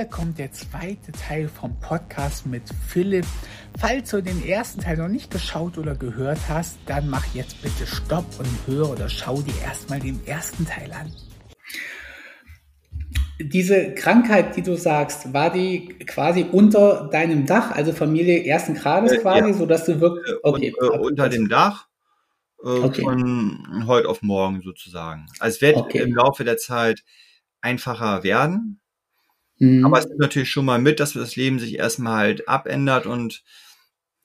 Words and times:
Hier 0.00 0.08
kommt 0.08 0.38
der 0.38 0.50
zweite 0.50 1.12
Teil 1.12 1.46
vom 1.46 1.78
Podcast 1.78 2.46
mit 2.46 2.62
Philipp. 2.88 3.26
Falls 3.78 4.08
du 4.08 4.22
den 4.22 4.42
ersten 4.48 4.80
Teil 4.80 4.96
noch 4.96 5.08
nicht 5.08 5.30
geschaut 5.30 5.76
oder 5.76 5.94
gehört 5.94 6.38
hast, 6.48 6.78
dann 6.86 7.10
mach 7.10 7.34
jetzt 7.34 7.60
bitte 7.60 7.86
Stopp 7.86 8.24
und 8.38 8.48
hör 8.66 8.88
oder 8.88 9.10
schau 9.10 9.42
dir 9.42 9.52
erstmal 9.62 10.00
den 10.00 10.26
ersten 10.26 10.64
Teil 10.64 10.90
an. 10.92 11.12
Diese 13.40 13.92
Krankheit, 13.92 14.56
die 14.56 14.62
du 14.62 14.74
sagst, 14.74 15.34
war 15.34 15.52
die 15.52 15.88
quasi 16.06 16.46
unter 16.50 17.10
deinem 17.12 17.44
Dach, 17.44 17.70
also 17.70 17.92
Familie 17.92 18.46
ersten 18.46 18.76
Grades 18.76 19.12
äh, 19.12 19.18
quasi, 19.18 19.50
ja. 19.50 19.52
sodass 19.52 19.84
du 19.84 20.00
wirklich 20.00 20.34
okay, 20.42 20.74
und, 20.80 20.94
äh, 20.94 20.98
unter 20.98 21.28
dem 21.28 21.50
Dach 21.50 21.88
äh, 22.64 22.68
okay. 22.68 23.02
von 23.02 23.84
heute 23.86 24.08
auf 24.08 24.22
morgen 24.22 24.62
sozusagen. 24.62 25.26
Also 25.40 25.56
es 25.56 25.60
wird 25.60 25.76
okay. 25.76 25.98
im 25.98 26.14
Laufe 26.14 26.44
der 26.44 26.56
Zeit 26.56 27.02
einfacher 27.60 28.22
werden, 28.22 28.80
Mhm. 29.60 29.84
Aber 29.84 29.98
es 29.98 30.06
ist 30.06 30.18
natürlich 30.18 30.50
schon 30.50 30.64
mal 30.64 30.80
mit, 30.80 30.98
dass 30.98 31.12
das 31.12 31.36
Leben 31.36 31.60
sich 31.60 31.78
erstmal 31.78 32.16
halt 32.16 32.48
abändert 32.48 33.06
und 33.06 33.44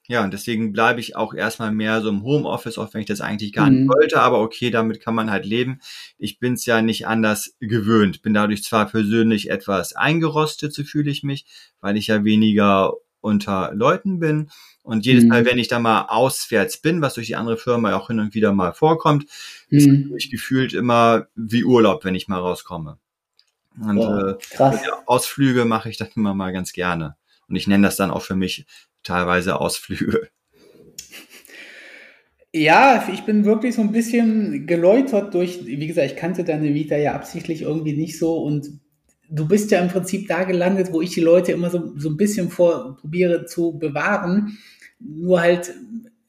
ja, 0.07 0.23
und 0.23 0.31
deswegen 0.33 0.71
bleibe 0.71 0.99
ich 0.99 1.15
auch 1.15 1.33
erstmal 1.33 1.71
mehr 1.71 1.99
so 2.01 2.09
im 2.09 2.21
Homeoffice, 2.21 2.77
auch 2.77 2.93
wenn 2.93 3.01
ich 3.01 3.07
das 3.07 3.21
eigentlich 3.21 3.53
gar 3.53 3.69
mhm. 3.69 3.75
nicht 3.75 3.89
wollte, 3.89 4.21
aber 4.21 4.39
okay, 4.39 4.69
damit 4.69 5.01
kann 5.01 5.15
man 5.15 5.31
halt 5.31 5.45
leben. 5.45 5.79
Ich 6.17 6.39
bin 6.39 6.53
es 6.53 6.65
ja 6.65 6.81
nicht 6.81 7.07
anders 7.07 7.55
gewöhnt, 7.59 8.21
bin 8.21 8.33
dadurch 8.33 8.63
zwar 8.63 8.87
persönlich 8.87 9.49
etwas 9.49 9.93
eingerostet, 9.95 10.73
so 10.73 10.83
fühle 10.83 11.09
ich 11.09 11.23
mich, 11.23 11.45
weil 11.81 11.97
ich 11.97 12.07
ja 12.07 12.23
weniger 12.23 12.93
unter 13.19 13.71
Leuten 13.73 14.19
bin. 14.19 14.51
Und 14.83 15.07
jedes 15.07 15.23
mhm. 15.23 15.29
Mal, 15.29 15.45
wenn 15.45 15.57
ich 15.57 15.67
da 15.67 15.79
mal 15.79 16.03
auswärts 16.03 16.79
bin, 16.79 17.01
was 17.01 17.15
durch 17.15 17.25
die 17.25 17.35
andere 17.35 17.57
Firma 17.57 17.95
auch 17.95 18.07
hin 18.07 18.19
und 18.19 18.35
wieder 18.35 18.53
mal 18.53 18.73
vorkommt, 18.73 19.25
mhm. 19.69 19.77
ist 19.77 19.87
mich 19.87 20.29
gefühlt 20.29 20.73
immer 20.73 21.25
wie 21.33 21.63
Urlaub, 21.63 22.05
wenn 22.05 22.13
ich 22.13 22.27
mal 22.27 22.39
rauskomme. 22.39 22.99
Und 23.81 23.97
ja, 23.97 24.29
äh, 24.29 24.37
krass. 24.51 24.79
Ausflüge 25.05 25.65
mache 25.65 25.89
ich 25.89 25.97
dann 25.97 26.09
immer 26.15 26.33
mal 26.33 26.51
ganz 26.51 26.73
gerne. 26.73 27.15
Und 27.47 27.55
ich 27.55 27.67
nenne 27.67 27.87
das 27.87 27.95
dann 27.95 28.11
auch 28.11 28.21
für 28.21 28.35
mich 28.35 28.65
teilweise 29.03 29.59
Ausflüge. 29.59 30.29
Ja, 32.53 33.05
ich 33.11 33.23
bin 33.23 33.43
wirklich 33.43 33.75
so 33.75 33.81
ein 33.81 33.91
bisschen 33.91 34.65
geläutert 34.65 35.33
durch, 35.33 35.65
wie 35.65 35.87
gesagt, 35.87 36.11
ich 36.11 36.15
kannte 36.15 36.45
deine 36.45 36.73
Vita 36.73 36.95
ja 36.95 37.13
absichtlich 37.13 37.63
irgendwie 37.63 37.97
nicht 37.97 38.17
so 38.17 38.37
und 38.37 38.79
du 39.29 39.45
bist 39.45 39.71
ja 39.71 39.81
im 39.81 39.89
Prinzip 39.89 40.29
da 40.29 40.45
gelandet, 40.45 40.93
wo 40.93 41.01
ich 41.01 41.09
die 41.09 41.21
Leute 41.21 41.51
immer 41.51 41.69
so, 41.69 41.93
so 41.97 42.09
ein 42.09 42.15
bisschen 42.15 42.49
vor 42.49 42.95
probiere 42.95 43.45
zu 43.45 43.77
bewahren. 43.77 44.57
Nur 44.99 45.41
halt, 45.41 45.73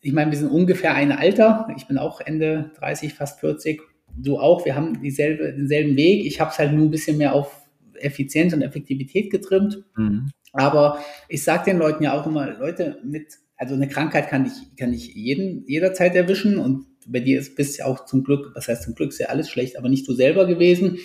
ich 0.01 0.13
meine, 0.13 0.33
wir 0.33 0.39
sind 0.39 0.51
ungefähr 0.51 0.95
ein 0.95 1.13
Alter. 1.13 1.69
Ich 1.77 1.87
bin 1.87 1.97
auch 1.97 2.21
Ende 2.21 2.73
30, 2.81 3.15
fast 3.15 3.39
40 3.39 3.81
du 4.17 4.39
auch, 4.39 4.65
wir 4.65 4.75
haben 4.75 5.01
dieselbe, 5.03 5.53
denselben 5.53 5.97
Weg. 5.97 6.25
Ich 6.25 6.41
habe 6.41 6.51
es 6.51 6.59
halt 6.59 6.73
nur 6.73 6.87
ein 6.87 6.91
bisschen 6.91 7.19
mehr 7.19 7.35
auf 7.35 7.63
Effizienz 7.95 8.53
und 8.53 8.63
Effektivität 8.63 9.31
getrimmt. 9.31 9.85
Mhm. 9.97 10.31
Aber 10.53 10.99
ich 11.29 11.43
sage 11.43 11.65
den 11.67 11.79
Leuten 11.79 12.05
ja 12.05 12.19
auch 12.19 12.27
immer, 12.27 12.59
Leute, 12.59 12.99
mit, 13.05 13.35
also 13.57 13.75
eine 13.75 13.89
Krankheit 13.89 14.29
kann 14.29 14.47
ich, 14.47 14.77
kann 14.77 14.93
ich 14.93 15.15
jeden, 15.15 15.65
jederzeit 15.67 16.15
erwischen 16.15 16.59
und 16.59 16.87
bei 17.07 17.21
dir 17.21 17.39
ist 17.39 17.55
bist 17.57 17.79
ja 17.79 17.87
auch 17.87 18.05
zum 18.05 18.25
Glück, 18.25 18.51
was 18.55 18.69
heißt 18.69 18.83
zum 18.83 18.95
Glück, 18.95 19.11
ist 19.11 19.19
ja 19.19 19.29
alles 19.29 19.49
schlecht, 19.49 19.79
aber 19.79 19.89
nicht 19.89 20.09
du 20.09 20.13
selber 20.13 20.47
gewesen. 20.47 20.99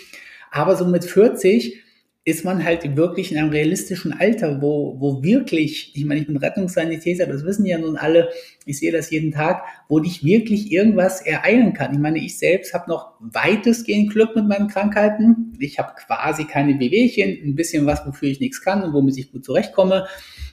Aber 0.51 0.75
so 0.75 0.85
mit 0.85 1.05
40 1.05 1.81
ist 2.23 2.45
man 2.45 2.63
halt 2.63 2.95
wirklich 2.95 3.31
in 3.31 3.39
einem 3.39 3.49
realistischen 3.49 4.13
Alter, 4.13 4.61
wo, 4.61 4.95
wo 4.99 5.23
wirklich, 5.23 5.95
ich 5.95 6.05
meine, 6.05 6.21
ich 6.21 6.27
bin 6.27 6.37
Rettungssanitäter, 6.37 7.25
das 7.25 7.43
wissen 7.45 7.65
ja 7.65 7.79
nun 7.79 7.97
alle, 7.97 8.29
ich 8.65 8.77
sehe 8.77 8.91
das 8.91 9.09
jeden 9.09 9.31
Tag, 9.31 9.63
wo 9.89 9.99
dich 9.99 10.23
wirklich 10.23 10.71
irgendwas 10.71 11.21
ereilen 11.21 11.73
kann. 11.73 11.93
Ich 11.93 11.99
meine, 11.99 12.19
ich 12.19 12.37
selbst 12.37 12.75
habe 12.75 12.91
noch 12.91 13.13
weitestgehend 13.19 14.11
Glück 14.11 14.35
mit 14.35 14.47
meinen 14.47 14.67
Krankheiten. 14.67 15.57
Ich 15.59 15.79
habe 15.79 15.93
quasi 15.95 16.45
keine 16.45 16.79
Wehwehchen, 16.79 17.39
ein 17.43 17.55
bisschen 17.55 17.87
was, 17.87 18.05
wofür 18.05 18.29
ich 18.29 18.39
nichts 18.39 18.61
kann 18.61 18.83
und 18.83 18.93
womit 18.93 19.17
ich 19.17 19.31
gut 19.31 19.43
zurechtkomme. 19.43 20.05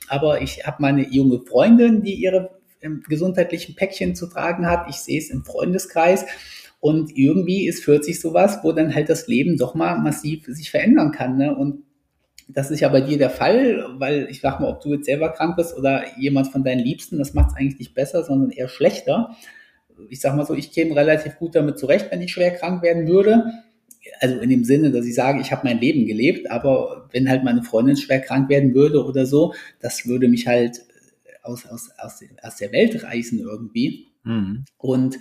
Aber 0.08 0.40
ich 0.40 0.66
habe 0.66 0.78
meine 0.80 1.06
junge 1.06 1.40
Freundin, 1.46 2.02
die 2.02 2.14
ihre 2.14 2.58
ähm, 2.80 3.02
gesundheitlichen 3.06 3.74
Päckchen 3.74 4.14
zu 4.14 4.26
tragen 4.26 4.66
hat. 4.66 4.88
Ich 4.88 4.96
sehe 4.96 5.18
es 5.18 5.28
im 5.28 5.44
Freundeskreis. 5.44 6.24
Und 6.80 7.16
irgendwie 7.16 7.66
ist 7.66 7.84
40 7.84 8.20
sowas, 8.20 8.60
wo 8.62 8.72
dann 8.72 8.94
halt 8.94 9.08
das 9.08 9.26
Leben 9.26 9.56
doch 9.56 9.74
mal 9.74 9.98
massiv 9.98 10.46
sich 10.46 10.70
verändern 10.70 11.10
kann. 11.10 11.36
Ne? 11.36 11.56
Und 11.56 11.82
das 12.48 12.70
ist 12.70 12.80
ja 12.80 12.88
bei 12.88 13.00
dir 13.00 13.18
der 13.18 13.30
Fall, 13.30 13.84
weil 13.98 14.28
ich 14.30 14.40
sag 14.40 14.60
mal, 14.60 14.68
ob 14.68 14.80
du 14.80 14.94
jetzt 14.94 15.06
selber 15.06 15.30
krank 15.30 15.56
bist 15.56 15.76
oder 15.76 16.04
jemand 16.18 16.48
von 16.48 16.64
deinen 16.64 16.80
Liebsten, 16.80 17.18
das 17.18 17.34
macht 17.34 17.50
es 17.50 17.56
eigentlich 17.56 17.78
nicht 17.78 17.94
besser, 17.94 18.24
sondern 18.24 18.50
eher 18.50 18.68
schlechter. 18.68 19.36
Ich 20.08 20.20
sag 20.20 20.36
mal 20.36 20.46
so, 20.46 20.54
ich 20.54 20.72
käme 20.72 20.94
relativ 20.94 21.36
gut 21.36 21.54
damit 21.54 21.78
zurecht, 21.78 22.06
wenn 22.10 22.22
ich 22.22 22.32
schwer 22.32 22.52
krank 22.52 22.82
werden 22.82 23.06
würde. 23.06 23.52
Also 24.20 24.38
in 24.38 24.48
dem 24.48 24.64
Sinne, 24.64 24.90
dass 24.92 25.04
ich 25.04 25.14
sage, 25.14 25.40
ich 25.40 25.52
habe 25.52 25.66
mein 25.66 25.80
Leben 25.80 26.06
gelebt, 26.06 26.50
aber 26.50 27.08
wenn 27.12 27.28
halt 27.28 27.44
meine 27.44 27.62
Freundin 27.62 27.96
schwer 27.96 28.20
krank 28.20 28.48
werden 28.48 28.72
würde 28.72 29.04
oder 29.04 29.26
so, 29.26 29.52
das 29.80 30.06
würde 30.06 30.28
mich 30.28 30.46
halt 30.46 30.80
aus, 31.42 31.66
aus, 31.66 31.90
aus, 31.98 32.20
aus 32.42 32.56
der 32.56 32.72
Welt 32.72 33.02
reißen 33.02 33.40
irgendwie. 33.40 34.06
Mhm. 34.24 34.64
Und 34.78 35.18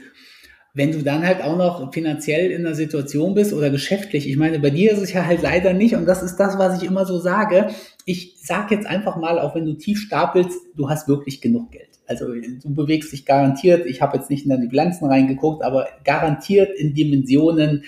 wenn 0.74 0.92
du 0.92 1.02
dann 1.02 1.26
halt 1.26 1.42
auch 1.42 1.58
noch 1.58 1.94
finanziell 1.94 2.52
in 2.52 2.66
einer 2.66 2.76
Situation 2.76 3.34
bist 3.34 3.54
oder 3.54 3.70
geschäftlich, 3.70 4.30
ich 4.30 4.38
meine, 4.38 4.60
bei 4.60 4.70
dir 4.70 4.92
ist 4.92 5.02
es 5.02 5.12
ja 5.12 5.26
halt 5.26 5.42
leider 5.42 5.74
nicht 5.74 5.96
und 5.96 6.06
das 6.06 6.22
ist 6.22 6.36
das, 6.38 6.58
was 6.58 6.82
ich 6.82 6.88
immer 6.88 7.06
so 7.06 7.20
sage. 7.20 7.70
Ich 8.06 8.36
sag 8.42 8.70
jetzt 8.72 8.86
einfach 8.86 9.18
mal, 9.18 9.40
auch 9.40 9.56
wenn 9.56 9.66
du 9.66 9.74
tief 9.74 10.00
stapelst, 10.00 10.58
du 10.76 10.90
hast 10.90 11.08
wirklich 11.08 11.42
genug 11.42 11.72
Geld. 11.72 11.90
Also 12.06 12.28
du 12.28 12.74
bewegst 12.74 13.12
dich 13.12 13.26
garantiert, 13.26 13.86
ich 13.86 14.02
habe 14.02 14.18
jetzt 14.18 14.30
nicht 14.30 14.44
in 14.44 14.50
deine 14.50 14.68
Bilanzen 14.68 15.06
reingeguckt, 15.06 15.64
aber 15.64 15.88
garantiert 16.06 16.78
in 16.78 16.94
Dimensionen, 16.94 17.84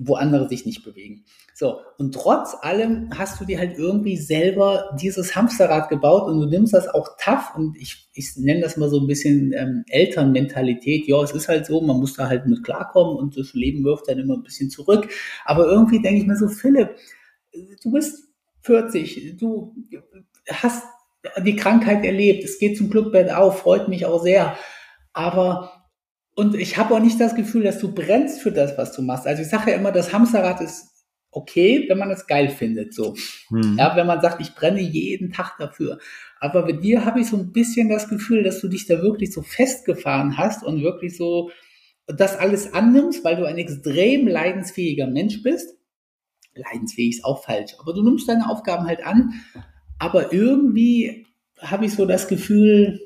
wo 0.00 0.14
andere 0.14 0.48
sich 0.48 0.66
nicht 0.66 0.84
bewegen. 0.84 1.24
So, 1.62 1.78
und 1.96 2.12
trotz 2.12 2.56
allem 2.60 3.10
hast 3.16 3.40
du 3.40 3.44
dir 3.44 3.56
halt 3.60 3.78
irgendwie 3.78 4.16
selber 4.16 4.96
dieses 5.00 5.36
Hamsterrad 5.36 5.88
gebaut 5.90 6.28
und 6.28 6.40
du 6.40 6.46
nimmst 6.46 6.74
das 6.74 6.88
auch 6.88 7.10
tough 7.22 7.52
und 7.54 7.80
ich, 7.80 8.08
ich 8.14 8.32
nenne 8.36 8.62
das 8.62 8.76
mal 8.76 8.88
so 8.88 8.98
ein 8.98 9.06
bisschen 9.06 9.52
ähm, 9.52 9.84
Elternmentalität. 9.86 11.06
Ja, 11.06 11.22
es 11.22 11.30
ist 11.30 11.46
halt 11.46 11.66
so, 11.66 11.80
man 11.80 12.00
muss 12.00 12.14
da 12.14 12.26
halt 12.26 12.48
mit 12.48 12.64
klarkommen 12.64 13.16
und 13.16 13.38
das 13.38 13.54
Leben 13.54 13.84
wirft 13.84 14.08
dann 14.08 14.18
immer 14.18 14.34
ein 14.34 14.42
bisschen 14.42 14.70
zurück. 14.70 15.08
Aber 15.44 15.66
irgendwie 15.66 16.02
denke 16.02 16.22
ich 16.22 16.26
mir 16.26 16.34
so, 16.34 16.48
Philipp, 16.48 16.96
du 17.52 17.92
bist 17.92 18.24
40, 18.62 19.36
du 19.38 19.72
hast 20.48 20.82
die 21.44 21.54
Krankheit 21.54 22.04
erlebt, 22.04 22.42
es 22.42 22.58
geht 22.58 22.76
zum 22.76 22.90
Glück 22.90 23.12
bald 23.12 23.30
auf, 23.30 23.60
freut 23.60 23.86
mich 23.86 24.04
auch 24.04 24.20
sehr. 24.20 24.56
Aber 25.12 25.70
und 26.34 26.56
ich 26.56 26.76
habe 26.76 26.92
auch 26.92 27.00
nicht 27.00 27.20
das 27.20 27.36
Gefühl, 27.36 27.62
dass 27.62 27.78
du 27.78 27.94
brennst 27.94 28.40
für 28.40 28.50
das, 28.50 28.76
was 28.76 28.96
du 28.96 29.02
machst. 29.02 29.28
Also 29.28 29.42
ich 29.42 29.48
sage 29.48 29.70
ja 29.70 29.76
immer, 29.76 29.92
das 29.92 30.12
Hamsterrad 30.12 30.60
ist 30.60 30.91
okay, 31.32 31.86
wenn 31.88 31.98
man 31.98 32.10
es 32.10 32.26
geil 32.26 32.48
findet, 32.50 32.94
so. 32.94 33.16
Mhm. 33.50 33.76
Ja, 33.78 33.96
wenn 33.96 34.06
man 34.06 34.20
sagt, 34.20 34.40
ich 34.40 34.54
brenne 34.54 34.80
jeden 34.80 35.32
Tag 35.32 35.56
dafür. 35.58 35.98
Aber 36.38 36.62
bei 36.62 36.72
dir 36.72 37.04
habe 37.04 37.20
ich 37.20 37.28
so 37.28 37.36
ein 37.36 37.52
bisschen 37.52 37.88
das 37.88 38.08
Gefühl, 38.08 38.42
dass 38.42 38.60
du 38.60 38.68
dich 38.68 38.86
da 38.86 39.02
wirklich 39.02 39.32
so 39.32 39.42
festgefahren 39.42 40.36
hast 40.36 40.62
und 40.62 40.82
wirklich 40.82 41.16
so 41.16 41.50
das 42.06 42.36
alles 42.36 42.74
annimmst, 42.74 43.24
weil 43.24 43.36
du 43.36 43.46
ein 43.46 43.58
extrem 43.58 44.28
leidensfähiger 44.28 45.06
Mensch 45.06 45.42
bist. 45.42 45.76
Leidensfähig 46.54 47.16
ist 47.16 47.24
auch 47.24 47.44
falsch, 47.44 47.72
aber 47.80 47.94
du 47.94 48.02
nimmst 48.02 48.28
deine 48.28 48.50
Aufgaben 48.50 48.86
halt 48.86 49.04
an. 49.04 49.32
Aber 49.98 50.32
irgendwie 50.32 51.26
habe 51.58 51.86
ich 51.86 51.94
so 51.94 52.04
das 52.04 52.28
Gefühl, 52.28 53.00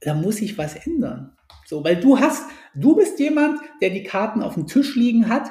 da 0.00 0.14
muss 0.14 0.36
sich 0.36 0.56
was 0.58 0.76
ändern. 0.76 1.36
So, 1.66 1.82
weil 1.82 1.96
du 1.96 2.20
hast, 2.20 2.44
du 2.74 2.94
bist 2.94 3.18
jemand, 3.18 3.58
der 3.80 3.90
die 3.90 4.02
Karten 4.04 4.42
auf 4.42 4.54
dem 4.54 4.66
Tisch 4.66 4.94
liegen 4.94 5.28
hat 5.28 5.50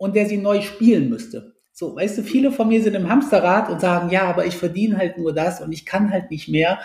und 0.00 0.16
der 0.16 0.24
sie 0.24 0.38
neu 0.38 0.62
spielen 0.62 1.10
müsste. 1.10 1.52
So, 1.72 1.94
weißt 1.94 2.16
du, 2.16 2.22
viele 2.22 2.52
von 2.52 2.68
mir 2.68 2.82
sind 2.82 2.94
im 2.94 3.10
Hamsterrad 3.10 3.68
und 3.68 3.82
sagen, 3.82 4.08
ja, 4.08 4.22
aber 4.24 4.46
ich 4.46 4.56
verdiene 4.56 4.96
halt 4.96 5.18
nur 5.18 5.34
das 5.34 5.60
und 5.60 5.72
ich 5.72 5.84
kann 5.84 6.10
halt 6.10 6.30
nicht 6.30 6.48
mehr. 6.48 6.78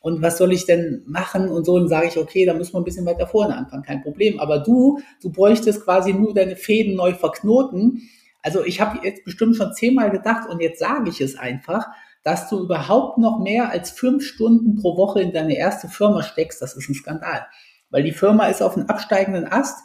Und 0.00 0.20
was 0.20 0.36
soll 0.36 0.52
ich 0.52 0.66
denn 0.66 1.04
machen? 1.06 1.48
Und 1.48 1.64
so, 1.64 1.74
und 1.74 1.88
sage 1.88 2.08
ich, 2.08 2.18
okay, 2.18 2.44
da 2.44 2.54
müssen 2.54 2.74
wir 2.74 2.80
ein 2.80 2.84
bisschen 2.84 3.06
weiter 3.06 3.28
vorne 3.28 3.56
anfangen, 3.56 3.84
kein 3.84 4.02
Problem. 4.02 4.40
Aber 4.40 4.58
du, 4.58 4.98
du 5.22 5.30
bräuchtest 5.30 5.84
quasi 5.84 6.12
nur 6.12 6.34
deine 6.34 6.56
Fäden 6.56 6.96
neu 6.96 7.14
verknoten. 7.14 8.02
Also 8.42 8.64
ich 8.64 8.80
habe 8.80 8.98
jetzt 9.06 9.24
bestimmt 9.24 9.54
schon 9.54 9.72
zehnmal 9.72 10.10
gedacht 10.10 10.48
und 10.48 10.60
jetzt 10.60 10.80
sage 10.80 11.08
ich 11.08 11.20
es 11.20 11.38
einfach, 11.38 11.86
dass 12.24 12.48
du 12.48 12.64
überhaupt 12.64 13.18
noch 13.18 13.38
mehr 13.38 13.70
als 13.70 13.92
fünf 13.92 14.24
Stunden 14.24 14.74
pro 14.74 14.96
Woche 14.96 15.20
in 15.20 15.32
deine 15.32 15.56
erste 15.56 15.86
Firma 15.88 16.24
steckst, 16.24 16.60
das 16.60 16.76
ist 16.76 16.88
ein 16.88 16.94
Skandal. 16.94 17.46
Weil 17.90 18.02
die 18.02 18.12
Firma 18.12 18.46
ist 18.46 18.60
auf 18.60 18.76
einem 18.76 18.88
absteigenden 18.88 19.46
Ast, 19.46 19.78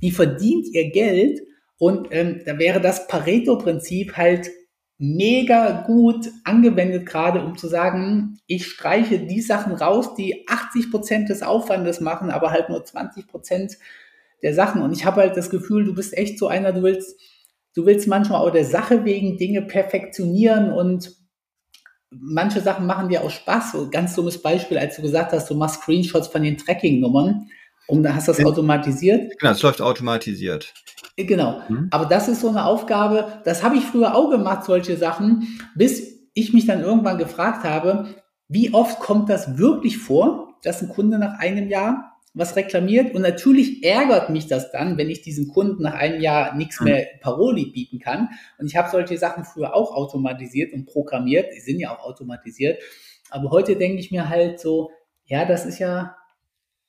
die 0.00 0.12
verdient 0.12 0.66
ihr 0.72 0.90
Geld 0.90 1.40
und 1.82 2.12
ähm, 2.12 2.42
da 2.46 2.60
wäre 2.60 2.80
das 2.80 3.08
Pareto-Prinzip 3.08 4.16
halt 4.16 4.52
mega 4.98 5.82
gut 5.84 6.28
angewendet, 6.44 7.06
gerade 7.06 7.44
um 7.44 7.58
zu 7.58 7.66
sagen, 7.66 8.38
ich 8.46 8.68
streiche 8.68 9.18
die 9.18 9.40
Sachen 9.40 9.72
raus, 9.74 10.14
die 10.14 10.46
80 10.46 10.92
Prozent 10.92 11.28
des 11.28 11.42
Aufwandes 11.42 12.00
machen, 12.00 12.30
aber 12.30 12.52
halt 12.52 12.68
nur 12.68 12.84
20 12.84 13.26
Prozent 13.26 13.78
der 14.44 14.54
Sachen. 14.54 14.80
Und 14.80 14.92
ich 14.92 15.04
habe 15.04 15.22
halt 15.22 15.36
das 15.36 15.50
Gefühl, 15.50 15.84
du 15.84 15.92
bist 15.92 16.16
echt 16.16 16.38
so 16.38 16.46
einer, 16.46 16.70
du 16.70 16.84
willst, 16.84 17.18
du 17.74 17.84
willst 17.84 18.06
manchmal 18.06 18.46
auch 18.46 18.52
der 18.52 18.64
Sache 18.64 19.04
wegen 19.04 19.36
Dinge 19.36 19.62
perfektionieren 19.62 20.72
und 20.72 21.16
manche 22.12 22.60
Sachen 22.60 22.86
machen 22.86 23.08
dir 23.08 23.24
auch 23.24 23.30
Spaß. 23.30 23.72
So 23.72 23.90
ganz 23.90 24.14
dummes 24.14 24.40
Beispiel, 24.40 24.78
als 24.78 24.94
du 24.94 25.02
gesagt 25.02 25.32
hast, 25.32 25.50
du 25.50 25.56
machst 25.56 25.80
Screenshots 25.82 26.28
von 26.28 26.44
den 26.44 26.58
Tracking-Nummern 26.58 27.48
und 27.86 28.02
da 28.02 28.14
hast 28.14 28.28
du 28.28 28.32
das 28.32 28.44
automatisiert. 28.44 29.32
Genau, 29.38 29.52
es 29.52 29.62
läuft 29.62 29.80
automatisiert. 29.80 30.72
Genau. 31.16 31.60
Mhm. 31.68 31.88
Aber 31.90 32.06
das 32.06 32.28
ist 32.28 32.40
so 32.40 32.48
eine 32.48 32.64
Aufgabe, 32.64 33.40
das 33.44 33.62
habe 33.62 33.76
ich 33.76 33.84
früher 33.84 34.14
auch 34.14 34.30
gemacht, 34.30 34.64
solche 34.64 34.96
Sachen, 34.96 35.60
bis 35.74 36.12
ich 36.34 36.52
mich 36.52 36.66
dann 36.66 36.80
irgendwann 36.80 37.18
gefragt 37.18 37.64
habe, 37.64 38.06
wie 38.48 38.72
oft 38.72 39.00
kommt 39.00 39.28
das 39.28 39.58
wirklich 39.58 39.98
vor, 39.98 40.54
dass 40.62 40.82
ein 40.82 40.88
Kunde 40.88 41.18
nach 41.18 41.38
einem 41.38 41.68
Jahr 41.68 42.12
was 42.34 42.56
reklamiert. 42.56 43.14
Und 43.14 43.22
natürlich 43.22 43.84
ärgert 43.84 44.30
mich 44.30 44.46
das 44.46 44.70
dann, 44.72 44.96
wenn 44.96 45.10
ich 45.10 45.22
diesem 45.22 45.48
Kunden 45.48 45.82
nach 45.82 45.94
einem 45.94 46.20
Jahr 46.20 46.54
nichts 46.54 46.80
mhm. 46.80 46.86
mehr 46.86 47.06
Paroli 47.20 47.66
bieten 47.66 47.98
kann. 47.98 48.30
Und 48.58 48.66
ich 48.66 48.76
habe 48.76 48.90
solche 48.90 49.18
Sachen 49.18 49.44
früher 49.44 49.74
auch 49.74 49.94
automatisiert 49.94 50.72
und 50.72 50.86
programmiert. 50.86 51.52
Die 51.54 51.60
sind 51.60 51.78
ja 51.78 51.94
auch 51.94 52.04
automatisiert. 52.04 52.78
Aber 53.30 53.50
heute 53.50 53.76
denke 53.76 53.98
ich 54.00 54.10
mir 54.10 54.28
halt 54.28 54.60
so, 54.60 54.90
ja, 55.24 55.44
das 55.44 55.66
ist 55.66 55.78
ja 55.78 56.02
äh, 56.02 56.21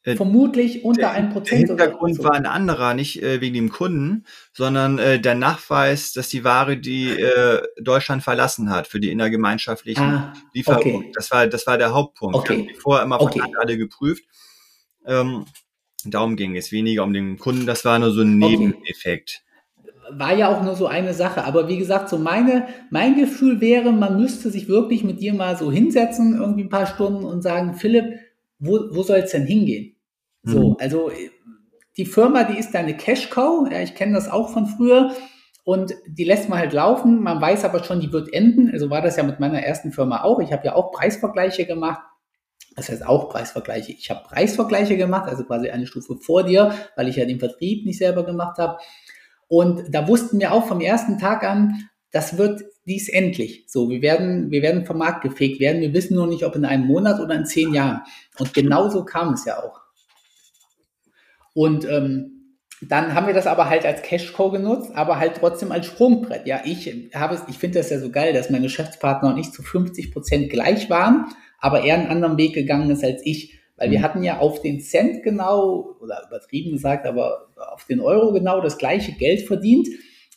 vermutlich 0.03 0.83
unter 0.83 1.11
einem 1.11 1.29
Prozent. 1.29 1.69
Der 1.69 1.77
Hintergrund 1.77 2.15
so. 2.15 2.23
war 2.23 2.33
ein 2.33 2.45
anderer, 2.45 2.93
nicht 2.93 3.23
äh, 3.23 3.39
wegen 3.41 3.55
dem 3.55 3.69
Kunden, 3.69 4.25
sondern 4.51 4.99
äh, 4.99 5.19
der 5.19 5.35
Nachweis, 5.35 6.11
dass 6.13 6.29
die 6.29 6.43
Ware, 6.43 6.77
die 6.77 7.09
äh, 7.09 7.61
Deutschland 7.81 8.23
verlassen 8.23 8.69
hat, 8.69 8.87
für 8.87 8.99
die 8.99 9.11
innergemeinschaftlichen 9.11 10.03
ah, 10.03 10.33
Lieferung. 10.53 10.95
Okay. 10.95 11.11
Das 11.15 11.31
war, 11.31 11.47
das 11.47 11.67
war 11.67 11.77
der 11.77 11.93
Hauptpunkt. 11.93 12.35
Okay. 12.35 12.57
Haben 12.57 12.67
die 12.67 12.75
vorher 12.75 13.05
immer 13.05 13.17
von 13.17 13.27
okay. 13.27 13.41
alle 13.59 13.77
geprüft. 13.77 14.23
Ähm, 15.05 15.45
darum 16.05 16.35
ging 16.35 16.55
es 16.55 16.71
weniger 16.71 17.03
um 17.03 17.13
den 17.13 17.37
Kunden, 17.37 17.65
das 17.65 17.85
war 17.85 17.99
nur 17.99 18.11
so 18.11 18.21
ein 18.21 18.37
Nebeneffekt. 18.37 19.43
War 20.11 20.35
ja 20.35 20.49
auch 20.49 20.63
nur 20.63 20.75
so 20.75 20.87
eine 20.87 21.13
Sache, 21.13 21.45
aber 21.45 21.69
wie 21.69 21.77
gesagt, 21.77 22.09
so 22.09 22.17
meine, 22.17 22.67
mein 22.89 23.15
Gefühl 23.15 23.61
wäre, 23.61 23.93
man 23.93 24.17
müsste 24.17 24.49
sich 24.49 24.67
wirklich 24.67 25.03
mit 25.03 25.21
dir 25.21 25.33
mal 25.33 25.57
so 25.57 25.71
hinsetzen, 25.71 26.35
irgendwie 26.37 26.63
ein 26.63 26.69
paar 26.69 26.87
Stunden 26.87 27.23
und 27.23 27.41
sagen, 27.41 27.75
Philipp, 27.75 28.19
wo, 28.59 28.79
wo 28.91 29.03
soll 29.03 29.19
es 29.19 29.31
denn 29.31 29.45
hingehen? 29.45 29.92
So, 30.43 30.69
mhm. 30.69 30.75
also 30.79 31.11
die 31.97 32.05
Firma, 32.05 32.43
die 32.43 32.57
ist 32.57 32.71
deine 32.71 32.97
Cash 32.97 33.29
Cow, 33.29 33.67
ja, 33.71 33.79
ich 33.81 33.95
kenne 33.95 34.13
das 34.13 34.29
auch 34.29 34.49
von 34.49 34.67
früher 34.67 35.13
und 35.63 35.93
die 36.07 36.25
lässt 36.25 36.49
man 36.49 36.59
halt 36.59 36.73
laufen, 36.73 37.21
man 37.21 37.39
weiß 37.39 37.63
aber 37.65 37.83
schon, 37.83 38.01
die 38.01 38.11
wird 38.11 38.33
enden, 38.33 38.69
also 38.71 38.89
war 38.89 39.01
das 39.01 39.15
ja 39.15 39.23
mit 39.23 39.39
meiner 39.39 39.61
ersten 39.61 39.91
Firma 39.91 40.23
auch, 40.23 40.39
ich 40.39 40.51
habe 40.51 40.65
ja 40.65 40.75
auch 40.75 40.91
Preisvergleiche 40.91 41.65
gemacht 41.65 42.01
das 42.75 42.89
heißt 42.89 43.05
auch 43.05 43.29
Preisvergleiche. 43.29 43.91
Ich 43.91 44.09
habe 44.09 44.23
Preisvergleiche 44.23 44.97
gemacht, 44.97 45.29
also 45.29 45.43
quasi 45.43 45.69
eine 45.69 45.87
Stufe 45.87 46.17
vor 46.17 46.43
dir, 46.43 46.73
weil 46.95 47.07
ich 47.07 47.15
ja 47.15 47.25
den 47.25 47.39
Vertrieb 47.39 47.85
nicht 47.85 47.99
selber 47.99 48.25
gemacht 48.25 48.57
habe. 48.57 48.79
Und 49.47 49.93
da 49.93 50.07
wussten 50.07 50.39
wir 50.39 50.53
auch 50.53 50.65
vom 50.67 50.81
ersten 50.81 51.19
Tag 51.19 51.43
an, 51.43 51.89
das 52.11 52.37
wird 52.37 52.63
dies 52.85 53.09
endlich. 53.09 53.65
So, 53.67 53.89
wir 53.89 54.01
werden, 54.01 54.51
wir 54.51 54.61
werden 54.61 54.85
vom 54.85 54.97
Markt 54.97 55.21
gefegt 55.21 55.59
werden. 55.59 55.81
Wir 55.81 55.93
wissen 55.93 56.15
nur 56.15 56.27
nicht, 56.27 56.43
ob 56.43 56.55
in 56.55 56.65
einem 56.65 56.85
Monat 56.85 57.19
oder 57.19 57.35
in 57.35 57.45
zehn 57.45 57.73
Jahren. 57.73 58.01
Und 58.39 58.53
genauso 58.53 59.05
kam 59.05 59.33
es 59.33 59.45
ja 59.45 59.59
auch. 59.59 59.82
Und 61.53 61.87
ähm, 61.89 62.57
dann 62.81 63.13
haben 63.13 63.27
wir 63.27 63.33
das 63.33 63.47
aber 63.47 63.69
halt 63.69 63.85
als 63.85 64.01
Cashco 64.01 64.51
genutzt, 64.51 64.91
aber 64.93 65.19
halt 65.19 65.37
trotzdem 65.39 65.71
als 65.71 65.85
Sprungbrett. 65.85 66.45
Ja, 66.47 66.61
ich 66.65 67.11
habe 67.13 67.35
es, 67.35 67.43
ich 67.47 67.57
finde 67.57 67.79
das 67.79 67.89
ja 67.89 67.99
so 67.99 68.09
geil, 68.09 68.33
dass 68.33 68.49
meine 68.49 68.63
Geschäftspartner 68.63 69.29
und 69.29 69.37
ich 69.37 69.51
zu 69.51 69.61
50 69.63 70.11
Prozent 70.11 70.49
gleich 70.49 70.89
waren 70.89 71.27
aber 71.63 71.85
er 71.85 71.95
einen 71.95 72.09
anderen 72.09 72.37
Weg 72.37 72.53
gegangen 72.53 72.89
ist 72.91 73.05
als 73.05 73.25
ich. 73.25 73.57
Weil 73.77 73.89
wir 73.89 73.99
mhm. 73.99 74.03
hatten 74.03 74.23
ja 74.23 74.39
auf 74.39 74.61
den 74.61 74.81
Cent 74.81 75.23
genau, 75.23 75.95
oder 76.01 76.21
übertrieben 76.27 76.73
gesagt, 76.73 77.07
aber 77.07 77.47
auf 77.71 77.85
den 77.85 78.01
Euro 78.01 78.33
genau 78.33 78.59
das 78.59 78.77
gleiche 78.77 79.13
Geld 79.13 79.47
verdient. 79.47 79.87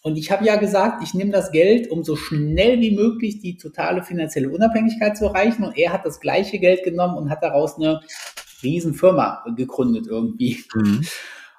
Und 0.03 0.17
ich 0.17 0.31
habe 0.31 0.47
ja 0.47 0.55
gesagt, 0.55 1.03
ich 1.03 1.15
nehme 1.15 1.33
das 1.33 1.51
Geld, 1.51 1.91
um 1.91 2.05
so 2.05 2.15
schnell 2.15 2.81
wie 2.81 2.93
möglich 2.93 3.41
die 3.41 3.57
totale 3.57 4.05
finanzielle 4.05 4.51
Unabhängigkeit 4.51 5.17
zu 5.17 5.25
erreichen. 5.25 5.65
Und 5.65 5.77
er 5.77 5.93
hat 5.93 6.07
das 6.07 6.21
gleiche 6.21 6.61
Geld 6.61 6.85
genommen 6.85 7.19
und 7.19 7.29
hat 7.29 7.43
daraus 7.43 7.75
eine 7.75 8.03
Riesenfirma 8.67 9.45
gegründet 9.57 10.07
irgendwie. 10.07 10.65
Mhm. 10.75 11.07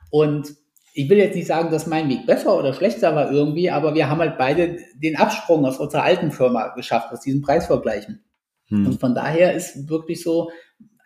Und 0.10 0.56
ich 0.94 1.10
will 1.10 1.18
jetzt 1.18 1.36
nicht 1.36 1.48
sagen, 1.48 1.70
dass 1.70 1.86
mein 1.86 2.10
Weg 2.10 2.26
besser 2.26 2.58
oder 2.58 2.74
schlechter 2.74 3.16
war 3.16 3.32
irgendwie, 3.32 3.70
aber 3.70 3.94
wir 3.94 4.10
haben 4.10 4.20
halt 4.20 4.38
beide 4.38 4.78
den 4.96 5.16
Absprung 5.16 5.64
aus 5.66 5.78
unserer 5.78 6.04
alten 6.04 6.32
Firma 6.32 6.70
geschafft, 6.70 7.12
aus 7.12 7.22
diesem 7.22 7.42
Preisvergleichen. 7.42 8.24
Hm. 8.70 8.88
Und 8.88 9.00
von 9.00 9.14
daher 9.14 9.54
ist 9.54 9.90
wirklich 9.90 10.24
so, 10.24 10.50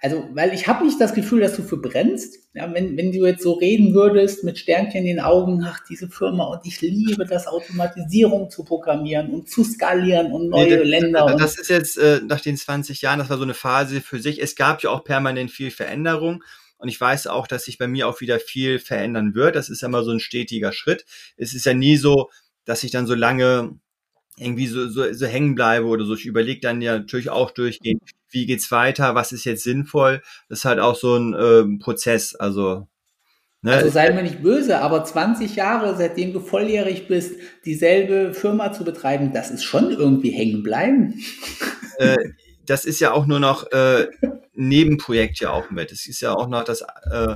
also, 0.03 0.27
weil 0.33 0.51
ich 0.53 0.67
habe 0.67 0.83
nicht 0.83 0.99
das 0.99 1.13
Gefühl, 1.13 1.41
dass 1.41 1.55
du 1.55 1.61
verbrennst. 1.61 2.39
Ja, 2.55 2.73
wenn, 2.73 2.97
wenn 2.97 3.11
du 3.11 3.23
jetzt 3.23 3.43
so 3.43 3.53
reden 3.53 3.93
würdest 3.93 4.43
mit 4.43 4.57
Sternchen 4.57 5.01
in 5.01 5.05
den 5.05 5.19
Augen, 5.19 5.63
ach, 5.63 5.79
diese 5.87 6.09
Firma 6.09 6.45
und 6.45 6.65
ich 6.65 6.81
liebe 6.81 7.25
das, 7.25 7.45
Automatisierung 7.45 8.49
zu 8.49 8.63
programmieren 8.63 9.29
und 9.29 9.47
zu 9.47 9.63
skalieren 9.63 10.31
und 10.31 10.49
neue 10.49 10.65
nee, 10.65 10.77
das, 10.77 10.87
Länder. 10.87 11.35
Das 11.37 11.59
ist 11.59 11.69
jetzt 11.69 11.99
äh, 11.99 12.19
nach 12.25 12.41
den 12.41 12.57
20 12.57 13.01
Jahren, 13.03 13.19
das 13.19 13.29
war 13.29 13.37
so 13.37 13.43
eine 13.43 13.53
Phase 13.53 14.01
für 14.01 14.19
sich. 14.19 14.41
Es 14.41 14.55
gab 14.55 14.81
ja 14.81 14.89
auch 14.89 15.03
permanent 15.03 15.51
viel 15.51 15.69
Veränderung. 15.69 16.43
Und 16.79 16.87
ich 16.87 16.99
weiß 16.99 17.27
auch, 17.27 17.45
dass 17.45 17.65
sich 17.65 17.77
bei 17.77 17.87
mir 17.87 18.07
auch 18.07 18.21
wieder 18.21 18.39
viel 18.39 18.79
verändern 18.79 19.35
wird. 19.35 19.55
Das 19.55 19.69
ist 19.69 19.81
ja 19.81 19.87
immer 19.87 20.03
so 20.03 20.11
ein 20.11 20.19
stetiger 20.19 20.73
Schritt. 20.73 21.05
Es 21.37 21.53
ist 21.53 21.67
ja 21.67 21.75
nie 21.75 21.95
so, 21.95 22.31
dass 22.65 22.83
ich 22.83 22.89
dann 22.89 23.05
so 23.05 23.13
lange 23.13 23.77
irgendwie 24.35 24.65
so, 24.65 24.89
so, 24.89 25.13
so 25.13 25.25
hängen 25.27 25.53
bleibe 25.53 25.85
oder 25.85 26.05
so. 26.05 26.15
Ich 26.15 26.25
überlege 26.25 26.59
dann 26.59 26.81
ja 26.81 26.97
natürlich 26.97 27.29
auch 27.29 27.51
durchgehen, 27.51 27.99
wie 28.31 28.45
geht's 28.45 28.71
weiter, 28.71 29.15
was 29.15 29.31
ist 29.31 29.45
jetzt 29.45 29.63
sinnvoll. 29.63 30.21
Das 30.49 30.59
ist 30.59 30.65
halt 30.65 30.79
auch 30.79 30.95
so 30.95 31.15
ein 31.15 31.33
äh, 31.33 31.77
Prozess. 31.79 32.35
Also, 32.35 32.87
ne? 33.61 33.73
also 33.73 33.89
sei 33.89 34.11
mir 34.11 34.23
nicht 34.23 34.41
böse, 34.41 34.79
aber 34.79 35.03
20 35.03 35.55
Jahre, 35.55 35.95
seitdem 35.95 36.33
du 36.33 36.39
volljährig 36.39 37.07
bist, 37.07 37.35
dieselbe 37.65 38.33
Firma 38.33 38.71
zu 38.71 38.83
betreiben, 38.83 39.33
das 39.33 39.51
ist 39.51 39.63
schon 39.63 39.91
irgendwie 39.91 40.31
hängen 40.31 40.63
bleiben. 40.63 41.21
Äh, 41.97 42.17
das 42.65 42.85
ist 42.85 42.99
ja 42.99 43.11
auch 43.11 43.27
nur 43.27 43.39
noch 43.39 43.71
äh, 43.71 44.07
Nebenprojekt 44.53 45.39
ja 45.39 45.51
auch 45.51 45.69
mit. 45.69 45.91
Es 45.91 46.07
ist 46.07 46.21
ja 46.21 46.33
auch 46.33 46.47
noch 46.47 46.63
das, 46.63 46.81
äh, 46.81 47.35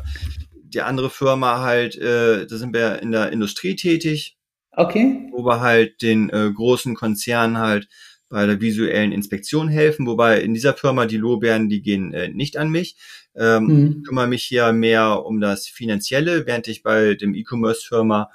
die 0.63 0.81
andere 0.81 1.09
Firma 1.09 1.61
halt, 1.61 1.95
äh, 1.97 2.47
da 2.47 2.57
sind 2.57 2.73
wir 2.73 3.01
in 3.01 3.11
der 3.11 3.31
Industrie 3.31 3.75
tätig 3.75 4.35
Okay. 4.75 5.29
Wo 5.31 5.45
wir 5.45 5.61
halt 5.61 6.01
den 6.01 6.29
äh, 6.29 6.51
großen 6.53 6.95
Konzernen 6.95 7.57
halt 7.57 7.87
bei 8.35 8.45
der 8.45 8.59
visuellen 8.59 9.13
Inspektion 9.13 9.69
helfen, 9.69 10.05
wobei 10.07 10.41
in 10.41 10.53
dieser 10.53 10.73
Firma 10.73 11.05
die 11.05 11.15
Lorbeeren, 11.15 11.69
die 11.69 11.81
gehen 11.81 12.13
äh, 12.13 12.27
nicht 12.27 12.57
an 12.57 12.69
mich. 12.69 12.97
Ähm, 13.33 13.63
mhm. 13.63 14.03
kümmere 14.03 14.27
mich 14.27 14.43
hier 14.43 14.73
mehr 14.73 15.25
um 15.25 15.39
das 15.39 15.67
Finanzielle, 15.67 16.45
während 16.45 16.67
ich 16.67 16.83
bei 16.83 17.13
dem 17.13 17.33
E-Commerce-Firma 17.33 18.29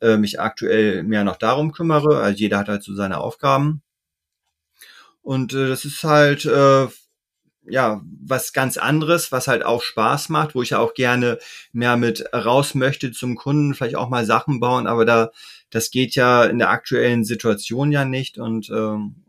äh, 0.00 0.16
mich 0.16 0.40
aktuell 0.40 1.02
mehr 1.02 1.22
noch 1.22 1.36
darum 1.36 1.72
kümmere. 1.72 2.18
Also 2.20 2.38
jeder 2.38 2.56
hat 2.56 2.68
halt 2.68 2.82
so 2.82 2.94
seine 2.94 3.18
Aufgaben. 3.18 3.82
Und 5.20 5.52
äh, 5.52 5.68
das 5.68 5.84
ist 5.84 6.02
halt 6.02 6.46
äh, 6.46 6.86
ja, 7.68 8.00
was 8.22 8.54
ganz 8.54 8.78
anderes, 8.78 9.32
was 9.32 9.48
halt 9.48 9.66
auch 9.66 9.82
Spaß 9.82 10.30
macht, 10.30 10.54
wo 10.54 10.62
ich 10.62 10.70
ja 10.70 10.78
auch 10.78 10.94
gerne 10.94 11.38
mehr 11.72 11.98
mit 11.98 12.24
raus 12.32 12.74
möchte 12.74 13.12
zum 13.12 13.36
Kunden, 13.36 13.74
vielleicht 13.74 13.96
auch 13.96 14.08
mal 14.08 14.24
Sachen 14.24 14.60
bauen, 14.60 14.86
aber 14.86 15.04
da, 15.04 15.30
das 15.68 15.90
geht 15.90 16.14
ja 16.14 16.44
in 16.44 16.58
der 16.58 16.70
aktuellen 16.70 17.26
Situation 17.26 17.92
ja 17.92 18.06
nicht 18.06 18.38
und 18.38 18.70
ähm, 18.70 19.25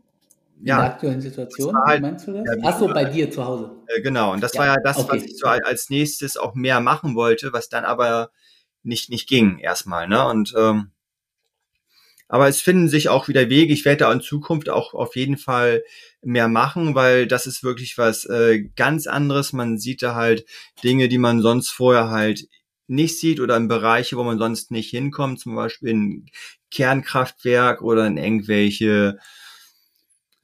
ja. 0.62 0.76
In 0.76 0.82
der 0.82 0.92
aktuellen 0.92 1.20
Situation, 1.20 1.76
halt, 1.86 2.02
meinst 2.02 2.26
du 2.26 2.32
das? 2.32 2.44
Ja, 2.44 2.62
Ach 2.64 2.78
so, 2.78 2.88
bei 2.88 3.04
dir 3.04 3.30
zu 3.30 3.44
Hause. 3.44 3.70
Äh, 3.86 4.00
genau, 4.00 4.32
und 4.32 4.42
das 4.42 4.54
ja, 4.54 4.60
war 4.60 4.66
ja 4.66 4.76
das, 4.82 4.98
okay. 4.98 5.16
was 5.16 5.24
ich 5.24 5.38
so 5.38 5.46
als 5.46 5.90
nächstes 5.90 6.36
auch 6.36 6.54
mehr 6.54 6.80
machen 6.80 7.14
wollte, 7.14 7.52
was 7.52 7.68
dann 7.68 7.84
aber 7.84 8.30
nicht, 8.82 9.10
nicht 9.10 9.28
ging 9.28 9.58
erstmal, 9.58 10.08
ne, 10.08 10.26
und 10.26 10.54
ähm, 10.56 10.92
aber 12.30 12.46
es 12.46 12.60
finden 12.60 12.88
sich 12.88 13.08
auch 13.08 13.26
wieder 13.28 13.48
Wege. 13.48 13.72
Ich 13.72 13.86
werde 13.86 14.00
da 14.00 14.12
in 14.12 14.20
Zukunft 14.20 14.68
auch 14.68 14.92
auf 14.92 15.16
jeden 15.16 15.38
Fall 15.38 15.82
mehr 16.22 16.48
machen, 16.48 16.94
weil 16.94 17.26
das 17.26 17.46
ist 17.46 17.62
wirklich 17.62 17.96
was 17.96 18.26
äh, 18.26 18.64
ganz 18.76 19.06
anderes. 19.06 19.54
Man 19.54 19.78
sieht 19.78 20.02
da 20.02 20.14
halt 20.14 20.44
Dinge, 20.84 21.08
die 21.08 21.16
man 21.16 21.40
sonst 21.40 21.70
vorher 21.70 22.10
halt 22.10 22.46
nicht 22.86 23.18
sieht 23.18 23.40
oder 23.40 23.56
in 23.56 23.68
Bereiche, 23.68 24.16
wo 24.18 24.24
man 24.24 24.38
sonst 24.38 24.70
nicht 24.70 24.90
hinkommt, 24.90 25.40
zum 25.40 25.54
Beispiel 25.54 25.94
ein 25.94 26.26
Kernkraftwerk 26.70 27.80
oder 27.80 28.06
in 28.06 28.18
irgendwelche 28.18 29.18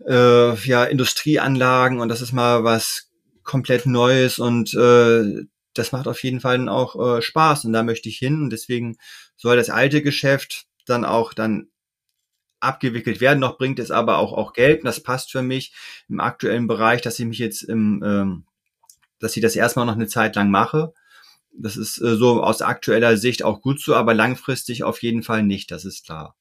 äh, 0.07 0.55
ja, 0.55 0.85
Industrieanlagen 0.85 2.01
und 2.01 2.09
das 2.09 2.21
ist 2.21 2.33
mal 2.33 2.65
was 2.65 3.11
komplett 3.43 3.87
Neues 3.87 4.39
und 4.39 4.75
äh, 4.75 5.45
das 5.75 5.93
macht 5.93 6.09
auf 6.09 6.23
jeden 6.23 6.41
Fall 6.41 6.59
dann 6.59 6.69
auch 6.69 7.19
äh, 7.19 7.23
Spaß 7.23 7.65
und 7.65 7.73
da 7.73 7.83
möchte 7.83 8.09
ich 8.09 8.19
hin 8.19 8.43
und 8.43 8.51
deswegen 8.51 8.97
soll 9.37 9.57
das 9.57 9.71
alte 9.71 10.03
Geschäft 10.03 10.67
dann 10.87 11.05
auch 11.05 11.35
dann 11.35 11.69
abgewickelt 12.65 13.21
werden. 13.21 13.39
Noch 13.41 13.59
bringt 13.59 13.79
es 13.79 13.91
aber 13.91 14.19
auch, 14.19 14.33
auch 14.33 14.53
Geld. 14.53 14.81
Und 14.81 14.87
das 14.87 15.03
passt 15.03 15.31
für 15.31 15.43
mich 15.43 15.75
im 16.09 16.21
aktuellen 16.21 16.67
Bereich, 16.67 17.03
dass 17.03 17.19
ich 17.19 17.27
mich 17.27 17.39
jetzt 17.39 17.63
im, 17.63 18.03
ähm, 18.05 18.45
dass 19.21 19.37
ich 19.37 19.43
das 19.43 19.57
erstmal 19.57 19.87
noch 19.87 19.95
eine 19.95 20.09
Zeit 20.09 20.35
lang 20.35 20.51
mache. 20.51 20.93
Das 21.53 21.77
ist 21.77 22.01
äh, 22.01 22.17
so 22.17 22.43
aus 22.43 22.63
aktueller 22.63 23.17
Sicht 23.17 23.45
auch 23.45 23.61
gut 23.61 23.81
so, 23.81 23.95
aber 23.95 24.15
langfristig 24.15 24.83
auf 24.83 25.03
jeden 25.03 25.23
Fall 25.23 25.43
nicht, 25.43 25.71
das 25.71 25.85
ist 25.85 26.05
klar. 26.05 26.35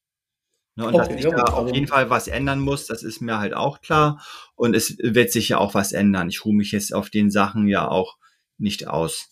Ne, 0.76 0.86
und 0.86 0.94
okay, 0.94 1.14
dass 1.14 1.22
sich 1.22 1.30
da 1.30 1.42
auf 1.44 1.72
jeden 1.72 1.86
Fall 1.86 2.10
was 2.10 2.26
ändern 2.26 2.58
muss, 2.58 2.86
das 2.86 3.04
ist 3.04 3.20
mir 3.20 3.38
halt 3.38 3.54
auch 3.54 3.80
klar. 3.80 4.20
Und 4.56 4.74
es 4.74 4.96
wird 4.98 5.30
sich 5.30 5.50
ja 5.50 5.58
auch 5.58 5.74
was 5.74 5.92
ändern. 5.92 6.28
Ich 6.28 6.44
ruhe 6.44 6.54
mich 6.54 6.72
jetzt 6.72 6.92
auf 6.92 7.10
den 7.10 7.30
Sachen 7.30 7.68
ja 7.68 7.86
auch 7.86 8.16
nicht 8.58 8.88
aus. 8.88 9.30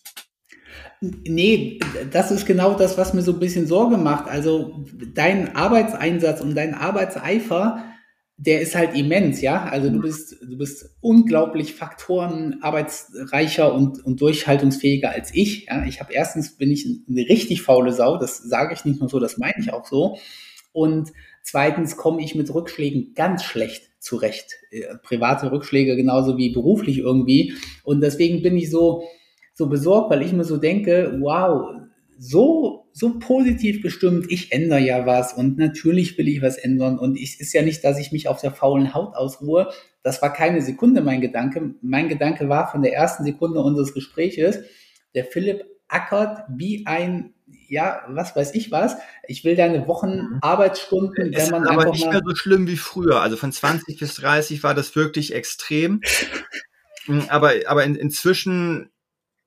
Nee, 1.01 1.79
das 2.11 2.31
ist 2.31 2.45
genau 2.45 2.75
das, 2.75 2.97
was 2.97 3.13
mir 3.13 3.21
so 3.23 3.33
ein 3.33 3.39
bisschen 3.39 3.67
Sorge 3.67 3.97
macht. 3.97 4.29
Also 4.29 4.85
dein 5.13 5.53
Arbeitseinsatz 5.53 6.39
und 6.39 6.55
dein 6.55 6.75
Arbeitseifer, 6.75 7.83
der 8.37 8.61
ist 8.61 8.73
halt 8.73 8.95
immens, 8.95 9.41
ja. 9.41 9.65
Also 9.65 9.89
du 9.89 9.99
bist, 9.99 10.37
du 10.41 10.57
bist 10.57 10.95
unglaublich 11.01 11.75
Faktoren 11.75 12.59
arbeitsreicher 12.61 13.73
und, 13.73 14.03
und 14.05 14.21
durchhaltungsfähiger 14.21 15.09
als 15.09 15.31
ich. 15.33 15.65
Ja? 15.65 15.83
Ich 15.85 15.99
habe 15.99 16.13
erstens 16.13 16.55
bin 16.55 16.71
ich 16.71 16.87
eine 17.09 17.27
richtig 17.27 17.63
faule 17.63 17.91
Sau, 17.91 18.17
das 18.17 18.37
sage 18.37 18.73
ich 18.73 18.85
nicht 18.85 19.01
nur 19.01 19.09
so, 19.09 19.19
das 19.19 19.37
meine 19.37 19.55
ich 19.59 19.73
auch 19.73 19.85
so. 19.85 20.17
Und 20.71 21.11
zweitens 21.43 21.97
komme 21.97 22.23
ich 22.23 22.33
mit 22.33 22.53
Rückschlägen 22.53 23.13
ganz 23.13 23.43
schlecht 23.43 23.91
zurecht. 23.99 24.55
Äh, 24.71 24.95
private 25.03 25.51
Rückschläge 25.51 25.95
genauso 25.95 26.37
wie 26.37 26.49
beruflich 26.49 26.97
irgendwie. 26.99 27.53
Und 27.83 28.01
deswegen 28.01 28.41
bin 28.41 28.57
ich 28.57 28.71
so, 28.71 29.03
so 29.53 29.67
besorgt, 29.67 30.09
weil 30.09 30.23
ich 30.23 30.33
mir 30.33 30.43
so 30.43 30.57
denke, 30.57 31.17
wow, 31.19 31.75
so, 32.17 32.87
so 32.93 33.19
positiv 33.19 33.81
gestimmt, 33.81 34.27
ich 34.29 34.51
ändere 34.51 34.79
ja 34.79 35.05
was 35.05 35.33
und 35.33 35.57
natürlich 35.57 36.17
will 36.17 36.27
ich 36.27 36.41
was 36.41 36.57
ändern 36.57 36.99
und 36.99 37.19
es 37.19 37.39
ist 37.39 37.53
ja 37.53 37.61
nicht, 37.61 37.83
dass 37.83 37.99
ich 37.99 38.11
mich 38.11 38.27
auf 38.27 38.39
der 38.39 38.51
faulen 38.51 38.93
Haut 38.93 39.15
ausruhe. 39.15 39.69
Das 40.03 40.21
war 40.21 40.31
keine 40.31 40.61
Sekunde 40.61 41.01
mein 41.01 41.21
Gedanke. 41.21 41.75
Mein 41.81 42.09
Gedanke 42.09 42.49
war 42.49 42.71
von 42.71 42.81
der 42.81 42.93
ersten 42.93 43.23
Sekunde 43.23 43.61
unseres 43.61 43.93
Gespräches, 43.93 44.59
der 45.15 45.25
Philipp 45.25 45.65
ackert 45.87 46.43
wie 46.49 46.85
ein, 46.85 47.32
ja, 47.73 48.03
was 48.07 48.35
weiß 48.35 48.53
ich 48.53 48.71
was. 48.71 48.95
Ich 49.27 49.43
will 49.43 49.55
deine 49.55 49.87
Wochen. 49.87 50.37
Arbeitsstunden, 50.41 51.33
wenn 51.33 51.49
man 51.49 51.63
ist 51.63 51.69
aber 51.69 51.85
nicht 51.85 52.09
mehr 52.09 52.21
so 52.23 52.35
schlimm 52.35 52.67
wie 52.67 52.77
früher. 52.77 53.21
Also 53.21 53.35
von 53.35 53.51
20 53.51 53.99
bis 53.99 54.15
30 54.15 54.61
war 54.61 54.75
das 54.75 54.95
wirklich 54.95 55.33
extrem. 55.33 56.01
aber, 57.29 57.53
aber 57.65 57.83
in, 57.83 57.95
inzwischen 57.95 58.91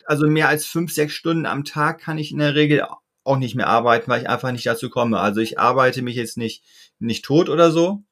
also 0.06 0.26
mehr 0.26 0.48
als 0.48 0.66
fünf, 0.66 0.92
sechs 0.92 1.14
Stunden 1.14 1.46
am 1.46 1.64
Tag 1.64 2.00
kann 2.00 2.18
ich 2.18 2.32
in 2.32 2.38
der 2.38 2.54
Regel 2.54 2.86
auch 3.24 3.38
nicht 3.38 3.54
mehr 3.54 3.68
arbeiten, 3.68 4.10
weil 4.10 4.22
ich 4.22 4.28
einfach 4.28 4.52
nicht 4.52 4.66
dazu 4.66 4.90
komme. 4.90 5.20
Also 5.20 5.40
ich 5.40 5.58
arbeite 5.58 6.02
mich 6.02 6.16
jetzt 6.16 6.36
nicht, 6.36 6.64
nicht 6.98 7.24
tot 7.24 7.48
oder 7.48 7.70
so. 7.70 8.02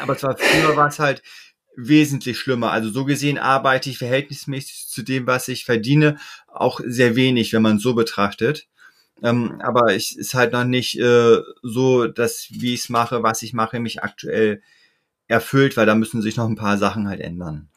Aber 0.00 0.16
zwar 0.16 0.36
früher 0.36 0.76
war 0.76 0.88
es 0.88 0.98
halt 0.98 1.22
wesentlich 1.76 2.38
schlimmer. 2.38 2.72
Also 2.72 2.90
so 2.90 3.04
gesehen 3.04 3.38
arbeite 3.38 3.88
ich 3.88 3.98
verhältnismäßig 3.98 4.88
zu 4.88 5.02
dem, 5.02 5.26
was 5.26 5.48
ich 5.48 5.64
verdiene, 5.64 6.18
auch 6.46 6.80
sehr 6.84 7.16
wenig, 7.16 7.52
wenn 7.52 7.62
man 7.62 7.78
so 7.78 7.94
betrachtet. 7.94 8.66
Ähm, 9.22 9.60
aber 9.60 9.94
ich 9.94 10.16
ist 10.16 10.34
halt 10.34 10.52
noch 10.52 10.64
nicht 10.64 10.98
äh, 10.98 11.38
so, 11.62 12.06
dass 12.06 12.48
wie 12.50 12.74
ich 12.74 12.80
es 12.80 12.88
mache, 12.88 13.22
was 13.22 13.42
ich 13.42 13.52
mache, 13.52 13.80
mich 13.80 14.02
aktuell 14.02 14.62
erfüllt, 15.28 15.76
weil 15.76 15.86
da 15.86 15.94
müssen 15.94 16.22
sich 16.22 16.36
noch 16.36 16.48
ein 16.48 16.56
paar 16.56 16.78
Sachen 16.78 17.08
halt 17.08 17.20
ändern. 17.20 17.68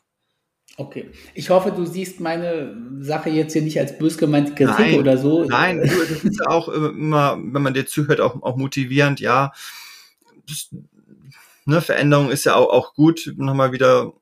Okay. 0.78 1.12
Ich 1.36 1.52
hoffe, 1.52 1.72
du 1.72 1.86
siehst 1.86 2.20
meine 2.20 2.76
Sache 3.00 3.30
jetzt 3.30 3.54
hier 3.54 3.62
nicht 3.62 3.80
als 3.80 3.98
bös 3.98 4.18
gemeinte 4.18 4.56
Kritik 4.56 4.80
nein, 4.80 5.00
oder 5.00 5.18
so. 5.18 5.44
Nein, 5.44 5.78
das 5.80 6.24
ist 6.24 6.48
auch 6.48 6.68
immer, 6.68 7.38
wenn 7.38 7.62
man 7.62 7.76
dir 7.76 7.86
zuhört, 7.86 8.22
auch, 8.22 8.42
auch 8.42 8.58
motivierend, 8.58 9.20
ja. 9.20 9.52
Das, 10.48 10.70
ne, 11.66 11.80
Veränderung 11.80 12.32
ist 12.32 12.46
ja 12.46 12.56
auch, 12.56 12.70
auch 12.70 12.96
gut. 12.96 13.34
Nochmal 13.38 13.72
wieder, 13.72 14.14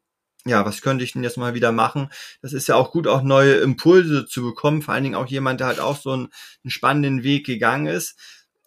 ja, 0.45 0.65
was 0.65 0.81
könnte 0.81 1.03
ich 1.03 1.13
denn 1.13 1.23
jetzt 1.23 1.37
mal 1.37 1.53
wieder 1.53 1.71
machen? 1.71 2.09
Das 2.41 2.53
ist 2.53 2.67
ja 2.67 2.75
auch 2.75 2.91
gut, 2.91 3.07
auch 3.07 3.21
neue 3.21 3.55
Impulse 3.55 4.25
zu 4.25 4.41
bekommen. 4.41 4.81
Vor 4.81 4.93
allen 4.93 5.03
Dingen 5.03 5.15
auch 5.15 5.27
jemand, 5.27 5.59
der 5.59 5.67
halt 5.67 5.79
auch 5.79 5.97
so 5.97 6.11
einen, 6.11 6.29
einen 6.63 6.71
spannenden 6.71 7.23
Weg 7.23 7.45
gegangen 7.45 7.87
ist 7.87 8.17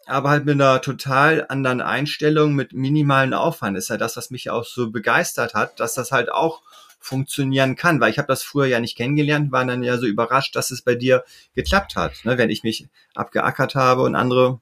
aber 0.06 0.30
halt 0.30 0.44
mit 0.44 0.54
einer 0.54 0.80
total 0.80 1.46
anderen 1.48 1.80
Einstellung, 1.80 2.54
mit 2.54 2.72
minimalen 2.72 3.34
Aufwand. 3.34 3.76
ist 3.76 3.88
ja 3.88 3.96
das, 3.96 4.16
was 4.16 4.30
mich 4.30 4.50
auch 4.50 4.64
so 4.64 4.90
begeistert 4.90 5.54
hat, 5.54 5.80
dass 5.80 5.94
das 5.94 6.12
halt 6.12 6.30
auch 6.30 6.62
funktionieren 7.00 7.76
kann, 7.76 8.00
weil 8.00 8.10
ich 8.10 8.18
habe 8.18 8.28
das 8.28 8.42
früher 8.42 8.66
ja 8.66 8.80
nicht 8.80 8.96
kennengelernt, 8.96 9.52
war 9.52 9.64
dann 9.66 9.82
ja 9.82 9.98
so 9.98 10.06
überrascht, 10.06 10.56
dass 10.56 10.70
es 10.70 10.82
bei 10.82 10.94
dir 10.94 11.24
geklappt 11.54 11.96
hat, 11.96 12.24
ne? 12.24 12.38
wenn 12.38 12.50
ich 12.50 12.62
mich 12.62 12.88
abgeackert 13.14 13.74
habe 13.74 14.02
und 14.02 14.14
andere, 14.14 14.60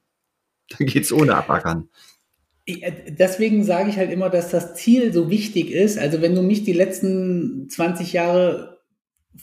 da 0.69 0.83
geht's 0.85 1.13
ohne 1.13 1.35
Abackern. 1.35 1.89
Äh, 2.65 2.91
deswegen 3.09 3.63
sage 3.63 3.89
ich 3.89 3.97
halt 3.97 4.11
immer, 4.11 4.29
dass 4.29 4.49
das 4.49 4.75
Ziel 4.75 5.13
so 5.13 5.29
wichtig 5.29 5.71
ist. 5.71 5.97
Also 5.97 6.21
wenn 6.21 6.35
du 6.35 6.41
mich 6.41 6.63
die 6.63 6.73
letzten 6.73 7.69
20 7.69 8.13
Jahre 8.13 8.79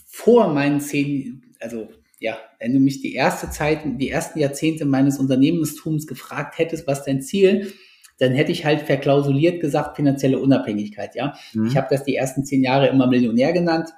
vor 0.07 0.53
meinen 0.53 0.79
zehn, 0.79 1.43
also 1.59 1.89
ja, 2.19 2.37
wenn 2.59 2.73
du 2.73 2.79
mich 2.79 3.01
die 3.01 3.15
erste 3.15 3.49
Zeit, 3.49 3.79
die 3.85 4.09
ersten 4.09 4.39
Jahrzehnte 4.39 4.85
meines 4.85 5.17
Unternehmenstums 5.17 6.07
gefragt 6.07 6.59
hättest, 6.59 6.87
was 6.87 7.03
dein 7.03 7.21
Ziel 7.21 7.73
dann 8.21 8.33
hätte 8.33 8.51
ich 8.51 8.65
halt 8.65 8.83
verklausuliert 8.83 9.61
gesagt, 9.61 9.95
finanzielle 9.95 10.37
Unabhängigkeit, 10.37 11.15
ja. 11.15 11.33
Mhm. 11.53 11.65
Ich 11.65 11.75
habe 11.75 11.87
das 11.89 12.03
die 12.03 12.15
ersten 12.15 12.45
zehn 12.45 12.63
Jahre 12.63 12.87
immer 12.87 13.07
Millionär 13.07 13.51
genannt, 13.51 13.89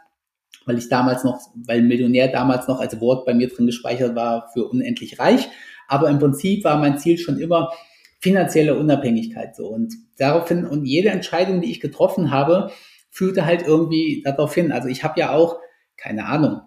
weil 0.66 0.78
ich 0.78 0.88
damals 0.88 1.26
noch, 1.26 1.42
weil 1.68 1.82
Millionär 1.82 2.30
damals 2.30 2.70
noch 2.70 2.80
als 2.80 3.02
Wort 3.02 3.26
bei 3.26 3.34
mir 3.34 3.50
drin 3.50 3.66
gespeichert 3.66 4.16
war 4.16 4.50
für 4.54 4.66
unendlich 4.70 5.20
reich. 5.20 5.50
Aber 5.90 6.10
im 6.10 6.20
Prinzip 6.20 6.64
war 6.64 6.80
mein 6.80 6.98
Ziel 6.98 7.18
schon 7.18 7.38
immer 7.38 7.74
finanzielle 8.24 8.78
Unabhängigkeit 8.78 9.54
so. 9.54 9.68
Und 9.68 9.94
daraufhin, 10.18 10.66
und 10.66 10.86
jede 10.86 11.10
Entscheidung, 11.10 11.60
die 11.60 11.70
ich 11.70 11.82
getroffen 11.82 12.32
habe, 12.32 12.72
führte 13.10 13.46
halt 13.46 13.64
irgendwie 13.68 14.22
darauf 14.24 14.56
hin. 14.56 14.72
Also 14.72 14.88
ich 14.88 15.04
habe 15.04 15.20
ja 15.20 15.34
auch, 15.34 15.60
keine 15.98 16.26
Ahnung, 16.28 16.62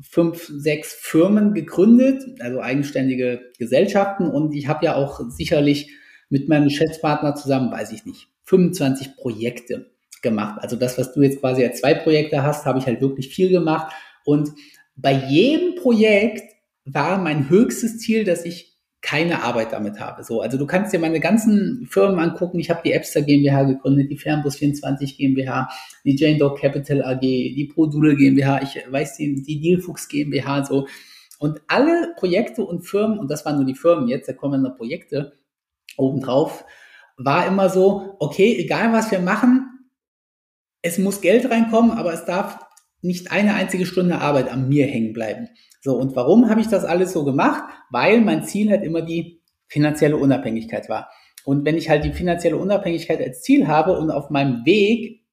fünf, 0.00 0.46
sechs 0.46 0.92
Firmen 0.92 1.54
gegründet, 1.54 2.22
also 2.38 2.60
eigenständige 2.60 3.40
Gesellschaften. 3.58 4.28
Und 4.28 4.54
ich 4.54 4.68
habe 4.68 4.86
ja 4.86 4.94
auch 4.94 5.20
sicherlich 5.28 5.90
mit 6.30 6.48
meinem 6.48 6.68
Geschäftspartner 6.68 7.34
zusammen, 7.34 7.72
weiß 7.72 7.90
ich 7.90 8.06
nicht, 8.06 8.28
25 8.44 9.16
Projekte 9.16 9.90
gemacht. 10.22 10.60
Also 10.60 10.76
das, 10.76 10.98
was 10.98 11.12
du 11.12 11.22
jetzt 11.22 11.40
quasi 11.40 11.64
als 11.64 11.80
zwei 11.80 11.94
Projekte 11.94 12.44
hast, 12.44 12.64
habe 12.64 12.78
ich 12.78 12.86
halt 12.86 13.00
wirklich 13.00 13.34
viel 13.34 13.48
gemacht. 13.48 13.92
Und 14.24 14.50
bei 14.94 15.12
jedem 15.12 15.74
Projekt 15.74 16.44
war 16.84 17.18
mein 17.18 17.50
höchstes 17.50 17.98
Ziel, 17.98 18.22
dass 18.22 18.44
ich 18.44 18.71
keine 19.02 19.42
Arbeit 19.42 19.72
damit 19.72 19.98
habe. 19.98 20.22
So, 20.22 20.40
also 20.40 20.56
du 20.56 20.66
kannst 20.66 20.92
dir 20.92 21.00
meine 21.00 21.18
ganzen 21.18 21.86
Firmen 21.90 22.20
angucken. 22.20 22.60
Ich 22.60 22.70
habe 22.70 22.80
die 22.84 22.92
Appster 22.92 23.22
GmbH 23.22 23.64
gegründet, 23.64 24.10
die 24.10 24.16
Fernbus 24.16 24.56
24 24.56 25.18
GmbH, 25.18 25.68
die 26.04 26.16
Jane 26.16 26.38
Dog 26.38 26.60
Capital 26.60 27.04
AG, 27.04 27.20
die 27.20 27.70
ProDoodle 27.72 28.16
GmbH, 28.16 28.62
ich 28.62 28.78
weiß 28.88 29.16
die, 29.16 29.42
die 29.42 29.60
Dealfuchs 29.60 30.08
GmbH, 30.08 30.64
so. 30.64 30.86
Und 31.40 31.60
alle 31.66 32.14
Projekte 32.16 32.64
und 32.64 32.82
Firmen, 32.82 33.18
und 33.18 33.28
das 33.28 33.44
waren 33.44 33.56
nur 33.56 33.64
die 33.64 33.74
Firmen 33.74 34.06
jetzt, 34.06 34.28
da 34.28 34.32
kommen 34.32 34.62
noch 34.62 34.76
Projekte, 34.76 35.32
obendrauf, 35.96 36.64
war 37.16 37.46
immer 37.48 37.68
so, 37.68 38.16
okay, 38.20 38.56
egal 38.56 38.92
was 38.92 39.10
wir 39.10 39.18
machen, 39.18 39.68
es 40.80 40.98
muss 40.98 41.20
Geld 41.20 41.50
reinkommen, 41.50 41.90
aber 41.90 42.12
es 42.12 42.24
darf 42.24 42.60
nicht 43.00 43.32
eine 43.32 43.54
einzige 43.54 43.86
Stunde 43.86 44.20
Arbeit 44.20 44.48
an 44.48 44.68
mir 44.68 44.86
hängen 44.86 45.12
bleiben. 45.12 45.48
So, 45.84 45.96
und 45.96 46.14
warum 46.14 46.48
habe 46.48 46.60
ich 46.60 46.68
das 46.68 46.84
alles 46.84 47.12
so 47.12 47.24
gemacht? 47.24 47.64
Weil 47.90 48.20
mein 48.20 48.44
Ziel 48.44 48.70
halt 48.70 48.84
immer 48.84 49.02
die 49.02 49.42
finanzielle 49.66 50.16
Unabhängigkeit 50.16 50.88
war. 50.88 51.10
Und 51.44 51.64
wenn 51.64 51.76
ich 51.76 51.90
halt 51.90 52.04
die 52.04 52.12
finanzielle 52.12 52.56
Unabhängigkeit 52.56 53.20
als 53.20 53.42
Ziel 53.42 53.66
habe 53.66 53.98
und 53.98 54.12
auf 54.12 54.30
meinem 54.30 54.64
Weg 54.64 55.24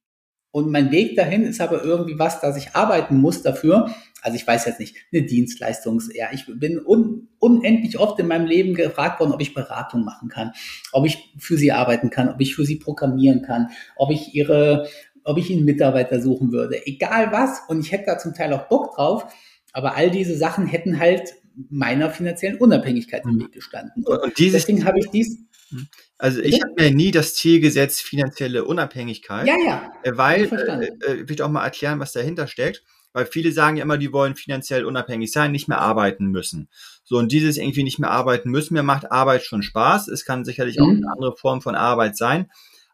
und 0.50 0.72
mein 0.72 0.90
Weg 0.90 1.14
dahin 1.14 1.44
ist 1.44 1.60
aber 1.60 1.84
irgendwie 1.84 2.18
was, 2.18 2.40
dass 2.40 2.56
ich 2.56 2.74
arbeiten 2.74 3.18
muss 3.18 3.42
dafür. 3.42 3.94
Also 4.22 4.34
ich 4.34 4.44
weiß 4.44 4.64
jetzt 4.64 4.80
nicht, 4.80 4.96
eine 5.12 5.22
Dienstleistungs, 5.22 6.10
ja, 6.12 6.26
ich 6.32 6.46
bin 6.46 6.84
un, 6.84 7.28
unendlich 7.38 7.96
oft 8.00 8.18
in 8.18 8.26
meinem 8.26 8.46
Leben 8.46 8.74
gefragt 8.74 9.20
worden, 9.20 9.32
ob 9.32 9.40
ich 9.40 9.54
Beratung 9.54 10.04
machen 10.04 10.28
kann, 10.28 10.50
ob 10.90 11.06
ich 11.06 11.32
für 11.38 11.56
sie 11.56 11.70
arbeiten 11.70 12.10
kann, 12.10 12.28
ob 12.28 12.40
ich 12.40 12.56
für 12.56 12.64
sie 12.64 12.76
programmieren 12.76 13.42
kann, 13.42 13.68
ob 13.94 14.10
ich 14.10 14.34
ihre, 14.34 14.88
ob 15.22 15.38
ich 15.38 15.48
ihnen 15.48 15.64
Mitarbeiter 15.64 16.20
suchen 16.20 16.50
würde, 16.50 16.84
egal 16.84 17.30
was. 17.30 17.62
Und 17.68 17.78
ich 17.78 17.92
hätte 17.92 18.06
da 18.06 18.18
zum 18.18 18.34
Teil 18.34 18.52
auch 18.52 18.66
Bock 18.66 18.96
drauf. 18.96 19.32
Aber 19.72 19.96
all 19.96 20.10
diese 20.10 20.36
Sachen 20.36 20.66
hätten 20.66 20.98
halt 20.98 21.34
meiner 21.68 22.10
finanziellen 22.10 22.58
Unabhängigkeit 22.58 23.24
im 23.24 23.40
Weg 23.40 23.52
gestanden. 23.52 24.04
Und, 24.04 24.18
und 24.18 24.38
dieses, 24.38 24.62
deswegen 24.62 24.84
habe 24.84 24.98
ich 24.98 25.10
dies, 25.10 25.38
hm. 25.70 25.86
Also 26.18 26.40
ich 26.40 26.60
habe 26.60 26.74
mir 26.76 26.90
nie 26.90 27.12
das 27.12 27.34
Ziel 27.34 27.60
gesetzt, 27.60 28.02
finanzielle 28.02 28.64
Unabhängigkeit. 28.64 29.46
Ja, 29.46 29.56
ja. 29.64 29.92
Äh, 30.02 30.12
weil, 30.16 30.44
äh, 30.44 31.12
äh, 31.12 31.28
will 31.28 31.34
ich 31.34 31.42
auch 31.42 31.48
mal 31.48 31.64
erklären, 31.64 31.98
was 31.98 32.12
dahinter 32.12 32.46
steckt. 32.46 32.82
Weil 33.12 33.26
viele 33.26 33.50
sagen 33.50 33.76
ja 33.76 33.82
immer, 33.82 33.98
die 33.98 34.12
wollen 34.12 34.36
finanziell 34.36 34.84
unabhängig 34.84 35.32
sein, 35.32 35.50
nicht 35.50 35.66
mehr 35.66 35.80
arbeiten 35.80 36.26
müssen. 36.26 36.68
So, 37.02 37.16
und 37.16 37.32
dieses 37.32 37.56
irgendwie 37.56 37.82
nicht 37.82 37.98
mehr 37.98 38.10
arbeiten 38.10 38.50
müssen, 38.50 38.74
mir 38.74 38.84
macht 38.84 39.10
Arbeit 39.10 39.42
schon 39.42 39.62
Spaß. 39.62 40.06
Es 40.08 40.24
kann 40.24 40.44
sicherlich 40.44 40.78
mhm. 40.78 40.84
auch 40.84 40.88
eine 40.90 41.12
andere 41.12 41.36
Form 41.36 41.60
von 41.60 41.74
Arbeit 41.74 42.16
sein. 42.16 42.50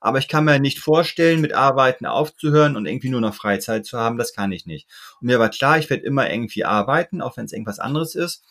Aber 0.06 0.20
ich 0.20 0.28
kann 0.28 0.44
mir 0.44 0.60
nicht 0.60 0.78
vorstellen, 0.78 1.40
mit 1.40 1.52
Arbeiten 1.52 2.06
aufzuhören 2.06 2.76
und 2.76 2.86
irgendwie 2.86 3.08
nur 3.08 3.20
noch 3.20 3.34
Freizeit 3.34 3.84
zu 3.86 3.98
haben. 3.98 4.18
Das 4.18 4.32
kann 4.32 4.52
ich 4.52 4.64
nicht. 4.64 4.86
Und 5.20 5.26
mir 5.26 5.40
war 5.40 5.48
klar, 5.48 5.80
ich 5.80 5.90
werde 5.90 6.04
immer 6.04 6.30
irgendwie 6.30 6.64
arbeiten, 6.64 7.20
auch 7.20 7.36
wenn 7.36 7.46
es 7.46 7.52
irgendwas 7.52 7.80
anderes 7.80 8.14
ist. 8.14 8.44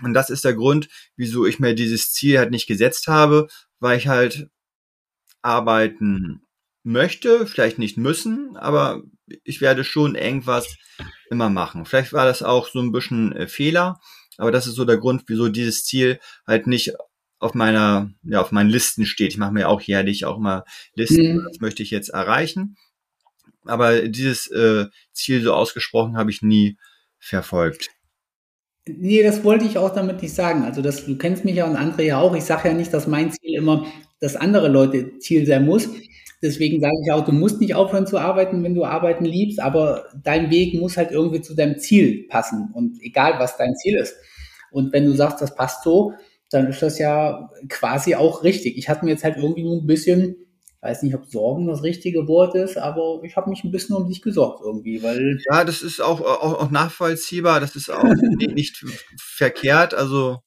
Und 0.00 0.14
das 0.14 0.30
ist 0.30 0.44
der 0.44 0.54
Grund, 0.54 0.88
wieso 1.16 1.44
ich 1.44 1.58
mir 1.58 1.74
dieses 1.74 2.12
Ziel 2.12 2.38
halt 2.38 2.52
nicht 2.52 2.68
gesetzt 2.68 3.08
habe, 3.08 3.48
weil 3.80 3.98
ich 3.98 4.06
halt 4.06 4.48
arbeiten 5.42 6.42
möchte, 6.84 7.48
vielleicht 7.48 7.80
nicht 7.80 7.96
müssen, 7.96 8.56
aber 8.56 9.02
ich 9.42 9.60
werde 9.60 9.82
schon 9.82 10.14
irgendwas 10.14 10.76
immer 11.30 11.50
machen. 11.50 11.84
Vielleicht 11.84 12.12
war 12.12 12.26
das 12.26 12.44
auch 12.44 12.68
so 12.68 12.78
ein 12.78 12.92
bisschen 12.92 13.32
äh, 13.32 13.48
Fehler, 13.48 13.98
aber 14.38 14.52
das 14.52 14.68
ist 14.68 14.76
so 14.76 14.84
der 14.84 14.98
Grund, 14.98 15.24
wieso 15.26 15.48
dieses 15.48 15.84
Ziel 15.84 16.20
halt 16.46 16.68
nicht 16.68 16.92
auf 17.38 17.54
meiner, 17.54 18.10
ja, 18.22 18.40
auf 18.40 18.52
meinen 18.52 18.70
Listen 18.70 19.06
steht. 19.06 19.32
Ich 19.32 19.38
mache 19.38 19.52
mir 19.52 19.68
auch 19.68 19.80
jährlich 19.80 20.24
auch 20.24 20.38
mal 20.38 20.64
Listen, 20.94 21.36
mhm. 21.36 21.44
das 21.48 21.60
möchte 21.60 21.82
ich 21.82 21.90
jetzt 21.90 22.08
erreichen. 22.08 22.76
Aber 23.64 24.08
dieses 24.08 24.50
äh, 24.50 24.86
Ziel 25.12 25.42
so 25.42 25.52
ausgesprochen 25.52 26.16
habe 26.16 26.30
ich 26.30 26.42
nie 26.42 26.76
verfolgt. 27.18 27.90
Nee, 28.88 29.22
das 29.24 29.42
wollte 29.42 29.64
ich 29.64 29.78
auch 29.78 29.92
damit 29.92 30.22
nicht 30.22 30.34
sagen. 30.34 30.62
Also 30.62 30.80
das, 30.80 31.06
du 31.06 31.18
kennst 31.18 31.44
mich 31.44 31.56
ja 31.56 31.66
und 31.66 31.76
andere 31.76 32.04
ja 32.04 32.18
auch. 32.18 32.36
Ich 32.36 32.44
sage 32.44 32.68
ja 32.68 32.74
nicht, 32.74 32.94
dass 32.94 33.08
mein 33.08 33.32
Ziel 33.32 33.56
immer 33.56 33.86
das 34.20 34.36
andere 34.36 34.68
Leute 34.68 35.18
Ziel 35.18 35.44
sein 35.46 35.66
muss. 35.66 35.88
deswegen 36.42 36.80
sage 36.80 36.94
ich 37.04 37.12
auch, 37.12 37.24
du 37.24 37.32
musst 37.32 37.60
nicht 37.60 37.74
aufhören 37.74 38.06
zu 38.06 38.18
arbeiten, 38.18 38.62
wenn 38.62 38.74
du 38.74 38.84
arbeiten 38.84 39.24
liebst, 39.24 39.60
aber 39.60 40.04
dein 40.22 40.50
Weg 40.50 40.74
muss 40.74 40.96
halt 40.96 41.10
irgendwie 41.10 41.40
zu 41.40 41.54
deinem 41.54 41.78
Ziel 41.78 42.26
passen 42.28 42.70
und 42.72 43.02
egal, 43.02 43.38
was 43.38 43.56
dein 43.56 43.74
Ziel 43.74 43.96
ist. 43.96 44.14
Und 44.70 44.92
wenn 44.92 45.06
du 45.06 45.12
sagst, 45.12 45.40
das 45.40 45.54
passt 45.54 45.82
so, 45.82 46.12
dann 46.50 46.68
ist 46.68 46.82
das 46.82 46.98
ja 46.98 47.50
quasi 47.68 48.14
auch 48.14 48.44
richtig. 48.44 48.76
Ich 48.76 48.88
hatte 48.88 49.04
mir 49.04 49.12
jetzt 49.12 49.24
halt 49.24 49.36
irgendwie 49.36 49.64
nur 49.64 49.76
ein 49.76 49.86
bisschen, 49.86 50.36
weiß 50.80 51.02
nicht, 51.02 51.14
ob 51.14 51.26
Sorgen 51.26 51.66
das 51.66 51.82
richtige 51.82 52.28
Wort 52.28 52.54
ist, 52.54 52.76
aber 52.76 53.20
ich 53.24 53.36
habe 53.36 53.50
mich 53.50 53.64
ein 53.64 53.72
bisschen 53.72 53.96
um 53.96 54.08
dich 54.08 54.22
gesorgt 54.22 54.60
irgendwie, 54.64 55.02
weil. 55.02 55.40
Ja, 55.50 55.64
das 55.64 55.82
ist 55.82 56.00
auch, 56.00 56.20
auch, 56.20 56.60
auch 56.60 56.70
nachvollziehbar, 56.70 57.60
das 57.60 57.74
ist 57.74 57.90
auch 57.90 58.04
nicht 58.54 58.84
verkehrt. 59.18 59.94
Also 59.94 60.38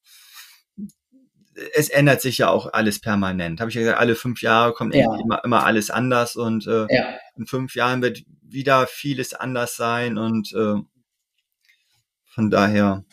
es 1.76 1.90
ändert 1.90 2.22
sich 2.22 2.38
ja 2.38 2.50
auch 2.50 2.72
alles 2.72 3.00
permanent. 3.00 3.60
Habe 3.60 3.70
ich 3.70 3.76
ja 3.76 3.82
gesagt, 3.82 4.00
alle 4.00 4.16
fünf 4.16 4.42
Jahre 4.42 4.74
kommt 4.74 4.96
ja. 4.96 5.14
immer, 5.20 5.44
immer 5.44 5.66
alles 5.66 5.90
anders 5.90 6.38
und 6.38 6.66
äh, 6.68 6.86
ja. 6.90 7.18
in 7.36 7.46
fünf 7.46 7.76
Jahren 7.76 8.02
wird 8.02 8.24
wieder 8.42 8.88
vieles 8.88 9.34
anders 9.34 9.76
sein 9.76 10.18
und 10.18 10.54
äh, 10.54 10.76
von 12.28 12.50
daher. 12.50 13.04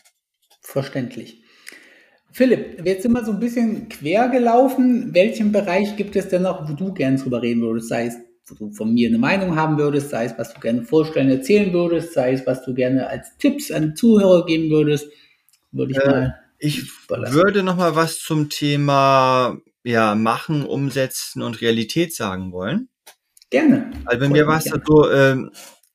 Verständlich. 0.61 1.43
Philipp, 2.37 2.85
wir 2.85 3.00
sind 3.00 3.12
mal 3.12 3.25
so 3.25 3.33
ein 3.33 3.40
bisschen 3.40 3.88
quer 3.88 4.28
gelaufen. 4.28 5.14
Welchen 5.14 5.52
Bereich 5.52 5.97
gibt 5.97 6.16
es 6.16 6.28
denn 6.28 6.43
noch, 6.43 6.69
wo 6.69 6.75
du 6.75 6.93
gerne 6.93 7.16
drüber 7.16 7.40
reden 7.40 7.62
würdest? 7.62 7.88
Sei 7.88 8.09
es, 8.09 8.16
wo 8.47 8.55
du 8.57 8.71
von 8.73 8.93
mir 8.93 9.09
eine 9.09 9.16
Meinung 9.16 9.57
haben 9.57 9.78
würdest, 9.78 10.11
sei 10.11 10.26
es, 10.26 10.35
was 10.37 10.52
du 10.52 10.61
gerne 10.61 10.83
vorstellen, 10.83 11.31
erzählen 11.31 11.73
würdest, 11.73 12.12
sei 12.12 12.35
es, 12.35 12.47
was 12.47 12.62
du 12.62 12.75
gerne 12.75 13.09
als 13.09 13.38
Tipps 13.38 13.71
an 13.71 13.97
Zuhörer 13.97 14.45
geben 14.45 14.69
würdest. 14.69 15.09
Würde 15.73 15.93
ich 15.93 15.99
äh, 15.99 16.11
mal. 16.11 16.35
Ich 16.59 16.83
würde 17.09 17.62
noch 17.62 17.76
mal 17.78 17.97
was 17.97 18.19
zum 18.19 18.50
Thema 18.50 19.57
ja, 19.83 20.14
Machen, 20.14 20.66
Umsetzen 20.66 21.40
und 21.40 21.62
Realität 21.62 22.14
sagen 22.14 22.52
wollen. 22.52 22.90
Gerne. 23.49 23.93
Also 24.05 24.21
bei 24.21 24.28
mir 24.28 24.47
war 24.47 24.59
es 24.59 24.71
so, 24.85 25.09
äh, 25.09 25.37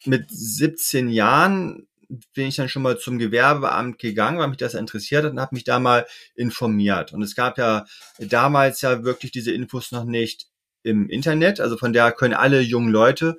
mit 0.08 0.26
17 0.28 1.08
Jahren 1.10 1.88
bin 2.34 2.48
ich 2.48 2.56
dann 2.56 2.70
schon 2.70 2.82
mal 2.82 2.98
zum 2.98 3.18
Gewerbeamt 3.20 4.00
gegangen, 4.00 4.40
weil 4.40 4.50
mich 4.50 4.58
das 4.58 4.74
interessiert 4.74 5.24
hat 5.24 5.32
und 5.32 5.40
habe 5.40 5.56
mich 5.56 5.64
da 5.64 5.80
mal 5.80 6.06
informiert. 6.36 7.14
Und 7.14 7.22
es 7.22 7.36
gab 7.36 7.58
ja 7.58 7.86
damals 8.20 8.82
ja 8.82 9.04
wirklich 9.04 9.32
diese 9.32 9.52
Infos 9.52 9.92
noch 9.92 10.06
nicht 10.06 10.48
im 10.84 11.10
Internet. 11.10 11.60
Also 11.60 11.78
von 11.78 11.94
daher 11.94 12.12
können 12.12 12.34
alle 12.34 12.62
jungen 12.62 12.92
Leute, 12.92 13.38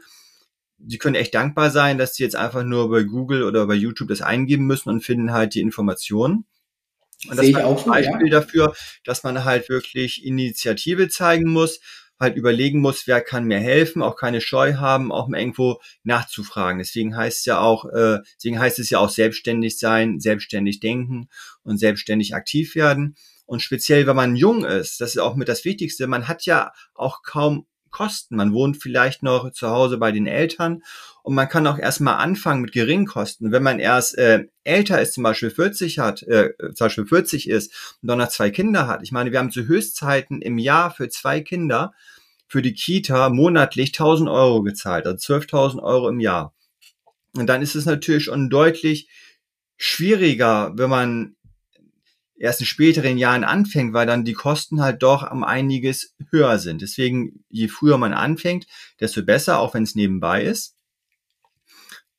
die 0.79 0.99
können 0.99 1.14
echt 1.14 1.35
dankbar 1.35 1.71
sein, 1.71 1.99
dass 1.99 2.14
sie 2.14 2.25
jetzt 2.25 2.37
einfach 2.37 2.64
nur 2.64 2.91
bei 2.91 3.05
Google 3.05 3.45
oder 3.45 3.67
bei 3.67 3.75
YouTube 3.75 4.09
das 4.09 4.23
eingeben 4.23 4.67
müssen 4.67 4.88
und 4.88 5.02
finden 5.02 5.33
halt 5.33 5.55
die 5.55 5.61
Informationen. 5.61 6.45
Und 7.29 7.37
das 7.37 7.47
ist 7.47 7.55
ein 7.55 7.85
Beispiel 7.87 8.33
ja. 8.33 8.41
dafür, 8.41 8.75
dass 9.05 9.23
man 9.23 9.45
halt 9.45 9.69
wirklich 9.69 10.25
Initiative 10.25 11.09
zeigen 11.09 11.50
muss, 11.50 11.79
halt 12.23 12.37
überlegen 12.37 12.81
muss, 12.81 13.07
wer 13.07 13.21
kann 13.21 13.45
mir 13.45 13.59
helfen, 13.59 14.00
auch 14.00 14.17
keine 14.17 14.41
Scheu 14.41 14.75
haben, 14.75 15.12
auch 15.12 15.29
mal 15.29 15.38
irgendwo 15.38 15.81
nachzufragen. 16.05 16.79
Deswegen 16.79 17.17
heißt 17.17 17.41
es 17.41 17.45
ja 17.45 17.61
auch, 17.61 17.85
äh, 17.85 18.21
deswegen 18.37 18.59
heißt 18.59 18.79
es 18.79 18.88
ja 18.88 18.99
auch 18.99 19.11
selbstständig 19.11 19.79
sein, 19.79 20.21
selbstständig 20.21 20.81
denken 20.81 21.29
und 21.62 21.79
selbstständig 21.79 22.35
aktiv 22.35 22.75
werden. 22.75 23.17
Und 23.45 23.61
speziell, 23.61 24.07
wenn 24.07 24.17
man 24.17 24.37
jung 24.37 24.64
ist, 24.64 25.00
das 25.00 25.11
ist 25.11 25.19
auch 25.19 25.37
mit 25.37 25.49
das 25.49 25.67
Wichtigste, 25.67 26.07
man 26.07 26.29
hat 26.29 26.47
ja 26.47 26.73
auch 26.95 27.23
kaum 27.23 27.67
Kosten. 27.93 28.35
Man 28.35 28.52
wohnt 28.52 28.83
vielleicht 28.83 29.23
noch 29.23 29.52
zu 29.52 29.69
Hause 29.69 29.99
bei 29.99 30.11
den 30.11 30.26
Eltern 30.26 30.83
und 31.23 31.35
man 31.35 31.49
kann 31.49 31.67
auch 31.69 31.79
erstmal 31.79 32.17
anfangen 32.17 32.62
mit 32.62 32.73
geringen 32.73 33.07
Kosten. 33.07 33.52
Wenn 33.52 33.62
man 33.62 33.79
erst 33.79 34.19
äh, 34.19 34.47
älter 34.64 35.00
ist, 35.00 35.12
zum 35.12 35.23
Beispiel 35.23 35.50
40 35.50 36.00
hat, 36.00 36.23
äh, 36.25 36.50
zum 36.75 36.87
Beispiel 36.87 37.07
40 37.07 37.49
ist 37.49 37.97
und 38.02 38.09
dann 38.09 38.19
noch 38.19 38.29
zwei 38.29 38.50
Kinder 38.50 38.88
hat. 38.88 39.02
Ich 39.05 39.12
meine, 39.12 39.31
wir 39.31 39.38
haben 39.38 39.52
zu 39.52 39.67
Höchstzeiten 39.67 40.43
im 40.43 40.59
Jahr 40.59 40.91
für 40.91 41.09
zwei 41.09 41.41
Kinder 41.41 41.93
für 42.52 42.61
die 42.61 42.75
Kita 42.75 43.30
monatlich 43.30 43.92
1000 43.92 44.28
Euro 44.28 44.62
gezahlt, 44.62 45.06
also 45.06 45.35
12.000 45.37 45.82
Euro 45.82 46.11
im 46.11 46.21
Jahr. 46.21 46.54
Und 47.35 47.47
dann 47.47 47.62
ist 47.62 47.75
es 47.75 47.87
natürlich 47.87 48.25
schon 48.25 48.50
deutlich 48.50 49.09
schwieriger, 49.78 50.75
wenn 50.76 50.90
man 50.90 51.37
erst 52.37 52.61
in 52.61 52.66
späteren 52.66 53.16
Jahren 53.16 53.44
anfängt, 53.44 53.94
weil 53.94 54.06
dann 54.06 54.26
die 54.26 54.35
Kosten 54.35 54.82
halt 54.82 55.02
doch 55.02 55.30
um 55.30 55.45
einiges 55.45 56.15
höher 56.28 56.58
sind. 56.58 56.82
Deswegen, 56.82 57.43
je 57.49 57.69
früher 57.69 57.97
man 57.97 58.12
anfängt, 58.12 58.67
desto 59.00 59.23
besser, 59.23 59.58
auch 59.58 59.73
wenn 59.73 59.84
es 59.84 59.95
nebenbei 59.95 60.45
ist. 60.45 60.76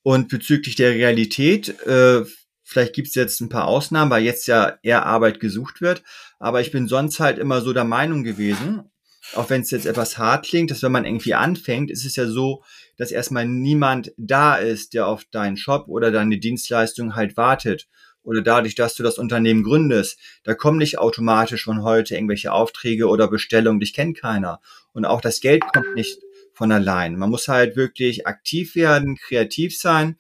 Und 0.02 0.30
bezüglich 0.30 0.76
der 0.76 0.94
Realität, 0.94 1.80
äh, 1.86 2.26
vielleicht 2.64 2.94
gibt 2.94 3.10
es 3.10 3.14
jetzt 3.14 3.40
ein 3.40 3.50
paar 3.50 3.68
Ausnahmen, 3.68 4.10
weil 4.10 4.24
jetzt 4.24 4.48
ja 4.48 4.80
eher 4.82 5.06
Arbeit 5.06 5.40
gesucht 5.40 5.80
wird, 5.80 6.02
aber 6.40 6.60
ich 6.60 6.72
bin 6.72 6.88
sonst 6.88 7.20
halt 7.20 7.38
immer 7.38 7.62
so 7.62 7.72
der 7.72 7.84
Meinung 7.84 8.24
gewesen, 8.24 8.90
auch 9.34 9.50
wenn 9.50 9.62
es 9.62 9.72
jetzt 9.72 9.86
etwas 9.86 10.18
hart 10.18 10.46
klingt, 10.46 10.70
dass 10.72 10.84
wenn 10.84 10.92
man 10.92 11.06
irgendwie 11.06 11.34
anfängt, 11.34 11.90
ist 11.90 12.06
es 12.06 12.16
ja 12.16 12.28
so, 12.28 12.64
dass 12.98 13.12
erstmal 13.12 13.48
niemand 13.48 14.14
da 14.18 14.56
ist, 14.56 14.94
der 14.94 15.08
auf 15.08 15.26
deinen 15.26 15.58
Shop 15.58 15.88
oder 15.88 16.12
deine 16.12 16.38
Dienstleistung 16.38 17.16
halt 17.16 17.38
wartet. 17.38 17.88
Oder 18.24 18.42
dadurch, 18.42 18.76
dass 18.76 18.96
du 18.96 19.04
das 19.04 19.18
Unternehmen 19.18 19.64
gründest, 19.64 20.18
da 20.44 20.54
kommen 20.54 20.78
nicht 20.78 20.98
automatisch 20.98 21.66
von 21.66 21.84
heute 21.84 22.16
irgendwelche 22.16 22.54
Aufträge 22.54 23.08
oder 23.08 23.28
Bestellungen, 23.28 23.82
dich 23.82 23.94
kennt 23.94 24.18
keiner. 24.18 24.62
Und 24.94 25.06
auch 25.06 25.20
das 25.20 25.42
Geld 25.42 25.64
kommt 25.74 25.96
nicht 25.96 26.20
von 26.54 26.72
allein. 26.72 27.18
Man 27.18 27.30
muss 27.30 27.48
halt 27.48 27.76
wirklich 27.76 28.26
aktiv 28.26 28.76
werden, 28.76 29.18
kreativ 29.18 29.78
sein. 29.78 30.18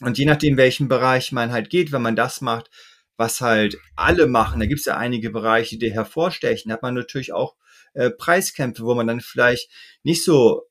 Und 0.00 0.16
je 0.16 0.26
nachdem, 0.26 0.56
welchen 0.56 0.86
Bereich 0.86 1.32
man 1.32 1.50
halt 1.50 1.70
geht, 1.70 1.90
wenn 1.90 2.02
man 2.02 2.14
das 2.14 2.40
macht, 2.40 2.70
was 3.16 3.40
halt 3.40 3.78
alle 3.96 4.28
machen, 4.28 4.60
da 4.60 4.66
gibt 4.66 4.78
es 4.78 4.86
ja 4.86 4.96
einige 4.96 5.30
Bereiche, 5.30 5.76
die 5.76 5.92
hervorstechen, 5.92 6.70
hat 6.70 6.82
man 6.82 6.94
natürlich 6.94 7.32
auch 7.32 7.56
äh, 7.94 8.10
Preiskämpfe, 8.10 8.84
wo 8.84 8.94
man 8.94 9.06
dann 9.06 9.20
vielleicht 9.20 9.70
nicht 10.02 10.24
so 10.24 10.62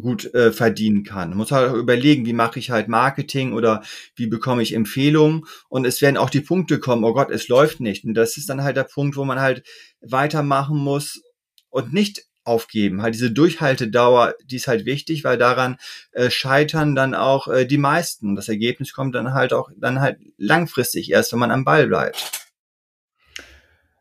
gut 0.00 0.32
äh, 0.34 0.52
verdienen 0.52 1.02
kann. 1.02 1.30
Man 1.30 1.38
muss 1.38 1.50
halt 1.50 1.70
auch 1.70 1.74
überlegen, 1.74 2.26
wie 2.26 2.32
mache 2.32 2.58
ich 2.58 2.70
halt 2.70 2.88
Marketing 2.88 3.52
oder 3.52 3.82
wie 4.16 4.26
bekomme 4.26 4.62
ich 4.62 4.74
Empfehlungen 4.74 5.44
und 5.68 5.86
es 5.86 6.02
werden 6.02 6.16
auch 6.16 6.30
die 6.30 6.40
Punkte 6.40 6.78
kommen, 6.78 7.04
oh 7.04 7.14
Gott, 7.14 7.30
es 7.30 7.48
läuft 7.48 7.80
nicht. 7.80 8.04
Und 8.04 8.14
das 8.14 8.36
ist 8.36 8.48
dann 8.48 8.62
halt 8.62 8.76
der 8.76 8.84
Punkt, 8.84 9.16
wo 9.16 9.24
man 9.24 9.40
halt 9.40 9.66
weitermachen 10.00 10.78
muss 10.78 11.22
und 11.70 11.92
nicht 11.92 12.24
aufgeben. 12.44 13.02
Halt 13.02 13.14
diese 13.14 13.30
Durchhaltedauer, 13.30 14.34
die 14.44 14.56
ist 14.56 14.68
halt 14.68 14.86
wichtig, 14.86 15.22
weil 15.24 15.38
daran 15.38 15.76
äh, 16.12 16.30
scheitern 16.30 16.94
dann 16.94 17.14
auch 17.14 17.48
äh, 17.48 17.66
die 17.66 17.78
meisten. 17.78 18.36
Das 18.36 18.48
Ergebnis 18.48 18.92
kommt 18.92 19.14
dann 19.14 19.34
halt 19.34 19.52
auch 19.52 19.70
dann 19.76 20.00
halt 20.00 20.18
langfristig 20.38 21.10
erst, 21.10 21.32
wenn 21.32 21.38
man 21.38 21.50
am 21.50 21.64
Ball 21.64 21.86
bleibt. 21.86 22.47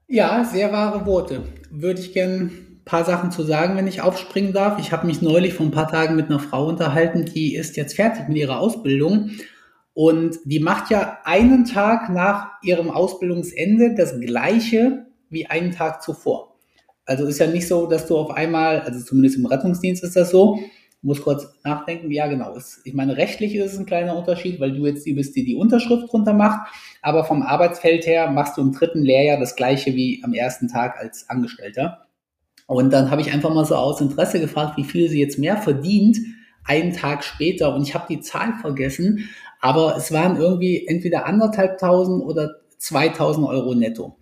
Ja, 0.10 0.46
sehr 0.46 0.72
wahre 0.72 1.06
Worte. 1.06 1.44
Würde 1.70 2.00
ich 2.00 2.14
gerne 2.14 2.36
ein 2.36 2.82
paar 2.86 3.04
Sachen 3.04 3.30
zu 3.30 3.44
sagen, 3.44 3.76
wenn 3.76 3.88
ich 3.88 4.00
aufspringen 4.00 4.54
darf. 4.54 4.80
Ich 4.80 4.94
habe 4.94 5.06
mich 5.06 5.22
neulich 5.22 5.54
vor 5.54 5.66
ein 5.66 5.72
paar 5.72 5.90
Tagen 5.90 6.16
mit 6.16 6.28
einer 6.28 6.40
Frau 6.40 6.66
unterhalten, 6.68 7.26
die 7.26 7.56
ist 7.56 7.76
jetzt 7.76 7.98
fertig 7.98 8.30
mit 8.30 8.38
ihrer 8.38 8.60
Ausbildung 8.60 9.32
und 9.94 10.38
die 10.46 10.62
macht 10.62 10.92
ja 10.92 11.18
einen 11.26 11.66
Tag 11.66 12.10
nach 12.10 12.52
ihrem 12.64 12.90
Ausbildungsende 12.90 13.96
das 13.96 14.18
gleiche 14.22 15.08
wie 15.30 15.48
einen 15.48 15.74
Tag 15.74 16.02
zuvor. 16.02 16.56
Also 17.04 17.26
ist 17.26 17.40
ja 17.40 17.48
nicht 17.48 17.68
so, 17.68 17.86
dass 17.86 18.06
du 18.08 18.16
auf 18.18 18.32
einmal, 18.32 18.80
also 18.82 19.04
zumindest 19.04 19.38
im 19.38 19.46
Rettungsdienst 19.46 20.06
ist 20.06 20.16
das 20.16 20.30
so, 20.30 20.58
muss 21.08 21.22
kurz 21.22 21.48
nachdenken, 21.64 22.12
ja 22.12 22.28
genau, 22.28 22.54
ich 22.84 22.94
meine, 22.94 23.16
rechtlich 23.16 23.56
ist 23.56 23.74
es 23.74 23.80
ein 23.80 23.86
kleiner 23.86 24.18
Unterschied, 24.18 24.60
weil 24.60 24.74
du 24.74 24.86
jetzt 24.86 25.06
die 25.06 25.14
bist, 25.14 25.36
die 25.38 25.46
die 25.46 25.56
Unterschrift 25.56 26.12
drunter 26.12 26.34
macht, 26.34 26.70
aber 27.02 27.24
vom 27.24 27.42
Arbeitsfeld 27.42 28.06
her 28.06 28.30
machst 28.30 28.58
du 28.58 28.62
im 28.62 28.74
dritten 28.74 29.04
Lehrjahr 29.04 29.40
das 29.40 29.56
gleiche 29.56 29.96
wie 29.96 30.22
am 30.24 30.34
ersten 30.34 30.68
Tag 30.68 31.00
als 31.00 31.30
Angestellter. 31.30 32.08
Und 32.68 32.92
dann 32.92 33.10
habe 33.10 33.22
ich 33.22 33.32
einfach 33.32 33.54
mal 33.54 33.64
so 33.64 33.76
aus 33.76 34.02
Interesse 34.02 34.42
gefragt, 34.42 34.76
wie 34.76 34.84
viel 34.84 35.08
sie 35.08 35.22
jetzt 35.22 35.40
mehr 35.40 35.56
verdient, 35.56 36.18
einen 36.66 36.92
Tag 36.92 37.24
später. 37.24 37.74
Und 37.74 37.84
ich 37.84 37.96
habe 37.96 38.08
die 38.10 38.20
Zahl 38.20 38.56
vergessen, 38.60 39.30
aber 39.62 39.96
es 39.96 40.12
waren 40.12 40.36
irgendwie 40.36 40.86
entweder 40.88 41.26
anderthalb 41.26 41.78
tausend 41.78 42.22
oder 42.22 42.56
2000 42.80 43.48
Euro 43.48 43.74
netto. 43.74 44.18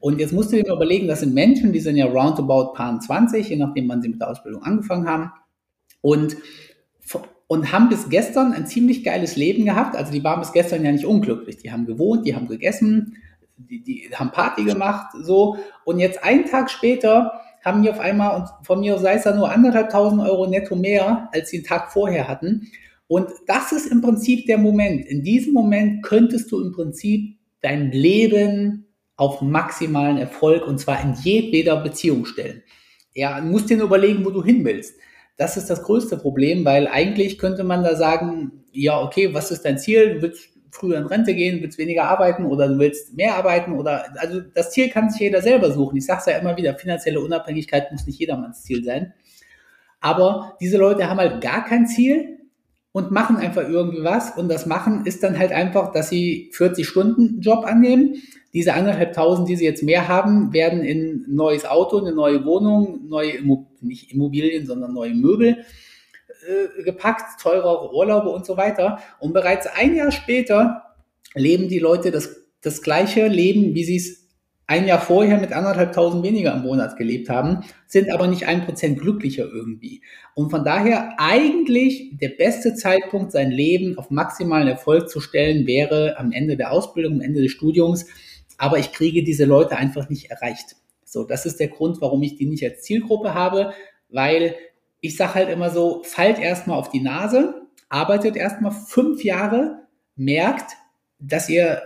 Und 0.00 0.18
jetzt 0.18 0.32
musst 0.32 0.52
du 0.52 0.60
dir 0.60 0.72
überlegen, 0.72 1.06
das 1.06 1.20
sind 1.20 1.32
Menschen, 1.32 1.72
die 1.72 1.78
sind 1.78 1.96
ja 1.96 2.06
roundabout 2.06 2.72
paar 2.72 2.98
20, 2.98 3.48
je 3.48 3.56
nachdem, 3.56 3.88
wann 3.88 4.02
sie 4.02 4.08
mit 4.08 4.20
der 4.20 4.30
Ausbildung 4.30 4.64
angefangen 4.64 5.08
haben. 5.08 5.30
Und, 6.04 6.36
und 7.46 7.72
haben 7.72 7.88
bis 7.88 8.10
gestern 8.10 8.52
ein 8.52 8.66
ziemlich 8.66 9.04
geiles 9.04 9.36
Leben 9.36 9.64
gehabt. 9.64 9.96
Also 9.96 10.12
die 10.12 10.22
waren 10.22 10.40
bis 10.40 10.52
gestern 10.52 10.84
ja 10.84 10.92
nicht 10.92 11.06
unglücklich. 11.06 11.56
Die 11.56 11.72
haben 11.72 11.86
gewohnt, 11.86 12.26
die 12.26 12.36
haben 12.36 12.46
gegessen, 12.46 13.16
die, 13.56 13.82
die 13.82 14.10
haben 14.14 14.30
Party 14.30 14.64
gemacht, 14.64 15.16
so. 15.18 15.56
Und 15.86 15.98
jetzt 16.00 16.22
einen 16.22 16.44
Tag 16.44 16.70
später 16.70 17.40
haben 17.64 17.82
die 17.82 17.88
auf 17.88 18.00
einmal, 18.00 18.36
und 18.36 18.66
von 18.66 18.80
mir 18.80 18.98
sei 18.98 19.14
es 19.14 19.22
da 19.22 19.34
nur 19.34 19.50
anderthalb 19.50 19.88
tausend 19.88 20.20
Euro 20.20 20.46
netto 20.46 20.76
mehr, 20.76 21.30
als 21.32 21.48
sie 21.48 21.62
den 21.62 21.66
Tag 21.66 21.90
vorher 21.90 22.28
hatten. 22.28 22.70
Und 23.06 23.28
das 23.46 23.72
ist 23.72 23.86
im 23.86 24.02
Prinzip 24.02 24.44
der 24.44 24.58
Moment. 24.58 25.06
In 25.06 25.22
diesem 25.22 25.54
Moment 25.54 26.02
könntest 26.02 26.52
du 26.52 26.60
im 26.60 26.72
Prinzip 26.72 27.38
dein 27.62 27.92
Leben 27.92 28.88
auf 29.16 29.40
maximalen 29.40 30.18
Erfolg 30.18 30.66
und 30.66 30.78
zwar 30.78 31.02
in 31.02 31.14
jedweder 31.14 31.76
Beziehung 31.76 32.26
stellen. 32.26 32.62
Ja, 33.14 33.40
musst 33.40 33.70
dir 33.70 33.78
nur 33.78 33.86
überlegen, 33.86 34.22
wo 34.22 34.30
du 34.30 34.44
hin 34.44 34.62
willst. 34.66 34.98
Das 35.36 35.56
ist 35.56 35.68
das 35.68 35.82
größte 35.82 36.16
Problem, 36.16 36.64
weil 36.64 36.86
eigentlich 36.86 37.38
könnte 37.38 37.64
man 37.64 37.82
da 37.82 37.96
sagen, 37.96 38.64
ja, 38.72 39.00
okay, 39.00 39.34
was 39.34 39.50
ist 39.50 39.64
dein 39.64 39.78
Ziel? 39.78 40.14
Du 40.14 40.22
willst 40.22 40.50
früher 40.70 40.98
in 40.98 41.06
Rente 41.06 41.34
gehen, 41.34 41.62
willst 41.62 41.78
weniger 41.78 42.04
arbeiten 42.04 42.44
oder 42.46 42.68
du 42.68 42.78
willst 42.78 43.16
mehr 43.16 43.36
arbeiten 43.36 43.72
oder, 43.72 44.06
also 44.16 44.40
das 44.40 44.70
Ziel 44.70 44.90
kann 44.90 45.10
sich 45.10 45.20
jeder 45.20 45.40
selber 45.40 45.70
suchen. 45.70 45.96
Ich 45.96 46.06
sage 46.06 46.20
es 46.20 46.26
ja 46.26 46.38
immer 46.38 46.56
wieder, 46.56 46.74
finanzielle 46.74 47.20
Unabhängigkeit 47.20 47.92
muss 47.92 48.06
nicht 48.06 48.18
jedermanns 48.18 48.62
Ziel 48.64 48.84
sein. 48.84 49.12
Aber 50.00 50.56
diese 50.60 50.76
Leute 50.76 51.08
haben 51.08 51.18
halt 51.18 51.40
gar 51.40 51.64
kein 51.64 51.86
Ziel 51.86 52.40
und 52.92 53.10
machen 53.10 53.36
einfach 53.36 53.68
irgendwie 53.68 54.04
was. 54.04 54.36
Und 54.36 54.48
das 54.48 54.66
Machen 54.66 55.06
ist 55.06 55.22
dann 55.22 55.38
halt 55.38 55.50
einfach, 55.50 55.92
dass 55.92 56.10
sie 56.10 56.50
40 56.52 56.86
Stunden 56.86 57.40
Job 57.40 57.64
annehmen. 57.64 58.16
Diese 58.52 58.74
anderthalbtausend, 58.74 59.48
die 59.48 59.56
sie 59.56 59.64
jetzt 59.64 59.82
mehr 59.82 60.06
haben, 60.06 60.52
werden 60.52 60.84
in 60.84 61.24
ein 61.28 61.34
neues 61.34 61.64
Auto, 61.64 61.98
eine 61.98 62.12
neue 62.12 62.44
Wohnung, 62.44 63.08
neue 63.08 63.30
Immo 63.30 63.66
nicht 63.86 64.12
Immobilien, 64.12 64.66
sondern 64.66 64.92
neue 64.92 65.14
Möbel 65.14 65.64
äh, 66.46 66.82
gepackt, 66.82 67.40
teurere 67.40 67.94
Urlaube 67.94 68.30
und 68.30 68.44
so 68.44 68.56
weiter. 68.56 68.98
Und 69.18 69.32
bereits 69.32 69.66
ein 69.66 69.94
Jahr 69.94 70.12
später 70.12 70.82
leben 71.34 71.68
die 71.68 71.78
Leute 71.78 72.10
das, 72.10 72.36
das 72.60 72.82
gleiche 72.82 73.28
Leben, 73.28 73.74
wie 73.74 73.84
sie 73.84 73.96
es 73.96 74.24
ein 74.66 74.86
Jahr 74.86 75.00
vorher 75.00 75.38
mit 75.38 75.52
anderthalbtausend 75.52 76.22
weniger 76.22 76.54
im 76.54 76.62
Monat 76.62 76.96
gelebt 76.96 77.28
haben, 77.28 77.64
sind 77.86 78.10
aber 78.10 78.26
nicht 78.26 78.46
ein 78.46 78.64
Prozent 78.64 78.98
glücklicher 78.98 79.44
irgendwie. 79.44 80.02
Und 80.34 80.50
von 80.50 80.64
daher 80.64 81.14
eigentlich 81.18 82.16
der 82.18 82.30
beste 82.30 82.74
Zeitpunkt, 82.74 83.32
sein 83.32 83.50
Leben 83.50 83.98
auf 83.98 84.10
maximalen 84.10 84.68
Erfolg 84.68 85.10
zu 85.10 85.20
stellen, 85.20 85.66
wäre 85.66 86.18
am 86.18 86.32
Ende 86.32 86.56
der 86.56 86.72
Ausbildung, 86.72 87.14
am 87.14 87.20
Ende 87.20 87.42
des 87.42 87.52
Studiums. 87.52 88.06
Aber 88.56 88.78
ich 88.78 88.92
kriege 88.92 89.22
diese 89.22 89.44
Leute 89.44 89.76
einfach 89.76 90.08
nicht 90.08 90.30
erreicht. 90.30 90.76
So, 91.14 91.22
das 91.22 91.46
ist 91.46 91.60
der 91.60 91.68
Grund, 91.68 92.00
warum 92.00 92.24
ich 92.24 92.34
die 92.34 92.46
nicht 92.46 92.64
als 92.64 92.82
Zielgruppe 92.82 93.34
habe, 93.34 93.72
weil 94.08 94.56
ich 95.00 95.16
sage 95.16 95.34
halt 95.34 95.48
immer 95.48 95.70
so, 95.70 96.02
fallt 96.02 96.40
erstmal 96.40 96.76
auf 96.76 96.90
die 96.90 97.00
Nase, 97.00 97.68
arbeitet 97.88 98.34
erstmal 98.34 98.72
fünf 98.72 99.22
Jahre, 99.22 99.86
merkt, 100.16 100.72
dass 101.20 101.48
ihr 101.48 101.82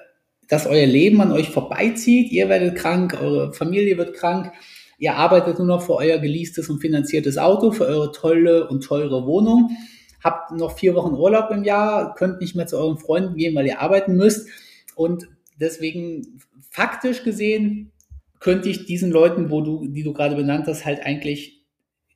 dass 0.49 0.67
euer 0.67 0.87
Leben 0.87 1.21
an 1.21 1.31
euch 1.31 1.51
vorbeizieht, 1.51 2.33
ihr 2.33 2.49
werdet 2.49 2.77
krank, 2.77 3.19
eure 3.21 3.53
Familie 3.53 3.99
wird 3.99 4.15
krank, 4.15 4.51
ihr 4.99 5.15
arbeitet 5.15 5.59
nur 5.59 5.67
noch 5.67 5.83
für 5.83 5.97
euer 5.97 6.17
geleastes 6.17 6.71
und 6.71 6.81
finanziertes 6.81 7.37
Auto, 7.37 7.71
für 7.71 7.85
eure 7.85 8.13
tolle 8.13 8.67
und 8.67 8.81
teure 8.81 9.27
Wohnung, 9.27 9.77
habt 10.25 10.53
noch 10.53 10.79
vier 10.79 10.95
Wochen 10.95 11.13
Urlaub 11.13 11.51
im 11.51 11.65
Jahr, 11.65 12.15
könnt 12.15 12.41
nicht 12.41 12.57
mehr 12.57 12.67
zu 12.67 12.79
euren 12.79 12.97
Freunden 12.97 13.37
gehen, 13.37 13.55
weil 13.55 13.67
ihr 13.67 13.83
arbeiten 13.83 14.17
müsst. 14.17 14.49
Und 14.95 15.29
deswegen 15.61 16.41
faktisch 16.71 17.25
gesehen 17.25 17.93
könnte 18.41 18.69
ich 18.69 18.87
diesen 18.87 19.11
Leuten, 19.11 19.51
wo 19.51 19.61
du, 19.61 19.87
die 19.89 20.03
du 20.03 20.13
gerade 20.13 20.37
benannt 20.37 20.67
hast, 20.67 20.85
halt 20.85 21.05
eigentlich 21.05 21.59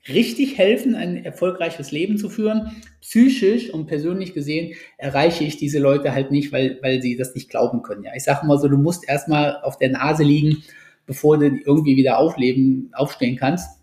richtig 0.09 0.59
helfen, 0.59 0.95
ein 0.95 1.25
erfolgreiches 1.25 1.93
Leben 1.93 2.19
zu 2.19 2.29
führen. 2.29 2.73
Psychisch 3.01 3.71
und 3.71 3.87
persönlich 3.87 4.35
gesehen 4.35 4.75
erreiche 4.99 5.45
ich 5.45 5.57
diese 5.57 5.79
Leute 5.79 6.13
halt 6.13 6.31
nicht, 6.31 6.53
weil, 6.53 6.79
weil 6.83 7.01
sie 7.01 7.17
das 7.17 7.35
nicht 7.35 7.51
glauben 7.51 7.83
können. 7.83 8.05
Ja, 8.05 8.13
ich 8.17 8.25
sage 8.25 8.47
mal 8.47 8.59
so, 8.59 8.69
du 8.69 8.79
musst 8.79 9.09
erstmal 9.09 9.61
auf 9.63 9.79
der 9.79 9.91
Nase 9.91 10.25
liegen, 10.25 10.63
bevor 11.07 11.39
du 11.39 11.47
irgendwie 11.47 11.97
wieder 11.97 12.19
aufleben, 12.19 12.91
aufstehen 12.95 13.37
kannst. 13.37 13.81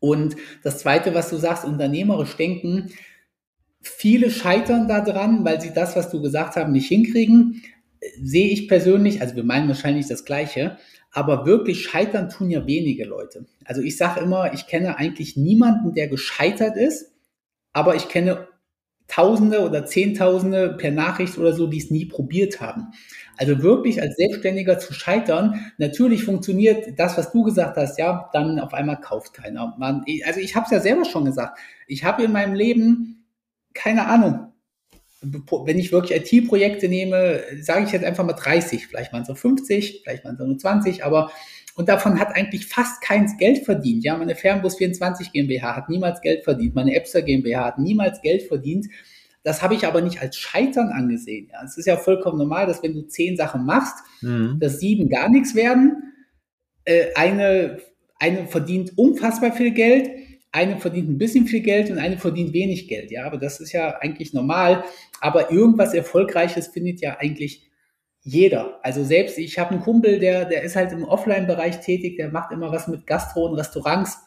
Und 0.00 0.36
das 0.62 0.78
zweite, 0.78 1.14
was 1.14 1.30
du 1.30 1.36
sagst, 1.36 1.64
unternehmerisch 1.64 2.36
denken, 2.36 2.90
viele 3.80 4.30
scheitern 4.30 4.88
daran, 4.88 5.44
weil 5.44 5.60
sie 5.60 5.72
das, 5.72 5.96
was 5.96 6.10
du 6.10 6.20
gesagt 6.20 6.56
haben, 6.56 6.72
nicht 6.72 6.88
hinkriegen. 6.88 7.62
Sehe 8.22 8.48
ich 8.48 8.68
persönlich, 8.68 9.20
also 9.20 9.36
wir 9.36 9.44
meinen 9.44 9.68
wahrscheinlich 9.68 10.06
das 10.06 10.24
Gleiche, 10.24 10.76
aber 11.16 11.46
wirklich 11.46 11.82
scheitern 11.82 12.28
tun 12.28 12.50
ja 12.50 12.66
wenige 12.66 13.04
Leute. 13.04 13.46
Also 13.64 13.80
ich 13.80 13.96
sage 13.96 14.20
immer, 14.20 14.52
ich 14.52 14.66
kenne 14.66 14.98
eigentlich 14.98 15.36
niemanden, 15.36 15.94
der 15.94 16.08
gescheitert 16.08 16.76
ist, 16.76 17.12
aber 17.72 17.94
ich 17.94 18.08
kenne 18.08 18.48
Tausende 19.08 19.60
oder 19.64 19.86
Zehntausende 19.86 20.76
per 20.76 20.90
Nachricht 20.90 21.38
oder 21.38 21.52
so, 21.52 21.68
die 21.68 21.78
es 21.78 21.90
nie 21.90 22.06
probiert 22.06 22.60
haben. 22.60 22.88
Also 23.36 23.62
wirklich 23.62 24.02
als 24.02 24.16
Selbstständiger 24.16 24.78
zu 24.78 24.92
scheitern, 24.92 25.72
natürlich 25.78 26.24
funktioniert 26.24 26.98
das, 26.98 27.16
was 27.16 27.30
du 27.30 27.44
gesagt 27.44 27.76
hast, 27.76 27.98
ja, 27.98 28.28
dann 28.32 28.58
auf 28.58 28.74
einmal 28.74 29.00
kauft 29.00 29.32
keiner. 29.32 29.74
Man, 29.78 30.04
also 30.24 30.40
ich 30.40 30.56
habe 30.56 30.66
es 30.66 30.72
ja 30.72 30.80
selber 30.80 31.04
schon 31.04 31.24
gesagt. 31.24 31.58
Ich 31.86 32.04
habe 32.04 32.24
in 32.24 32.32
meinem 32.32 32.54
Leben 32.54 33.16
keine 33.76 34.06
Ahnung, 34.06 34.52
wenn 35.64 35.78
ich 35.78 35.92
wirklich 35.92 36.32
IT-Projekte 36.32 36.88
nehme, 36.88 37.40
sage 37.60 37.84
ich 37.84 37.92
jetzt 37.92 38.04
einfach 38.04 38.24
mal 38.24 38.32
30, 38.32 38.86
vielleicht 38.86 39.12
waren 39.12 39.22
es 39.22 39.30
auch 39.30 39.36
50, 39.36 40.02
vielleicht 40.02 40.24
waren 40.24 40.34
es 40.34 40.40
auch 40.40 40.46
nur 40.46 40.58
20, 40.58 41.04
aber 41.04 41.30
und 41.76 41.90
davon 41.90 42.18
hat 42.18 42.34
eigentlich 42.34 42.66
fast 42.66 43.02
keins 43.02 43.36
Geld 43.36 43.64
verdient. 43.66 44.02
Ja, 44.02 44.16
meine 44.16 44.34
Fernbus 44.34 44.76
24 44.76 45.32
GmbH 45.32 45.76
hat 45.76 45.90
niemals 45.90 46.22
Geld 46.22 46.42
verdient, 46.42 46.74
meine 46.74 46.94
Epster 46.94 47.20
GmbH 47.20 47.66
hat 47.66 47.78
niemals 47.78 48.22
Geld 48.22 48.44
verdient. 48.44 48.86
Das 49.42 49.62
habe 49.62 49.74
ich 49.74 49.86
aber 49.86 50.00
nicht 50.00 50.20
als 50.20 50.36
Scheitern 50.36 50.88
angesehen. 50.88 51.48
Ja, 51.52 51.62
es 51.64 51.76
ist 51.76 51.86
ja 51.86 51.96
vollkommen 51.98 52.38
normal, 52.38 52.66
dass 52.66 52.82
wenn 52.82 52.94
du 52.94 53.02
zehn 53.02 53.36
Sachen 53.36 53.64
machst, 53.64 53.94
mhm. 54.22 54.56
dass 54.58 54.80
sieben 54.80 55.08
gar 55.08 55.28
nichts 55.28 55.54
werden. 55.54 56.14
Äh, 56.84 57.14
eine, 57.14 57.78
eine 58.18 58.46
verdient 58.48 58.96
unfassbar 58.96 59.52
viel 59.52 59.70
Geld 59.70 60.10
eine 60.56 60.80
verdient 60.80 61.10
ein 61.10 61.18
bisschen 61.18 61.46
viel 61.46 61.60
Geld 61.60 61.90
und 61.90 61.98
eine 61.98 62.16
verdient 62.16 62.54
wenig 62.54 62.88
Geld. 62.88 63.10
Ja, 63.10 63.26
aber 63.26 63.36
das 63.36 63.60
ist 63.60 63.72
ja 63.72 63.98
eigentlich 63.98 64.32
normal. 64.32 64.84
Aber 65.20 65.50
irgendwas 65.50 65.92
Erfolgreiches 65.92 66.68
findet 66.68 67.00
ja 67.00 67.18
eigentlich 67.18 67.70
jeder. 68.22 68.80
Also 68.82 69.04
selbst 69.04 69.38
ich 69.38 69.58
habe 69.58 69.72
einen 69.72 69.82
Kumpel, 69.82 70.18
der, 70.18 70.46
der 70.46 70.62
ist 70.62 70.74
halt 70.74 70.92
im 70.92 71.04
Offline-Bereich 71.04 71.80
tätig, 71.80 72.16
der 72.16 72.30
macht 72.30 72.52
immer 72.52 72.72
was 72.72 72.88
mit 72.88 73.06
Gastro 73.06 73.46
und 73.46 73.54
Restaurants. 73.54 74.18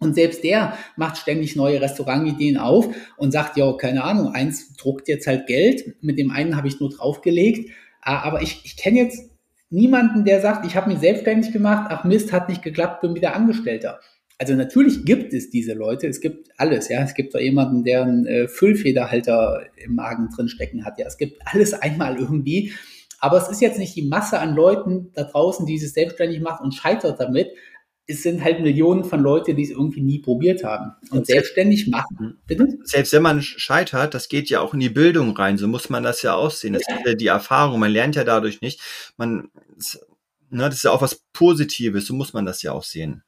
Und 0.00 0.14
selbst 0.14 0.42
der 0.44 0.76
macht 0.96 1.18
ständig 1.18 1.56
neue 1.56 1.80
Restaurantideen 1.80 2.56
auf 2.56 2.88
und 3.16 3.30
sagt, 3.30 3.56
ja, 3.56 3.72
keine 3.74 4.02
Ahnung, 4.02 4.34
eins 4.34 4.74
druckt 4.76 5.08
jetzt 5.08 5.26
halt 5.26 5.46
Geld, 5.46 6.02
mit 6.02 6.18
dem 6.18 6.30
einen 6.30 6.56
habe 6.56 6.68
ich 6.68 6.80
nur 6.80 6.90
draufgelegt. 6.90 7.70
Ah, 8.00 8.22
aber 8.22 8.42
ich, 8.42 8.62
ich 8.64 8.76
kenne 8.76 8.98
jetzt 8.98 9.30
niemanden, 9.68 10.24
der 10.24 10.40
sagt, 10.40 10.66
ich 10.66 10.74
habe 10.74 10.90
mich 10.90 10.98
selbstständig 10.98 11.52
gemacht, 11.52 11.86
ach 11.90 12.04
Mist, 12.04 12.32
hat 12.32 12.48
nicht 12.48 12.62
geklappt, 12.62 13.02
bin 13.02 13.14
wieder 13.14 13.34
Angestellter. 13.34 14.00
Also 14.40 14.54
natürlich 14.54 15.04
gibt 15.04 15.34
es 15.34 15.50
diese 15.50 15.74
Leute, 15.74 16.06
es 16.06 16.22
gibt 16.22 16.48
alles, 16.56 16.88
ja. 16.88 17.02
Es 17.02 17.12
gibt 17.12 17.34
da 17.34 17.38
jemanden, 17.38 17.84
der 17.84 18.02
einen 18.02 18.24
äh, 18.24 18.48
Füllfederhalter 18.48 19.66
im 19.76 19.94
Magen 19.94 20.30
drin 20.34 20.48
stecken 20.48 20.86
hat, 20.86 20.98
ja. 20.98 21.06
Es 21.06 21.18
gibt 21.18 21.42
alles 21.44 21.74
einmal 21.74 22.18
irgendwie. 22.18 22.72
Aber 23.18 23.36
es 23.36 23.50
ist 23.50 23.60
jetzt 23.60 23.78
nicht 23.78 23.94
die 23.96 24.08
Masse 24.08 24.38
an 24.38 24.54
Leuten 24.54 25.12
da 25.12 25.24
draußen, 25.24 25.66
die 25.66 25.78
sich 25.78 25.92
selbstständig 25.92 26.40
macht 26.40 26.62
und 26.62 26.72
scheitert 26.72 27.20
damit. 27.20 27.48
Es 28.06 28.22
sind 28.22 28.42
halt 28.42 28.62
Millionen 28.62 29.04
von 29.04 29.20
Leuten, 29.20 29.56
die 29.56 29.62
es 29.62 29.70
irgendwie 29.70 30.00
nie 30.00 30.20
probiert 30.20 30.64
haben 30.64 30.92
und, 31.10 31.18
und 31.18 31.26
selbstständig 31.26 31.88
machen. 31.88 32.40
Bitte? 32.46 32.66
Selbst 32.84 33.12
wenn 33.12 33.22
man 33.22 33.42
scheitert, 33.42 34.14
das 34.14 34.30
geht 34.30 34.48
ja 34.48 34.62
auch 34.62 34.72
in 34.72 34.80
die 34.80 34.88
Bildung 34.88 35.36
rein. 35.36 35.58
So 35.58 35.68
muss 35.68 35.90
man 35.90 36.02
das 36.02 36.22
ja 36.22 36.34
aussehen. 36.34 36.72
Das 36.72 36.84
ja. 36.88 36.96
ist 36.96 37.06
ja 37.06 37.14
die 37.14 37.26
Erfahrung. 37.26 37.78
Man 37.78 37.92
lernt 37.92 38.16
ja 38.16 38.24
dadurch 38.24 38.62
nicht. 38.62 38.80
Man, 39.18 39.50
ne, 40.48 40.64
das 40.64 40.76
ist 40.76 40.84
ja 40.84 40.92
auch 40.92 41.02
was 41.02 41.26
Positives. 41.34 42.06
So 42.06 42.14
muss 42.14 42.32
man 42.32 42.46
das 42.46 42.62
ja 42.62 42.72
auch 42.72 42.84
sehen 42.84 43.22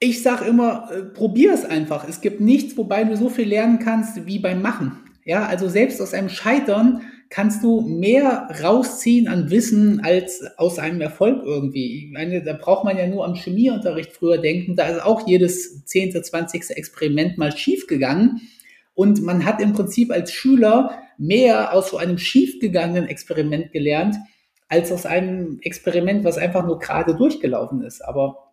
ich 0.00 0.22
sage 0.22 0.46
immer, 0.46 0.88
äh, 0.90 1.02
probier 1.02 1.52
es 1.52 1.64
einfach. 1.64 2.08
Es 2.08 2.22
gibt 2.22 2.40
nichts, 2.40 2.76
wobei 2.76 3.04
du 3.04 3.16
so 3.16 3.28
viel 3.28 3.46
lernen 3.46 3.78
kannst 3.78 4.26
wie 4.26 4.38
beim 4.38 4.62
Machen. 4.62 4.98
Ja, 5.26 5.46
also 5.46 5.68
selbst 5.68 6.00
aus 6.00 6.14
einem 6.14 6.30
Scheitern 6.30 7.02
kannst 7.28 7.62
du 7.62 7.82
mehr 7.82 8.48
rausziehen 8.62 9.28
an 9.28 9.50
Wissen 9.50 10.00
als 10.00 10.42
aus 10.56 10.78
einem 10.78 11.00
Erfolg 11.02 11.44
irgendwie. 11.44 12.06
Ich 12.06 12.12
meine, 12.12 12.42
da 12.42 12.54
braucht 12.54 12.84
man 12.84 12.96
ja 12.96 13.06
nur 13.06 13.24
am 13.24 13.34
Chemieunterricht 13.34 14.12
früher 14.12 14.38
denken. 14.38 14.74
Da 14.74 14.88
ist 14.88 15.04
auch 15.04 15.28
jedes 15.28 15.84
zehnte, 15.84 16.22
zwanzigste 16.22 16.76
Experiment 16.76 17.38
mal 17.38 17.56
schiefgegangen. 17.56 18.40
Und 18.94 19.22
man 19.22 19.44
hat 19.44 19.60
im 19.60 19.74
Prinzip 19.74 20.10
als 20.10 20.32
Schüler 20.32 20.98
mehr 21.18 21.74
aus 21.74 21.90
so 21.90 21.98
einem 21.98 22.18
schiefgegangenen 22.18 23.06
Experiment 23.06 23.70
gelernt, 23.70 24.16
als 24.68 24.90
aus 24.90 25.06
einem 25.06 25.58
Experiment, 25.62 26.24
was 26.24 26.38
einfach 26.38 26.66
nur 26.66 26.78
gerade 26.78 27.14
durchgelaufen 27.14 27.82
ist. 27.82 28.00
Aber 28.00 28.49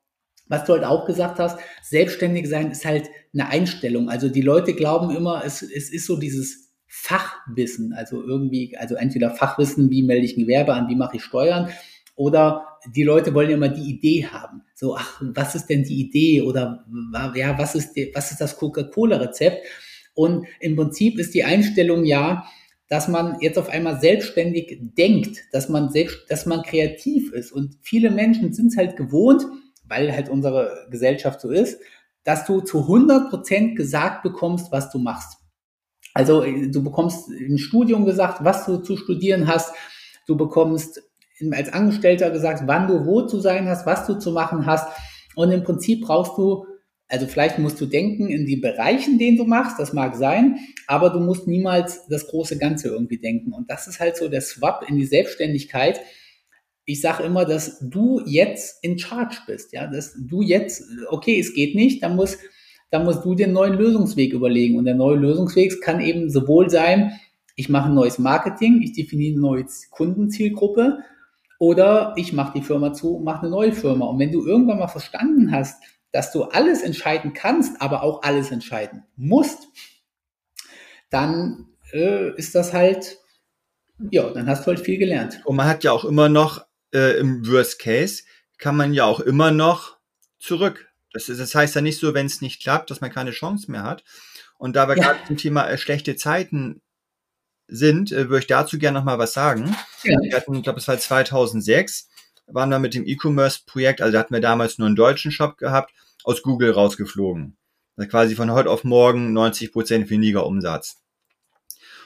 was 0.49 0.65
du 0.65 0.73
halt 0.73 0.83
auch 0.83 1.05
gesagt 1.05 1.39
hast, 1.39 1.59
selbstständig 1.81 2.47
sein 2.47 2.71
ist 2.71 2.85
halt 2.85 3.09
eine 3.33 3.49
Einstellung. 3.49 4.09
Also 4.09 4.29
die 4.29 4.41
Leute 4.41 4.73
glauben 4.73 5.15
immer, 5.15 5.43
es, 5.45 5.61
es 5.61 5.91
ist 5.91 6.05
so 6.05 6.17
dieses 6.17 6.73
Fachwissen, 6.87 7.93
also 7.93 8.23
irgendwie, 8.23 8.75
also 8.77 8.95
entweder 8.95 9.31
Fachwissen, 9.31 9.89
wie 9.89 10.03
melde 10.03 10.25
ich 10.25 10.37
ein 10.37 10.41
Gewerbe 10.41 10.73
an, 10.73 10.87
wie 10.87 10.95
mache 10.95 11.17
ich 11.17 11.23
Steuern, 11.23 11.69
oder 12.15 12.65
die 12.95 13.03
Leute 13.03 13.33
wollen 13.33 13.51
immer 13.51 13.69
die 13.69 13.89
Idee 13.89 14.25
haben. 14.25 14.63
So, 14.73 14.95
ach, 14.95 15.21
was 15.21 15.53
ist 15.53 15.67
denn 15.67 15.83
die 15.83 15.99
Idee? 15.99 16.41
Oder 16.41 16.85
ja, 17.35 17.57
was 17.59 17.75
ist, 17.75 17.93
die, 17.93 18.11
was 18.13 18.31
ist 18.31 18.41
das 18.41 18.57
Coca-Cola-Rezept? 18.57 19.65
Und 20.15 20.47
im 20.59 20.75
Prinzip 20.75 21.19
ist 21.19 21.35
die 21.35 21.43
Einstellung 21.43 22.05
ja, 22.05 22.45
dass 22.89 23.07
man 23.07 23.39
jetzt 23.41 23.59
auf 23.59 23.69
einmal 23.69 23.99
selbstständig 23.99 24.79
denkt, 24.97 25.43
dass 25.51 25.69
man 25.69 25.91
selbst, 25.91 26.25
dass 26.29 26.45
man 26.45 26.63
kreativ 26.63 27.31
ist. 27.33 27.51
Und 27.51 27.77
viele 27.81 28.09
Menschen 28.09 28.53
sind 28.53 28.67
es 28.67 28.77
halt 28.77 28.95
gewohnt, 28.95 29.43
weil 29.87 30.11
halt 30.11 30.29
unsere 30.29 30.87
Gesellschaft 30.89 31.41
so 31.41 31.49
ist, 31.49 31.79
dass 32.23 32.45
du 32.45 32.61
zu 32.61 32.81
100 32.81 33.29
Prozent 33.29 33.75
gesagt 33.77 34.23
bekommst, 34.23 34.71
was 34.71 34.91
du 34.91 34.99
machst. 34.99 35.37
Also 36.13 36.43
äh, 36.43 36.69
du 36.69 36.83
bekommst 36.83 37.29
im 37.31 37.57
Studium 37.57 38.05
gesagt, 38.05 38.43
was 38.43 38.65
du 38.65 38.77
zu 38.77 38.97
studieren 38.97 39.47
hast. 39.47 39.73
Du 40.25 40.35
bekommst 40.35 41.01
als 41.51 41.71
Angestellter 41.71 42.31
gesagt, 42.31 42.63
wann 42.65 42.87
du 42.87 43.05
wo 43.05 43.21
zu 43.21 43.39
sein 43.39 43.67
hast, 43.67 43.85
was 43.85 44.07
du 44.07 44.15
zu 44.15 44.31
machen 44.31 44.65
hast. 44.65 44.87
Und 45.35 45.51
im 45.51 45.63
Prinzip 45.63 46.01
brauchst 46.01 46.37
du, 46.37 46.65
also 47.07 47.27
vielleicht 47.27 47.59
musst 47.59 47.79
du 47.79 47.85
denken 47.85 48.27
in 48.27 48.45
die 48.45 48.57
Bereichen, 48.57 49.19
den 49.19 49.37
du 49.37 49.45
machst, 49.45 49.79
das 49.79 49.93
mag 49.93 50.15
sein, 50.15 50.57
aber 50.87 51.11
du 51.11 51.19
musst 51.19 51.47
niemals 51.47 52.07
das 52.07 52.27
große 52.27 52.57
Ganze 52.57 52.89
irgendwie 52.89 53.19
denken. 53.19 53.53
Und 53.53 53.69
das 53.69 53.87
ist 53.87 53.99
halt 53.99 54.17
so 54.17 54.27
der 54.27 54.41
Swap 54.41 54.83
in 54.89 54.97
die 54.97 55.05
Selbstständigkeit 55.05 56.01
ich 56.87 57.01
sage 57.01 57.23
immer, 57.23 57.45
dass 57.45 57.77
du 57.79 58.21
jetzt 58.25 58.83
in 58.83 58.97
Charge 58.97 59.37
bist, 59.45 59.73
ja, 59.73 59.85
dass 59.85 60.15
du 60.17 60.41
jetzt, 60.41 60.83
okay, 61.09 61.39
es 61.39 61.53
geht 61.53 61.75
nicht, 61.75 62.01
dann 62.01 62.15
muss 62.15 62.37
dann 62.89 63.03
musst 63.03 63.25
du 63.25 63.35
den 63.35 63.53
neuen 63.53 63.73
Lösungsweg 63.73 64.33
überlegen. 64.33 64.77
Und 64.77 64.85
der 64.85 64.95
neue 64.95 65.17
Lösungsweg 65.17 65.81
kann 65.81 65.99
eben 65.99 66.29
sowohl 66.29 66.69
sein, 66.69 67.19
ich 67.55 67.69
mache 67.69 67.89
ein 67.89 67.95
neues 67.95 68.19
Marketing, 68.19 68.81
ich 68.81 68.93
definiere 68.93 69.33
eine 69.33 69.41
neue 69.41 69.65
Kundenzielgruppe 69.89 70.99
oder 71.59 72.13
ich 72.15 72.33
mache 72.33 72.59
die 72.59 72.63
Firma 72.63 72.93
zu 72.93 73.19
mache 73.23 73.41
eine 73.41 73.49
neue 73.49 73.73
Firma. 73.73 74.05
Und 74.05 74.19
wenn 74.19 74.31
du 74.31 74.45
irgendwann 74.45 74.79
mal 74.79 74.87
verstanden 74.87 75.51
hast, 75.51 75.81
dass 76.11 76.31
du 76.31 76.43
alles 76.43 76.83
entscheiden 76.83 77.33
kannst, 77.33 77.81
aber 77.81 78.03
auch 78.03 78.21
alles 78.21 78.51
entscheiden 78.51 79.03
musst, 79.15 79.67
dann 81.09 81.67
äh, 81.91 82.33
ist 82.37 82.53
das 82.53 82.73
halt, 82.73 83.17
ja, 84.11 84.29
dann 84.29 84.47
hast 84.47 84.65
du 84.65 84.67
halt 84.67 84.79
viel 84.79 84.99
gelernt. 84.99 85.41
Und 85.43 85.55
man 85.55 85.67
hat 85.67 85.83
ja 85.83 85.91
auch 85.91 86.05
immer 86.05 86.29
noch 86.29 86.66
äh, 86.93 87.17
im 87.19 87.47
Worst 87.47 87.79
Case, 87.79 88.23
kann 88.57 88.75
man 88.75 88.93
ja 88.93 89.05
auch 89.05 89.19
immer 89.19 89.51
noch 89.51 89.97
zurück. 90.39 90.87
Das, 91.13 91.29
ist, 91.29 91.39
das 91.39 91.55
heißt 91.55 91.75
ja 91.75 91.81
nicht 91.81 91.99
so, 91.99 92.13
wenn 92.13 92.25
es 92.25 92.41
nicht 92.41 92.61
klappt, 92.61 92.91
dass 92.91 93.01
man 93.01 93.11
keine 93.11 93.31
Chance 93.31 93.71
mehr 93.71 93.83
hat. 93.83 94.03
Und 94.57 94.75
da 94.75 94.87
wir 94.87 94.97
ja. 94.97 95.03
gerade 95.03 95.19
zum 95.27 95.37
Thema 95.37 95.67
äh, 95.67 95.77
schlechte 95.77 96.15
Zeiten 96.15 96.81
sind, 97.67 98.11
äh, 98.11 98.29
würde 98.29 98.39
ich 98.39 98.47
dazu 98.47 98.77
gerne 98.77 98.99
noch 98.99 99.05
mal 99.05 99.19
was 99.19 99.33
sagen. 99.33 99.75
Ja. 100.03 100.17
Wir 100.21 100.35
hatten, 100.35 100.55
ich 100.55 100.63
glaube, 100.63 100.79
es 100.79 100.87
war 100.87 100.97
2006, 100.97 102.09
waren 102.47 102.69
wir 102.69 102.79
mit 102.79 102.93
dem 102.93 103.05
E-Commerce-Projekt, 103.05 104.01
also 104.01 104.13
da 104.13 104.19
hatten 104.19 104.33
wir 104.33 104.41
damals 104.41 104.77
nur 104.77 104.87
einen 104.87 104.95
deutschen 104.95 105.31
Shop 105.31 105.57
gehabt, 105.57 105.93
aus 106.23 106.41
Google 106.41 106.71
rausgeflogen. 106.71 107.57
Also 107.95 108.09
quasi 108.09 108.35
von 108.35 108.51
heute 108.51 108.69
auf 108.69 108.83
morgen 108.83 109.33
90 109.33 109.71
Prozent 109.71 110.09
weniger 110.09 110.45
Umsatz. 110.45 111.01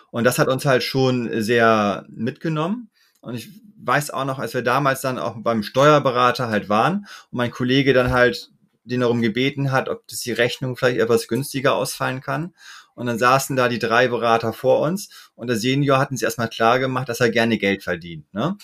Und 0.10 0.26
das 0.26 0.40
hat 0.40 0.48
uns 0.48 0.66
halt 0.66 0.84
schon 0.84 1.42
sehr 1.42 2.06
mitgenommen. 2.10 2.90
Und 3.22 3.36
ich 3.36 3.50
weiß 3.84 4.12
auch 4.12 4.26
noch, 4.26 4.40
als 4.40 4.54
wir 4.54 4.62
damals 4.62 5.02
dann 5.02 5.18
auch 5.18 5.36
beim 5.38 5.64
Steuerberater 5.64 6.50
halt 6.50 6.70
waren 6.70 7.08
und 7.32 7.38
mein 7.38 7.52
Kollege 7.52 7.94
dann 7.94 8.12
halt 8.12 8.52
den 8.84 9.02
darum 9.02 9.22
gebeten 9.22 9.72
hat, 9.72 9.90
ob 9.90 10.08
das 10.08 10.20
die 10.22 10.32
Rechnung 10.32 10.76
vielleicht 10.76 11.00
etwas 11.00 11.28
günstiger 11.28 11.76
ausfallen 11.76 12.22
kann. 12.22 12.54
Und 12.96 13.08
dann 13.08 13.20
saßen 13.20 13.56
da 13.56 13.70
die 13.70 13.80
drei 13.80 14.08
Berater 14.08 14.54
vor 14.54 14.82
uns 14.82 15.32
und 15.36 15.48
der 15.48 15.58
Senior 15.58 15.98
hat 15.98 16.12
uns 16.12 16.22
erstmal 16.22 16.50
klar 16.50 16.80
gemacht, 16.80 17.10
dass 17.10 17.20
er 17.20 17.30
gerne 17.30 17.58
Geld 17.58 17.84
verdient. 17.84 18.32
Ne? 18.34 18.58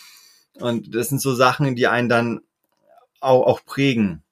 Und 0.59 0.93
das 0.93 1.09
sind 1.09 1.21
so 1.21 1.33
Sachen, 1.33 1.75
die 1.75 1.87
einen 1.87 2.09
dann 2.09 2.41
auch, 3.19 3.45
auch 3.45 3.65
prägen. 3.65 4.23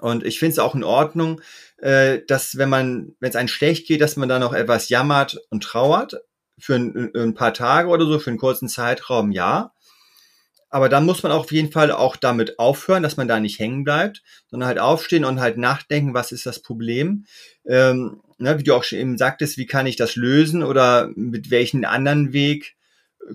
Und 0.00 0.24
ich 0.24 0.38
finde 0.38 0.52
es 0.52 0.58
auch 0.58 0.74
in 0.74 0.84
Ordnung, 0.84 1.40
äh, 1.78 2.20
dass 2.26 2.56
wenn 2.56 2.68
man, 2.68 3.14
wenn 3.20 3.30
es 3.30 3.36
einem 3.36 3.48
schlecht 3.48 3.86
geht, 3.86 4.00
dass 4.00 4.16
man 4.16 4.28
dann 4.28 4.40
noch 4.40 4.52
etwas 4.52 4.88
jammert 4.88 5.38
und 5.50 5.62
trauert. 5.62 6.22
Für 6.60 6.74
ein, 6.74 7.12
ein 7.14 7.34
paar 7.34 7.54
Tage 7.54 7.88
oder 7.88 8.04
so, 8.04 8.18
für 8.18 8.30
einen 8.30 8.38
kurzen 8.38 8.68
Zeitraum, 8.68 9.30
ja. 9.30 9.72
Aber 10.70 10.88
dann 10.88 11.06
muss 11.06 11.22
man 11.22 11.32
auf 11.32 11.50
jeden 11.50 11.72
Fall 11.72 11.90
auch 11.90 12.16
damit 12.16 12.58
aufhören, 12.58 13.02
dass 13.02 13.16
man 13.16 13.28
da 13.28 13.40
nicht 13.40 13.58
hängen 13.58 13.84
bleibt, 13.84 14.22
sondern 14.50 14.68
halt 14.68 14.78
aufstehen 14.78 15.24
und 15.24 15.40
halt 15.40 15.56
nachdenken, 15.56 16.14
was 16.14 16.32
ist 16.32 16.46
das 16.46 16.60
Problem. 16.60 17.24
Ähm, 17.66 18.20
ne, 18.38 18.58
wie 18.58 18.64
du 18.64 18.74
auch 18.74 18.84
schon 18.84 18.98
eben 18.98 19.18
sagtest, 19.18 19.56
wie 19.56 19.66
kann 19.66 19.86
ich 19.86 19.96
das 19.96 20.16
lösen 20.16 20.62
oder 20.62 21.10
mit 21.14 21.50
welchen 21.50 21.84
anderen 21.84 22.32
Weg 22.32 22.76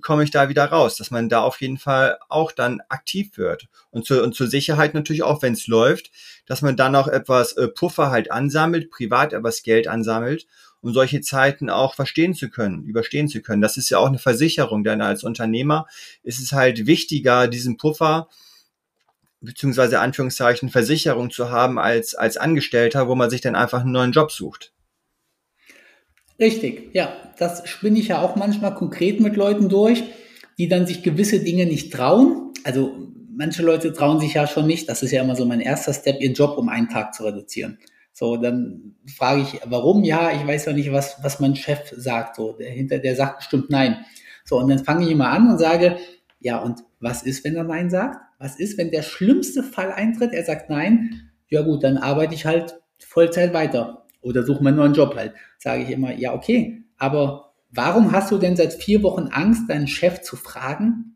komme 0.02 0.24
ich 0.24 0.32
da 0.32 0.50
wieder 0.50 0.66
raus, 0.66 0.96
dass 0.96 1.12
man 1.12 1.30
da 1.30 1.42
auf 1.42 1.62
jeden 1.62 1.78
Fall 1.78 2.18
auch 2.30 2.52
dann 2.52 2.82
aktiv 2.90 3.38
wird. 3.38 3.68
Und, 3.92 4.06
zu, 4.06 4.24
und 4.24 4.34
zur 4.34 4.48
Sicherheit 4.48 4.94
natürlich 4.94 5.24
auch, 5.24 5.42
wenn 5.42 5.54
es 5.54 5.68
läuft, 5.68 6.12
dass 6.46 6.62
man 6.62 6.76
dann 6.76 6.96
auch 6.96 7.08
etwas 7.08 7.54
äh, 7.54 7.68
Puffer 7.68 8.10
halt 8.10 8.32
ansammelt, 8.32 8.90
privat 8.90 9.34
etwas 9.34 9.64
Geld 9.64 9.88
ansammelt, 9.88 10.48
um 10.84 10.94
solche 10.94 11.22
Zeiten 11.22 11.70
auch 11.70 11.96
verstehen 11.96 12.34
zu 12.34 12.50
können, 12.50 12.84
überstehen 12.84 13.30
zu 13.30 13.42
können. 13.42 13.62
Das 13.62 13.78
ist 13.78 13.90
ja 13.90 14.00
auch 14.00 14.08
eine 14.08 14.20
Versicherung, 14.20 14.84
denn 14.84 15.02
als 15.02 15.24
Unternehmer 15.24 15.88
ist 16.24 16.40
es 16.40 16.52
halt 16.52 16.86
wichtiger, 16.86 17.48
diesen 17.48 17.78
Puffer 17.78 18.28
beziehungsweise 19.40 20.00
Anführungszeichen 20.00 20.70
Versicherung 20.70 21.32
zu 21.32 21.50
haben 21.50 21.80
als, 21.80 22.16
als 22.16 22.38
Angestellter, 22.38 23.08
wo 23.08 23.16
man 23.16 23.30
sich 23.30 23.42
dann 23.42 23.56
einfach 23.56 23.82
einen 23.82 23.92
neuen 23.92 24.12
Job 24.12 24.32
sucht. 24.32 24.74
Richtig, 26.40 26.94
ja. 26.94 27.14
Das 27.40 27.68
spinne 27.68 28.00
ich 28.00 28.10
ja 28.10 28.22
auch 28.22 28.36
manchmal 28.36 28.76
konkret 28.76 29.20
mit 29.20 29.36
Leuten 29.36 29.70
durch, 29.70 30.04
die 30.58 30.68
dann 30.68 30.86
sich 30.86 31.02
gewisse 31.02 31.40
Dinge 31.40 31.66
nicht 31.66 31.92
trauen. 31.94 32.52
Also 32.64 33.10
manche 33.36 33.64
Leute 33.64 33.94
trauen 33.94 34.20
sich 34.20 34.34
ja 34.34 34.48
schon 34.48 34.68
nicht, 34.68 34.88
das 34.90 35.02
ist 35.02 35.12
ja 35.12 35.24
immer 35.24 35.36
so 35.36 35.46
mein 35.46 35.62
erster 35.62 35.94
Step, 35.94 36.22
ihren 36.22 36.34
Job 36.34 36.58
um 36.58 36.70
einen 36.70 36.90
Tag 36.90 37.14
zu 37.14 37.24
reduzieren. 37.24 37.80
So, 38.14 38.38
dann 38.38 38.96
frage 39.18 39.42
ich, 39.42 39.60
warum? 39.66 40.04
Ja, 40.04 40.32
ich 40.32 40.46
weiß 40.46 40.66
ja 40.66 40.74
nicht, 40.74 40.92
was, 40.92 41.18
was 41.24 41.40
mein 41.40 41.56
Chef 41.56 41.92
sagt. 41.96 42.36
So, 42.36 42.54
der 42.54 42.70
hinter, 42.70 43.00
der 43.00 43.16
sagt 43.16 43.38
bestimmt 43.38 43.72
nein. 43.72 44.06
So, 44.46 44.60
und 44.60 44.70
dann 44.70 44.84
fange 44.84 45.06
ich 45.06 45.12
immer 45.12 45.30
an 45.30 45.50
und 45.50 45.58
sage, 45.58 45.98
ja, 46.40 46.60
und 46.60 46.84
was 47.00 47.24
ist, 47.24 47.44
wenn 47.44 47.56
er 47.56 47.64
nein 47.64 47.90
sagt? 47.90 48.20
Was 48.38 48.60
ist, 48.60 48.78
wenn 48.78 48.92
der 48.92 49.02
schlimmste 49.02 49.64
Fall 49.64 49.92
eintritt? 49.92 50.34
Er 50.34 50.46
sagt 50.46 50.70
nein. 50.70 51.32
Ja 51.50 51.62
gut, 51.62 51.84
dann 51.84 51.98
arbeite 51.98 52.36
ich 52.36 52.46
halt 52.46 52.76
Vollzeit 53.00 53.54
weiter 53.54 54.06
oder 54.22 54.44
suche 54.44 54.64
mir 54.64 54.70
einen 54.70 54.78
neuen 54.78 54.94
Job 54.94 55.16
halt. 55.16 55.34
Sage 55.58 55.84
ich 55.84 55.90
immer, 55.90 56.14
ja, 56.14 56.34
okay, 56.34 56.84
aber 56.98 57.54
warum 57.72 58.12
hast 58.12 58.32
du 58.32 58.38
denn 58.38 58.56
seit 58.56 58.74
vier 58.74 59.02
Wochen 59.04 59.28
Angst, 59.32 59.70
deinen 59.70 59.88
Chef 59.88 60.22
zu 60.22 60.36
fragen, 60.36 61.16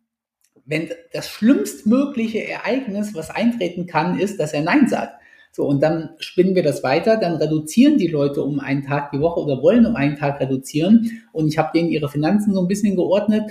wenn 0.65 0.89
das 1.13 1.29
schlimmstmögliche 1.29 2.47
Ereignis, 2.47 3.13
was 3.13 3.29
eintreten 3.29 3.85
kann, 3.85 4.19
ist, 4.19 4.39
dass 4.39 4.53
er 4.53 4.61
Nein 4.61 4.87
sagt? 4.87 5.21
So, 5.51 5.65
und 5.65 5.81
dann 5.81 6.11
spinnen 6.19 6.55
wir 6.55 6.63
das 6.63 6.83
weiter, 6.83 7.17
dann 7.17 7.37
reduzieren 7.37 7.97
die 7.97 8.07
Leute 8.07 8.43
um 8.43 8.59
einen 8.59 8.83
Tag 8.83 9.11
die 9.11 9.19
Woche 9.19 9.39
oder 9.39 9.61
wollen 9.63 9.85
um 9.85 9.95
einen 9.95 10.15
Tag 10.15 10.39
reduzieren. 10.39 11.23
Und 11.33 11.47
ich 11.47 11.57
habe 11.57 11.71
denen 11.73 11.89
ihre 11.89 12.09
Finanzen 12.09 12.53
so 12.53 12.61
ein 12.61 12.67
bisschen 12.67 12.95
geordnet. 12.95 13.43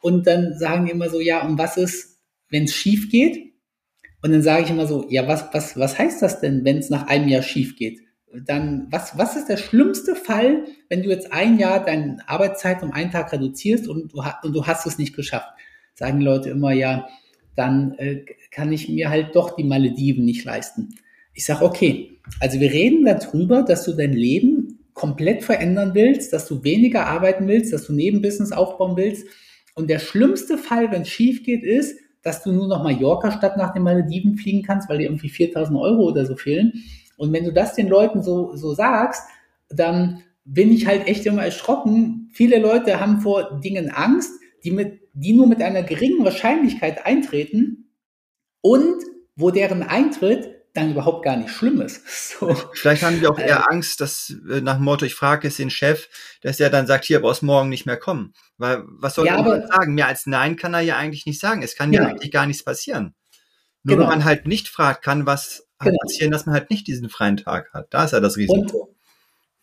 Und 0.00 0.26
dann 0.26 0.58
sagen 0.58 0.86
die 0.86 0.92
immer 0.92 1.08
so, 1.08 1.20
ja, 1.20 1.46
und 1.46 1.58
was 1.58 1.76
ist, 1.76 2.18
wenn 2.50 2.64
es 2.64 2.74
schief 2.74 3.10
geht? 3.10 3.52
Und 4.22 4.32
dann 4.32 4.42
sage 4.42 4.64
ich 4.64 4.70
immer 4.70 4.86
so, 4.86 5.06
ja, 5.08 5.26
was, 5.26 5.46
was, 5.52 5.78
was 5.78 5.98
heißt 5.98 6.22
das 6.22 6.40
denn, 6.40 6.64
wenn 6.64 6.78
es 6.78 6.90
nach 6.90 7.06
einem 7.06 7.28
Jahr 7.28 7.42
schief 7.42 7.76
geht? 7.76 8.00
dann, 8.32 8.88
was, 8.90 9.16
was 9.16 9.36
ist 9.36 9.48
der 9.48 9.56
schlimmste 9.56 10.14
Fall, 10.14 10.64
wenn 10.88 11.02
du 11.02 11.08
jetzt 11.08 11.32
ein 11.32 11.58
Jahr 11.58 11.84
deine 11.84 12.18
Arbeitszeit 12.26 12.82
um 12.82 12.92
einen 12.92 13.10
Tag 13.10 13.32
reduzierst 13.32 13.88
und 13.88 14.12
du, 14.12 14.22
und 14.42 14.52
du 14.52 14.66
hast 14.66 14.86
es 14.86 14.98
nicht 14.98 15.16
geschafft? 15.16 15.48
Sagen 15.94 16.20
die 16.20 16.24
Leute 16.24 16.50
immer, 16.50 16.72
ja, 16.72 17.08
dann 17.56 17.94
äh, 17.94 18.24
kann 18.50 18.72
ich 18.72 18.88
mir 18.88 19.10
halt 19.10 19.34
doch 19.34 19.56
die 19.56 19.64
Malediven 19.64 20.24
nicht 20.24 20.44
leisten. 20.44 20.94
Ich 21.38 21.44
sage, 21.44 21.64
okay, 21.64 22.18
also 22.40 22.58
wir 22.58 22.72
reden 22.72 23.04
darüber, 23.04 23.62
dass 23.62 23.84
du 23.84 23.92
dein 23.92 24.12
Leben 24.12 24.80
komplett 24.92 25.44
verändern 25.44 25.92
willst, 25.94 26.32
dass 26.32 26.48
du 26.48 26.64
weniger 26.64 27.06
arbeiten 27.06 27.46
willst, 27.46 27.72
dass 27.72 27.86
du 27.86 27.92
Nebenbusiness 27.92 28.50
aufbauen 28.50 28.96
willst. 28.96 29.24
Und 29.76 29.88
der 29.88 30.00
schlimmste 30.00 30.58
Fall, 30.58 30.90
wenn 30.90 31.02
es 31.02 31.10
schief 31.10 31.44
geht, 31.44 31.62
ist, 31.62 31.96
dass 32.22 32.42
du 32.42 32.50
nur 32.50 32.66
noch 32.66 32.82
Mallorca 32.82 33.30
statt 33.30 33.56
nach 33.56 33.72
den 33.72 33.84
Malediven 33.84 34.36
fliegen 34.36 34.64
kannst, 34.64 34.88
weil 34.88 34.98
dir 34.98 35.04
irgendwie 35.04 35.28
4000 35.28 35.78
Euro 35.78 36.08
oder 36.08 36.26
so 36.26 36.34
fehlen. 36.34 36.72
Und 37.16 37.32
wenn 37.32 37.44
du 37.44 37.52
das 37.52 37.76
den 37.76 37.86
Leuten 37.86 38.20
so, 38.20 38.56
so 38.56 38.74
sagst, 38.74 39.22
dann 39.68 40.24
bin 40.44 40.72
ich 40.72 40.88
halt 40.88 41.06
echt 41.06 41.24
immer 41.24 41.44
erschrocken. 41.44 42.30
Viele 42.32 42.58
Leute 42.58 42.98
haben 42.98 43.20
vor 43.20 43.60
Dingen 43.60 43.92
Angst, 43.92 44.32
die, 44.64 44.72
mit, 44.72 45.02
die 45.12 45.34
nur 45.34 45.46
mit 45.46 45.62
einer 45.62 45.84
geringen 45.84 46.24
Wahrscheinlichkeit 46.24 47.06
eintreten 47.06 47.92
und 48.60 49.04
wo 49.36 49.52
deren 49.52 49.84
Eintritt 49.84 50.57
dann 50.74 50.92
überhaupt 50.92 51.24
gar 51.24 51.36
nicht 51.36 51.50
schlimm 51.50 51.80
ist. 51.80 52.02
So. 52.38 52.54
Vielleicht 52.74 53.02
haben 53.02 53.18
die 53.18 53.26
auch 53.26 53.38
eher 53.38 53.60
äh, 53.60 53.72
Angst, 53.72 54.00
dass 54.00 54.32
äh, 54.48 54.60
nach 54.60 54.76
dem 54.76 54.84
Motto, 54.84 55.04
ich 55.04 55.14
frage 55.14 55.48
es 55.48 55.56
den 55.56 55.70
Chef, 55.70 56.08
dass 56.42 56.58
der 56.58 56.70
dann 56.70 56.86
sagt, 56.86 57.04
hier 57.04 57.20
brauchst 57.20 57.42
morgen 57.42 57.68
nicht 57.68 57.86
mehr 57.86 57.96
kommen. 57.96 58.32
Weil 58.58 58.84
was 58.86 59.14
soll 59.14 59.26
ja, 59.26 59.44
er 59.44 59.66
sagen? 59.66 59.94
Mehr 59.94 60.06
als 60.06 60.26
Nein 60.26 60.56
kann 60.56 60.74
er 60.74 60.80
ja 60.80 60.96
eigentlich 60.96 61.26
nicht 61.26 61.40
sagen. 61.40 61.62
Es 61.62 61.74
kann 61.74 61.92
ja, 61.92 62.02
ja 62.02 62.08
eigentlich 62.08 62.30
gar 62.30 62.46
nichts 62.46 62.64
passieren. 62.64 63.14
Nur 63.82 63.96
genau. 63.96 64.08
wenn 64.08 64.18
man 64.18 64.24
halt 64.24 64.46
nicht 64.46 64.68
fragt, 64.68 65.02
kann 65.02 65.26
was 65.26 65.66
genau. 65.80 65.96
passieren, 66.02 66.30
dass 66.30 66.46
man 66.46 66.54
halt 66.54 66.70
nicht 66.70 66.86
diesen 66.86 67.08
freien 67.08 67.38
Tag 67.38 67.72
hat. 67.72 67.86
Da 67.90 68.04
ist 68.04 68.12
ja 68.12 68.20
das 68.20 68.36
Risiko. 68.36 68.92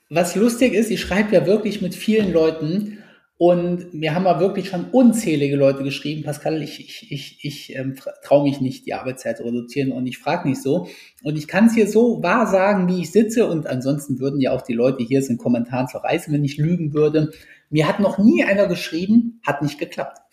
Und 0.10 0.18
was 0.18 0.36
lustig 0.36 0.74
ist, 0.74 0.92
ich 0.92 1.02
schreibe 1.02 1.34
ja 1.34 1.46
wirklich 1.46 1.82
mit 1.82 1.96
vielen 1.96 2.34
Leuten 2.34 3.04
und 3.38 3.94
mir 3.94 4.16
haben 4.16 4.24
ja 4.24 4.40
wirklich 4.40 4.70
schon 4.70 4.86
unzählige 4.92 5.58
Leute 5.58 5.84
geschrieben, 5.84 6.24
Pascal, 6.24 6.62
ich, 6.62 6.80
ich, 6.80 7.12
ich, 7.12 7.40
ich 7.44 7.76
ähm, 7.76 7.96
traue 8.24 8.44
mich 8.44 8.62
nicht, 8.62 8.86
die 8.86 8.94
Arbeitszeit 8.94 9.38
zu 9.38 9.44
reduzieren 9.44 9.92
und 9.92 10.08
ich 10.08 10.20
frage 10.20 10.48
nicht 10.48 10.62
so. 10.62 10.88
Und 11.22 11.38
ich 11.38 11.48
kann 11.48 11.66
es 11.66 11.74
hier 11.74 11.88
so 11.88 12.24
wahr 12.24 12.48
sagen, 12.48 12.88
wie 12.88 13.02
ich 13.02 13.12
sitze 13.12 13.48
und 13.48 13.68
ansonsten 13.68 14.20
würden 14.20 14.40
ja 14.40 14.54
auch 14.54 14.62
die 14.62 14.74
Leute 14.74 15.04
hier 15.04 15.20
es 15.20 15.30
in 15.30 15.38
Kommentaren 15.38 15.90
verreißen, 15.90 16.34
wenn 16.34 16.46
ich 16.46 16.58
lügen 16.58 16.94
würde. 16.94 17.32
Mir 17.70 17.90
hat 17.90 18.00
noch 18.00 18.18
nie 18.18 18.46
einer 18.46 18.68
geschrieben, 18.68 19.42
hat 19.46 19.62
nicht 19.62 19.80
geklappt. 19.80 20.20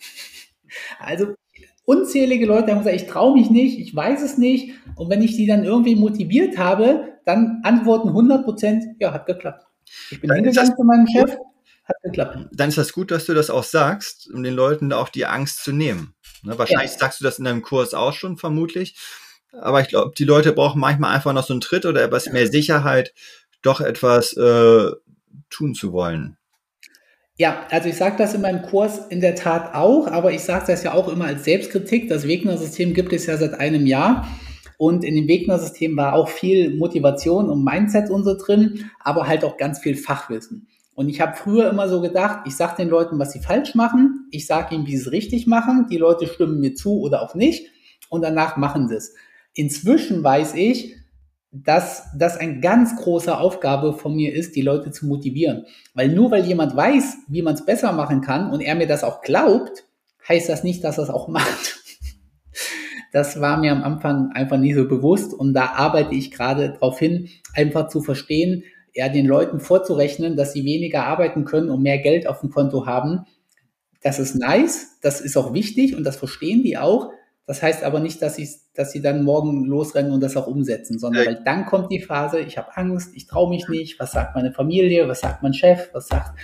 Also 0.99 1.35
unzählige 1.85 2.47
Leute 2.47 2.71
haben 2.71 2.79
gesagt, 2.79 2.95
ich 2.95 3.05
traue 3.05 3.33
mich 3.33 3.51
nicht, 3.51 3.79
ich 3.79 3.95
weiß 3.95 4.23
es 4.23 4.39
nicht. 4.39 4.71
Und 4.95 5.09
wenn 5.09 5.21
ich 5.21 5.35
die 5.35 5.45
dann 5.45 5.63
irgendwie 5.63 5.95
motiviert 5.95 6.57
habe, 6.57 7.09
dann 7.25 7.59
antworten 7.63 8.07
100 8.07 8.43
Prozent, 8.43 8.85
ja, 8.99 9.13
hat 9.13 9.27
geklappt. 9.27 9.67
Ich 10.09 10.19
bin 10.19 10.33
hingegangen 10.33 10.75
zu 10.75 10.83
meinem 10.83 11.07
Chef, 11.07 11.37
hat 11.93 12.03
geklappt. 12.03 12.37
Dann 12.51 12.69
ist 12.69 12.77
das 12.77 12.93
gut, 12.93 13.11
dass 13.11 13.25
du 13.25 13.33
das 13.33 13.49
auch 13.49 13.63
sagst, 13.63 14.29
um 14.33 14.43
den 14.43 14.53
Leuten 14.53 14.93
auch 14.93 15.09
die 15.09 15.25
Angst 15.25 15.63
zu 15.63 15.71
nehmen. 15.71 16.13
Ne, 16.43 16.57
wahrscheinlich 16.57 16.91
ja. 16.91 16.97
sagst 16.97 17.21
du 17.21 17.23
das 17.23 17.39
in 17.39 17.45
deinem 17.45 17.61
Kurs 17.61 17.93
auch 17.93 18.13
schon, 18.13 18.37
vermutlich. 18.37 18.95
Aber 19.53 19.81
ich 19.81 19.87
glaube, 19.87 20.13
die 20.17 20.25
Leute 20.25 20.51
brauchen 20.51 20.79
manchmal 20.79 21.15
einfach 21.15 21.33
noch 21.33 21.45
so 21.45 21.53
einen 21.53 21.61
Tritt 21.61 21.85
oder 21.85 22.03
etwas 22.03 22.27
mehr 22.27 22.47
Sicherheit, 22.47 23.13
doch 23.61 23.81
etwas 23.81 24.33
äh, 24.35 24.91
tun 25.49 25.75
zu 25.75 25.93
wollen. 25.93 26.37
Ja, 27.37 27.65
also 27.71 27.89
ich 27.89 27.95
sage 27.95 28.15
das 28.17 28.33
in 28.35 28.41
meinem 28.41 28.61
Kurs 28.61 29.07
in 29.07 29.19
der 29.19 29.35
Tat 29.35 29.73
auch, 29.73 30.07
aber 30.07 30.31
ich 30.31 30.41
sage 30.41 30.65
das 30.67 30.83
ja 30.83 30.93
auch 30.93 31.07
immer 31.07 31.25
als 31.25 31.45
Selbstkritik. 31.45 32.07
Das 32.07 32.27
Wegner-System 32.27 32.93
gibt 32.93 33.11
es 33.11 33.25
ja 33.25 33.37
seit 33.37 33.55
einem 33.59 33.87
Jahr. 33.87 34.27
Und 34.77 35.03
in 35.03 35.15
dem 35.15 35.27
Wegner-System 35.27 35.95
war 35.97 36.13
auch 36.13 36.29
viel 36.29 36.75
Motivation 36.75 37.49
und 37.49 37.63
Mindset 37.63 38.09
und 38.09 38.23
so 38.23 38.35
drin, 38.37 38.89
aber 38.99 39.27
halt 39.27 39.43
auch 39.43 39.57
ganz 39.57 39.79
viel 39.79 39.95
Fachwissen. 39.95 40.67
Und 40.95 41.09
ich 41.09 41.21
habe 41.21 41.35
früher 41.35 41.69
immer 41.69 41.89
so 41.89 42.01
gedacht, 42.01 42.41
ich 42.45 42.55
sage 42.55 42.75
den 42.77 42.89
Leuten, 42.89 43.17
was 43.17 43.31
sie 43.31 43.39
falsch 43.39 43.73
machen, 43.75 44.27
ich 44.31 44.45
sage 44.45 44.75
ihnen, 44.75 44.85
wie 44.85 44.95
sie 44.95 45.03
es 45.03 45.11
richtig 45.11 45.47
machen, 45.47 45.87
die 45.89 45.97
Leute 45.97 46.27
stimmen 46.27 46.59
mir 46.59 46.75
zu 46.75 46.99
oder 47.01 47.21
auch 47.21 47.35
nicht 47.35 47.67
und 48.09 48.21
danach 48.21 48.57
machen 48.57 48.87
sie 48.87 48.95
es. 48.95 49.15
Inzwischen 49.55 50.23
weiß 50.23 50.55
ich, 50.55 50.95
dass 51.51 52.07
das 52.17 52.37
eine 52.37 52.59
ganz 52.59 52.95
große 52.95 53.37
Aufgabe 53.37 53.93
von 53.93 54.15
mir 54.15 54.33
ist, 54.33 54.55
die 54.55 54.61
Leute 54.61 54.91
zu 54.91 55.05
motivieren. 55.05 55.65
Weil 55.93 56.09
nur 56.09 56.31
weil 56.31 56.45
jemand 56.45 56.75
weiß, 56.75 57.17
wie 57.27 57.43
man 57.43 57.53
es 57.53 57.65
besser 57.65 57.91
machen 57.91 58.21
kann 58.21 58.51
und 58.51 58.61
er 58.61 58.73
mir 58.75 58.87
das 58.87 59.03
auch 59.03 59.21
glaubt, 59.21 59.85
heißt 60.27 60.49
das 60.49 60.63
nicht, 60.63 60.83
dass 60.83 60.97
er 60.97 61.05
es 61.05 61.09
auch 61.09 61.27
macht. 61.27 61.79
Das 63.11 63.39
war 63.39 63.57
mir 63.57 63.71
am 63.71 63.83
Anfang 63.83 64.31
einfach 64.31 64.57
nicht 64.57 64.73
so 64.73 64.87
bewusst 64.87 65.35
und 65.35 65.53
da 65.53 65.73
arbeite 65.75 66.15
ich 66.15 66.31
gerade 66.31 66.71
darauf 66.71 66.97
hin, 66.97 67.29
einfach 67.53 67.87
zu 67.87 68.01
verstehen, 68.01 68.63
ja, 68.93 69.09
den 69.09 69.25
Leuten 69.25 69.59
vorzurechnen, 69.59 70.35
dass 70.35 70.53
sie 70.53 70.65
weniger 70.65 71.05
arbeiten 71.05 71.45
können 71.45 71.69
und 71.69 71.81
mehr 71.81 71.97
Geld 71.99 72.27
auf 72.27 72.41
dem 72.41 72.49
Konto 72.49 72.85
haben. 72.85 73.25
Das 74.01 74.19
ist 74.19 74.35
nice, 74.35 74.97
das 75.01 75.21
ist 75.21 75.37
auch 75.37 75.53
wichtig 75.53 75.95
und 75.95 76.03
das 76.03 76.17
verstehen 76.17 76.63
die 76.63 76.77
auch. 76.77 77.11
Das 77.45 77.61
heißt 77.61 77.83
aber 77.83 77.99
nicht, 77.99 78.21
dass, 78.21 78.37
ich, 78.37 78.49
dass 78.73 78.91
sie 78.91 79.01
dann 79.01 79.23
morgen 79.23 79.65
losrennen 79.65 80.11
und 80.11 80.21
das 80.21 80.37
auch 80.37 80.47
umsetzen, 80.47 80.97
sondern 80.97 81.25
weil 81.25 81.41
dann 81.43 81.65
kommt 81.65 81.91
die 81.91 81.99
Phase, 81.99 82.39
ich 82.39 82.57
habe 82.57 82.75
Angst, 82.77 83.11
ich 83.15 83.27
traue 83.27 83.49
mich 83.49 83.67
nicht, 83.67 83.99
was 83.99 84.13
sagt 84.13 84.35
meine 84.35 84.53
Familie, 84.53 85.07
was 85.09 85.19
sagt 85.19 85.43
mein 85.43 85.53
Chef, 85.53 85.89
was 85.91 86.07
sagt 86.07 86.39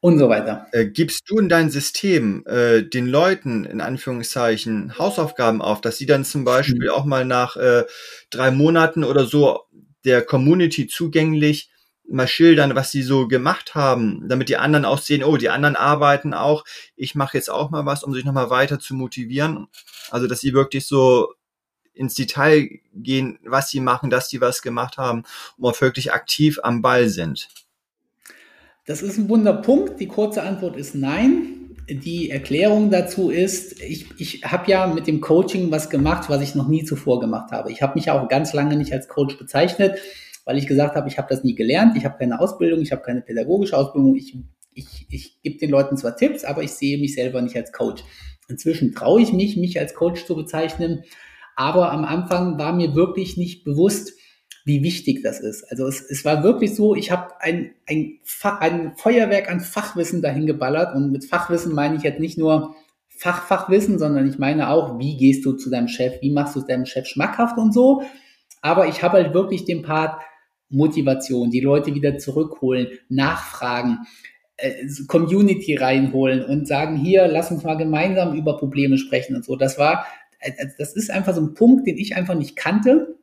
und 0.00 0.18
so 0.18 0.28
weiter. 0.28 0.66
Äh, 0.72 0.86
gibst 0.86 1.28
du 1.28 1.38
in 1.38 1.48
dein 1.48 1.70
System 1.70 2.44
äh, 2.46 2.82
den 2.82 3.06
Leuten 3.06 3.64
in 3.64 3.80
Anführungszeichen 3.80 4.98
Hausaufgaben 4.98 5.60
auf, 5.60 5.80
dass 5.80 5.98
sie 5.98 6.06
dann 6.06 6.24
zum 6.24 6.44
Beispiel 6.44 6.88
mhm. 6.88 6.90
auch 6.90 7.04
mal 7.04 7.24
nach 7.24 7.56
äh, 7.56 7.84
drei 8.30 8.50
Monaten 8.50 9.04
oder 9.04 9.26
so 9.26 9.60
der 10.04 10.22
Community 10.22 10.86
zugänglich 10.86 11.71
mal 12.08 12.28
schildern, 12.28 12.74
was 12.74 12.90
sie 12.90 13.02
so 13.02 13.28
gemacht 13.28 13.74
haben, 13.74 14.28
damit 14.28 14.48
die 14.48 14.56
anderen 14.56 14.84
auch 14.84 14.98
sehen, 14.98 15.24
oh, 15.24 15.36
die 15.36 15.50
anderen 15.50 15.76
arbeiten 15.76 16.34
auch, 16.34 16.64
ich 16.96 17.14
mache 17.14 17.36
jetzt 17.36 17.50
auch 17.50 17.70
mal 17.70 17.86
was, 17.86 18.04
um 18.04 18.12
sich 18.12 18.24
nochmal 18.24 18.50
weiter 18.50 18.78
zu 18.78 18.94
motivieren. 18.94 19.68
Also, 20.10 20.26
dass 20.26 20.40
sie 20.40 20.52
wirklich 20.52 20.86
so 20.86 21.34
ins 21.94 22.14
Detail 22.14 22.80
gehen, 22.94 23.38
was 23.44 23.70
sie 23.70 23.80
machen, 23.80 24.10
dass 24.10 24.28
sie 24.28 24.40
was 24.40 24.62
gemacht 24.62 24.96
haben 24.96 25.24
und 25.56 25.70
auch 25.70 25.80
wirklich 25.80 26.12
aktiv 26.12 26.58
am 26.62 26.82
Ball 26.82 27.08
sind. 27.08 27.48
Das 28.86 29.02
ist 29.02 29.18
ein 29.18 29.28
Wunderpunkt. 29.28 30.00
Die 30.00 30.08
kurze 30.08 30.42
Antwort 30.42 30.76
ist 30.76 30.94
nein. 30.94 31.76
Die 31.88 32.30
Erklärung 32.30 32.90
dazu 32.90 33.30
ist, 33.30 33.80
ich, 33.80 34.06
ich 34.18 34.44
habe 34.44 34.70
ja 34.70 34.86
mit 34.86 35.06
dem 35.06 35.20
Coaching 35.20 35.70
was 35.70 35.90
gemacht, 35.90 36.30
was 36.30 36.42
ich 36.42 36.54
noch 36.54 36.68
nie 36.68 36.84
zuvor 36.84 37.20
gemacht 37.20 37.52
habe. 37.52 37.70
Ich 37.70 37.82
habe 37.82 37.94
mich 37.94 38.10
auch 38.10 38.28
ganz 38.28 38.52
lange 38.52 38.76
nicht 38.76 38.92
als 38.92 39.08
Coach 39.08 39.36
bezeichnet 39.36 39.98
weil 40.44 40.58
ich 40.58 40.66
gesagt 40.66 40.96
habe, 40.96 41.08
ich 41.08 41.18
habe 41.18 41.28
das 41.30 41.44
nie 41.44 41.54
gelernt, 41.54 41.96
ich 41.96 42.04
habe 42.04 42.18
keine 42.18 42.40
Ausbildung, 42.40 42.80
ich 42.80 42.92
habe 42.92 43.02
keine 43.02 43.22
pädagogische 43.22 43.76
Ausbildung, 43.76 44.16
ich, 44.16 44.36
ich, 44.74 45.06
ich 45.08 45.42
gebe 45.42 45.58
den 45.58 45.70
Leuten 45.70 45.96
zwar 45.96 46.16
Tipps, 46.16 46.44
aber 46.44 46.62
ich 46.62 46.72
sehe 46.72 46.98
mich 46.98 47.14
selber 47.14 47.42
nicht 47.42 47.56
als 47.56 47.72
Coach. 47.72 48.02
Inzwischen 48.48 48.94
traue 48.94 49.22
ich 49.22 49.32
mich, 49.32 49.56
mich 49.56 49.78
als 49.78 49.94
Coach 49.94 50.24
zu 50.26 50.34
bezeichnen, 50.34 51.04
aber 51.56 51.92
am 51.92 52.04
Anfang 52.04 52.58
war 52.58 52.72
mir 52.72 52.94
wirklich 52.94 53.36
nicht 53.36 53.64
bewusst, 53.64 54.12
wie 54.64 54.82
wichtig 54.82 55.22
das 55.22 55.40
ist. 55.40 55.64
Also 55.70 55.86
es, 55.86 56.00
es 56.00 56.24
war 56.24 56.42
wirklich 56.42 56.74
so, 56.74 56.94
ich 56.94 57.10
habe 57.10 57.40
ein, 57.40 57.72
ein, 57.86 58.20
ein 58.60 58.92
Feuerwerk 58.96 59.50
an 59.50 59.60
Fachwissen 59.60 60.22
dahin 60.22 60.46
geballert 60.46 60.94
und 60.94 61.10
mit 61.10 61.24
Fachwissen 61.24 61.74
meine 61.74 61.96
ich 61.96 62.02
jetzt 62.02 62.20
nicht 62.20 62.38
nur 62.38 62.74
Fachfachwissen, 63.08 63.98
sondern 63.98 64.28
ich 64.28 64.38
meine 64.38 64.70
auch, 64.70 64.98
wie 64.98 65.16
gehst 65.16 65.44
du 65.44 65.52
zu 65.52 65.70
deinem 65.70 65.88
Chef, 65.88 66.20
wie 66.22 66.32
machst 66.32 66.54
du 66.54 66.60
es 66.60 66.66
deinem 66.66 66.86
Chef 66.86 67.06
schmackhaft 67.06 67.58
und 67.58 67.72
so. 67.72 68.02
Aber 68.62 68.86
ich 68.86 69.02
habe 69.02 69.14
halt 69.14 69.34
wirklich 69.34 69.64
den 69.64 69.82
Part 69.82 70.20
Motivation, 70.72 71.50
die 71.50 71.60
Leute 71.60 71.94
wieder 71.94 72.18
zurückholen, 72.18 72.88
nachfragen, 73.08 73.98
äh, 74.56 74.86
Community 75.06 75.76
reinholen 75.76 76.44
und 76.44 76.66
sagen, 76.66 76.96
hier, 76.96 77.26
lass 77.28 77.50
uns 77.50 77.64
mal 77.64 77.76
gemeinsam 77.76 78.34
über 78.34 78.56
Probleme 78.56 78.98
sprechen 78.98 79.36
und 79.36 79.44
so. 79.44 79.56
Das 79.56 79.78
war, 79.78 80.06
äh, 80.40 80.52
das 80.78 80.94
ist 80.94 81.10
einfach 81.10 81.34
so 81.34 81.40
ein 81.40 81.54
Punkt, 81.54 81.86
den 81.86 81.98
ich 81.98 82.16
einfach 82.16 82.34
nicht 82.34 82.56
kannte. 82.56 83.16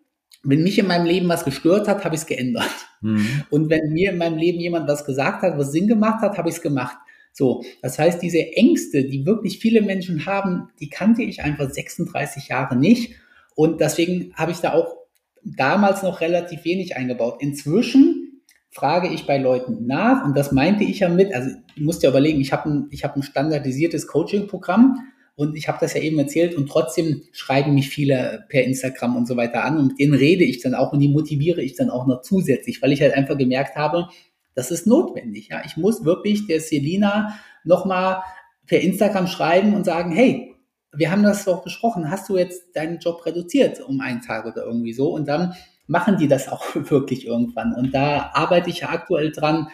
Wenn 0.44 0.64
mich 0.64 0.80
in 0.80 0.88
meinem 0.88 1.06
Leben 1.06 1.28
was 1.28 1.44
gestört 1.44 1.88
hat, 1.88 2.06
habe 2.06 2.16
ich 2.16 2.22
es 2.22 2.28
geändert. 2.28 2.70
Mhm. 3.02 3.44
Und 3.50 3.70
wenn 3.70 3.92
mir 3.92 4.12
in 4.12 4.18
meinem 4.18 4.38
Leben 4.38 4.60
jemand 4.60 4.88
was 4.88 5.06
gesagt 5.06 5.42
hat, 5.42 5.58
was 5.58 5.72
Sinn 5.72 5.88
gemacht 5.88 6.22
hat, 6.22 6.38
habe 6.38 6.50
ich 6.50 6.56
es 6.56 6.62
gemacht. 6.62 6.98
So, 7.32 7.64
das 7.82 7.98
heißt, 8.00 8.22
diese 8.22 8.56
Ängste, 8.56 9.06
die 9.06 9.26
wirklich 9.26 9.60
viele 9.60 9.82
Menschen 9.82 10.26
haben, 10.26 10.70
die 10.80 10.90
kannte 10.90 11.22
ich 11.24 11.42
einfach 11.42 11.70
36 11.70 12.50
Jahre 12.50 12.76
nicht. 12.76 13.16
Und 13.56 13.80
deswegen 13.82 14.34
habe 14.36 14.52
ich 14.52 14.58
da 14.58 14.74
auch 14.74 14.99
damals 15.44 16.04
noch 16.04 16.22
relativ 16.22 16.64
wenig 16.66 16.96
eingebaut. 16.96 17.38
Inzwischen 17.40 18.42
frage 18.70 19.08
ich 19.10 19.26
bei 19.26 19.38
Leuten 19.38 19.86
nach 19.88 20.26
und 20.26 20.38
das 20.38 20.52
meinte 20.52 20.84
ich 20.84 21.00
ja 21.00 21.10
mit, 21.10 21.34
also 21.34 21.50
du 21.76 21.84
musst 21.84 22.04
dir 22.04 22.10
überlegen, 22.10 22.40
ich 22.40 22.54
habe 22.54 22.70
ein, 22.70 22.88
ich 22.92 23.04
hab 23.04 23.16
ein 23.16 23.24
standardisiertes 23.24 24.08
Coaching-Programm 24.08 25.00
und 25.36 25.56
ich 25.56 25.68
habe 25.68 25.78
das 25.82 25.94
ja 25.94 26.02
eben 26.02 26.20
erzählt 26.20 26.56
und 26.56 26.70
trotzdem 26.70 27.24
schreiben 27.32 27.74
mich 27.74 27.90
viele 27.90 28.46
per 28.50 28.64
Instagram 28.64 29.16
und 29.16 29.28
so 29.28 29.38
weiter 29.38 29.64
an 29.64 29.78
und 29.78 29.88
mit 29.88 30.00
denen 30.00 30.14
rede 30.14 30.44
ich 30.44 30.62
dann 30.62 30.76
auch 30.76 30.94
und 30.94 31.00
die 31.00 31.10
motiviere 31.10 31.62
ich 31.62 31.76
dann 31.76 31.90
auch 31.90 32.06
noch 32.06 32.22
zusätzlich, 32.22 32.82
weil 32.82 32.92
ich 32.92 33.02
halt 33.02 33.14
einfach 33.14 33.38
gemerkt 33.38 33.76
habe, 33.76 34.08
das 34.54 34.72
ist 34.72 34.86
notwendig. 34.86 35.48
Ja, 35.50 35.62
ich 35.66 35.78
muss 35.78 36.04
wirklich 36.04 36.46
der 36.48 36.60
Selina 36.60 37.40
nochmal 37.64 38.22
per 38.68 38.82
Instagram 38.82 39.28
schreiben 39.28 39.74
und 39.74 39.86
sagen, 39.86 40.12
hey, 40.12 40.54
wir 40.92 41.12
haben 41.12 41.24
das 41.24 41.46
doch 41.46 41.64
besprochen, 41.64 42.10
hast 42.10 42.30
du 42.30 42.38
jetzt 42.38 42.76
deinen 42.76 43.00
Job 43.00 43.26
reduziert 43.26 43.82
um 43.82 44.02
einen 44.02 44.22
Tag 44.22 44.46
oder 44.46 44.66
irgendwie 44.66 44.94
so 44.94 45.14
und 45.14 45.28
dann 45.28 45.54
machen 45.88 46.18
die 46.18 46.28
das 46.28 46.48
auch 46.48 46.64
wirklich 46.76 47.26
irgendwann. 47.26 47.74
Und 47.74 47.94
da 47.94 48.32
arbeite 48.34 48.70
ich 48.70 48.82
ja 48.82 48.90
aktuell 48.90 49.32
dran, 49.32 49.68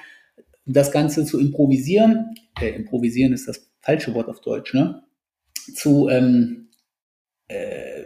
das 0.65 0.91
Ganze 0.91 1.25
zu 1.25 1.39
improvisieren. 1.39 2.35
Äh, 2.59 2.69
improvisieren 2.69 3.33
ist 3.33 3.47
das 3.47 3.69
falsche 3.81 4.13
Wort 4.13 4.29
auf 4.29 4.41
Deutsch, 4.41 4.73
ne? 4.73 5.03
Zu, 5.75 6.09
ähm, 6.09 6.69
äh, 7.47 8.03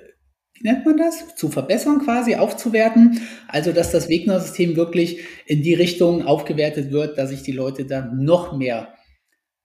wie 0.53 0.63
nennt 0.63 0.85
man 0.85 0.97
das? 0.97 1.35
Zu 1.35 1.49
verbessern 1.49 1.99
quasi, 1.99 2.35
aufzuwerten. 2.35 3.21
Also, 3.47 3.71
dass 3.71 3.91
das 3.91 4.09
Wegner-System 4.09 4.75
wirklich 4.75 5.21
in 5.45 5.61
die 5.61 5.73
Richtung 5.73 6.25
aufgewertet 6.25 6.91
wird, 6.91 7.17
dass 7.17 7.31
ich 7.31 7.43
die 7.43 7.53
Leute 7.53 7.85
dann 7.85 8.23
noch 8.23 8.57
mehr 8.57 8.93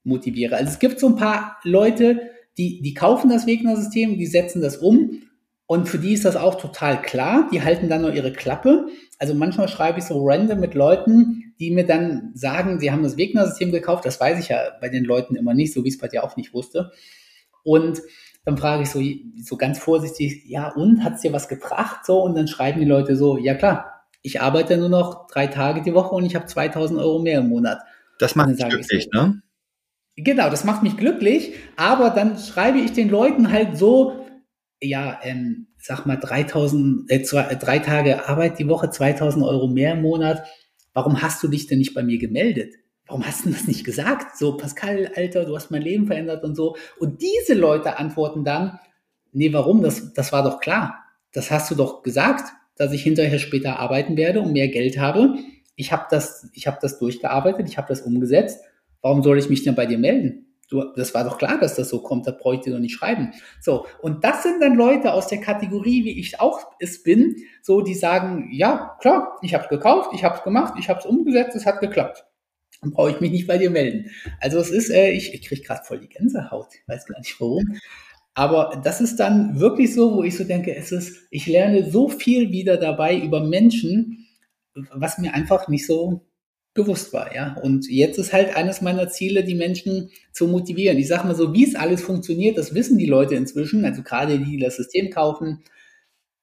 motiviere. 0.05 0.57
Also 0.57 0.71
es 0.71 0.79
gibt 0.79 1.01
so 1.01 1.09
ein 1.09 1.17
paar 1.17 1.59
Leute, 1.65 2.34
die, 2.59 2.81
die 2.81 2.95
kaufen 2.95 3.31
das 3.31 3.47
Wegner-System, 3.47 4.17
die 4.19 4.27
setzen 4.27 4.61
das 4.63 4.77
um 4.77 5.23
und 5.67 5.89
für 5.89 5.99
die 5.99 6.13
ist 6.13 6.25
das 6.25 6.37
auch 6.37 6.57
total 6.57 7.01
klar. 7.01 7.49
Die 7.53 7.63
halten 7.63 7.89
dann 7.89 8.03
nur 8.03 8.13
ihre 8.13 8.33
Klappe. 8.33 8.87
Also 9.19 9.35
manchmal 9.35 9.69
schreibe 9.69 9.99
ich 9.99 10.05
so 10.05 10.23
random 10.25 10.61
mit 10.61 10.75
Leuten, 10.75 11.55
die 11.59 11.71
mir 11.71 11.87
dann 11.87 12.33
sagen, 12.35 12.81
sie 12.81 12.91
haben 12.91 13.03
das 13.03 13.17
Wegner-System 13.17 13.73
gekauft. 13.73 14.05
Das 14.05 14.21
weiß 14.21 14.39
ich 14.39 14.49
ja 14.49 14.59
bei 14.81 14.89
den 14.89 15.05
Leuten 15.05 15.37
immer 15.37 15.55
nicht, 15.55 15.73
so 15.73 15.85
wie 15.85 15.89
es 15.89 15.99
bei 15.99 16.09
dir 16.09 16.23
auch 16.23 16.37
nicht 16.37 16.53
wusste. 16.53 16.93
Und 17.63 18.03
dann 18.45 18.59
frage 18.59 18.83
ich 18.83 18.91
so, 18.91 19.01
so 19.43 19.57
ganz 19.57 19.79
vorsichtig, 19.79 20.45
ja, 20.47 20.69
und 20.69 21.03
hat 21.03 21.15
es 21.15 21.23
dir 21.23 21.33
was 21.33 21.49
gebracht? 21.49 22.05
So, 22.05 22.23
und 22.23 22.35
dann 22.35 22.47
schreiben 22.47 22.81
die 22.81 22.87
Leute 22.87 23.17
so, 23.17 23.39
ja 23.39 23.55
klar, 23.55 24.05
ich 24.21 24.43
arbeite 24.43 24.77
nur 24.77 24.91
noch 24.91 25.29
drei 25.29 25.47
Tage 25.47 25.81
die 25.81 25.95
Woche 25.95 26.15
und 26.15 26.27
ich 26.27 26.35
habe 26.35 26.45
2000 26.45 27.01
Euro 27.01 27.21
mehr 27.21 27.39
im 27.39 27.49
Monat. 27.49 27.79
Das 28.19 28.35
macht 28.35 28.55
glücklich, 28.57 29.09
so, 29.11 29.19
ne? 29.19 29.43
Genau, 30.17 30.49
das 30.49 30.65
macht 30.65 30.83
mich 30.83 30.97
glücklich, 30.97 31.55
aber 31.77 32.11
dann 32.11 32.39
schreibe 32.39 32.79
ich 32.79 32.93
den 32.93 33.09
Leuten 33.09 33.51
halt 33.51 33.77
so, 33.77 34.25
ja, 34.81 35.19
ähm, 35.23 35.67
sag 35.77 36.07
mal 36.07 36.17
3000, 36.17 37.11
äh, 37.11 37.23
zwei, 37.23 37.43
äh, 37.45 37.57
drei 37.57 37.81
Tage 37.81 38.29
Arbeit 38.29 38.59
die 38.61 38.69
Woche, 38.69 38.91
2000 38.91 39.45
Euro 39.45 39.67
mehr 39.67 39.95
im 39.95 40.03
Monat. 40.03 40.47
Warum 40.93 41.21
hast 41.21 41.43
du 41.43 41.49
dich 41.49 41.67
denn 41.67 41.79
nicht 41.79 41.95
bei 41.95 42.05
mir 42.05 42.19
gemeldet? 42.19 42.75
Warum 43.07 43.27
hast 43.27 43.45
du 43.45 43.51
das 43.51 43.67
nicht 43.67 43.85
gesagt? 43.85 44.39
So, 44.39 44.57
Pascal, 44.57 45.11
Alter, 45.17 45.45
du 45.47 45.57
hast 45.57 45.73
mein 45.73 45.83
Leben 45.83 46.07
verändert 46.07 46.45
und 46.45 46.55
so. 46.55 46.77
Und 46.99 47.21
diese 47.21 47.55
Leute 47.55 47.99
antworten 47.99 48.45
dann, 48.45 48.79
nee, 49.33 49.53
warum? 49.53 49.83
Das, 49.83 50.13
das 50.15 50.33
war 50.33 50.45
doch 50.45 50.61
klar. 50.61 51.05
Das 51.33 51.51
hast 51.51 51.71
du 51.73 51.75
doch 51.75 52.03
gesagt, 52.03 52.53
dass 52.77 52.93
ich 52.93 53.03
hinterher 53.03 53.41
später 53.41 53.81
arbeiten 53.81 54.17
werde 54.17 54.41
und 54.41 54.53
mehr 54.53 54.69
Geld 54.69 54.99
habe. 54.99 55.35
Ich 55.75 55.91
habe 55.91 56.07
das, 56.09 56.49
ich 56.53 56.69
habe 56.69 56.79
das 56.81 57.01
durchgearbeitet, 57.01 57.69
ich 57.69 57.79
habe 57.79 57.89
das 57.89 58.03
umgesetzt 58.03 58.61
Warum 59.05 59.23
soll 59.23 59.39
ich 59.39 59.51
mich 59.51 59.63
denn 59.63 59.75
bei 59.75 59.85
dir 59.85 59.99
melden? 59.99 60.47
Du, 60.71 60.83
das 60.97 61.13
war 61.13 61.25
doch 61.25 61.37
klar, 61.37 61.61
dass 61.61 61.75
das 61.75 61.91
so 61.91 62.01
kommt, 62.01 62.27
da 62.27 62.31
brauche 62.31 62.55
ich 62.55 62.63
dir 62.63 62.73
doch 62.73 62.79
nicht 62.79 62.95
schreiben. 62.95 63.33
So, 63.61 63.85
und 64.01 64.25
das 64.25 64.43
sind 64.43 64.63
dann 64.63 64.77
Leute 64.77 65.13
aus 65.13 65.27
der 65.27 65.43
Kategorie, 65.43 66.07
wie 66.07 66.19
ich 66.19 66.41
auch 66.41 66.73
es 66.81 67.03
bin, 67.03 67.37
so 67.61 67.83
die 67.83 67.93
sagen, 67.93 68.49
ja, 68.51 68.97
klar, 69.03 69.37
ich 69.43 69.53
habe 69.53 69.69
gekauft, 69.69 70.13
ich 70.15 70.25
habe 70.25 70.39
es 70.39 70.43
gemacht, 70.43 70.73
ich 70.79 70.89
habe 70.89 71.01
es 71.01 71.05
umgesetzt, 71.05 71.55
es 71.55 71.67
hat 71.67 71.81
geklappt. 71.81 72.25
Dann 72.81 72.93
brauche 72.93 73.11
ich 73.11 73.21
mich 73.21 73.31
nicht 73.31 73.47
bei 73.47 73.59
dir 73.59 73.69
melden. 73.69 74.11
Also 74.41 74.59
es 74.59 74.71
ist, 74.71 74.89
äh, 74.89 75.11
ich, 75.11 75.35
ich 75.35 75.47
kriege 75.47 75.61
gerade 75.61 75.85
voll 75.85 76.01
die 76.01 76.09
Gänsehaut, 76.09 76.69
ich 76.73 76.89
weiß 76.89 77.05
gar 77.05 77.19
nicht 77.19 77.39
warum. 77.39 77.79
Aber 78.33 78.81
das 78.83 79.03
ist 79.03 79.21
dann 79.21 79.61
wirklich 79.61 79.93
so, 79.93 80.17
wo 80.17 80.23
ich 80.23 80.35
so 80.35 80.45
denke, 80.45 80.75
es 80.75 80.93
ist, 80.93 81.29
ich 81.31 81.47
lerne 81.47 81.91
so 81.91 82.09
viel 82.09 82.53
wieder 82.53 82.79
dabei 82.79 83.19
über 83.19 83.45
Menschen, 83.45 84.27
was 84.95 85.19
mir 85.19 85.35
einfach 85.35 85.69
nicht 85.69 85.87
so 85.87 86.23
bewusst 86.75 87.13
war, 87.13 87.35
ja. 87.35 87.57
Und 87.63 87.89
jetzt 87.89 88.19
ist 88.19 88.33
halt 88.33 88.57
eines 88.57 88.81
meiner 88.83 89.09
Ziele, 89.09 89.45
die 89.45 89.55
Menschen 89.55 90.11
zu 90.33 90.49
motivieren. 90.49 90.99
Ich 90.99 91.09
sage 91.09 91.27
mal 91.27 91.37
so, 91.37 91.55
wie 91.55 91.65
es 91.65 91.77
alles 91.77 92.03
funktioniert, 92.03 92.59
das 92.59 92.75
wissen 92.75 92.99
die 92.99 93.07
Leute 93.07 93.37
inzwischen, 93.37 93.85
also 93.85 94.03
gerade 94.03 94.39
die, 94.39 94.45
die 94.45 94.59
das 94.59 94.77
System 94.77 95.11
kaufen. 95.11 95.63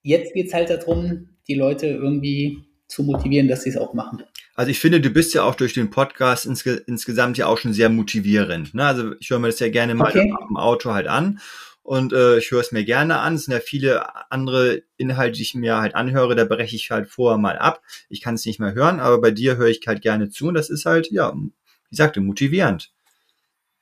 jetzt 0.03 0.34
geht 0.34 0.47
es 0.47 0.53
halt 0.53 0.69
darum, 0.69 1.29
die 1.47 1.55
Leute 1.55 1.88
irgendwie 1.88 2.59
zu 2.88 3.03
motivieren, 3.03 3.47
dass 3.47 3.63
sie 3.63 3.69
es 3.69 3.77
auch 3.77 3.93
machen. 3.93 4.23
Also 4.55 4.71
ich 4.71 4.79
finde, 4.79 4.99
du 4.99 5.09
bist 5.09 5.34
ja 5.34 5.43
auch 5.43 5.55
durch 5.55 5.73
den 5.73 5.89
Podcast 5.89 6.45
insge 6.45 6.82
insgesamt 6.88 7.38
ja 7.38 7.47
auch 7.47 7.57
schon 7.57 7.73
sehr 7.73 7.89
motivierend. 7.89 8.73
Ne? 8.73 8.86
Also 8.86 9.13
ich 9.19 9.29
höre 9.29 9.39
mir 9.39 9.47
das 9.47 9.59
ja 9.59 9.69
gerne 9.69 9.95
mal 9.95 10.09
okay. 10.09 10.34
im 10.49 10.57
Auto 10.57 10.91
halt 10.91 11.07
an 11.07 11.39
und 11.84 12.13
äh, 12.13 12.38
ich 12.38 12.51
höre 12.51 12.61
es 12.61 12.71
mir 12.71 12.84
gerne 12.84 13.19
an. 13.19 13.36
Es 13.36 13.45
sind 13.45 13.53
ja 13.53 13.59
viele 13.59 14.32
andere 14.32 14.84
Inhalte, 14.97 15.38
die 15.38 15.43
ich 15.43 15.55
mir 15.55 15.77
halt 15.77 15.95
anhöre, 15.95 16.36
da 16.36 16.45
breche 16.45 16.75
ich 16.75 16.91
halt 16.91 17.07
vorher 17.07 17.38
mal 17.38 17.57
ab. 17.57 17.82
Ich 18.09 18.21
kann 18.21 18.36
es 18.36 18.45
nicht 18.45 18.59
mehr 18.59 18.73
hören, 18.73 18.99
aber 18.99 19.19
bei 19.19 19.32
dir 19.32 19.57
höre 19.57 19.67
ich 19.67 19.82
halt 19.88 20.01
gerne 20.01 20.29
zu 20.29 20.47
und 20.47 20.53
das 20.53 20.69
ist 20.69 20.86
halt, 20.86 21.11
ja, 21.11 21.34
wie 21.34 21.95
sagte, 21.95 22.21
motivierend. 22.21 22.91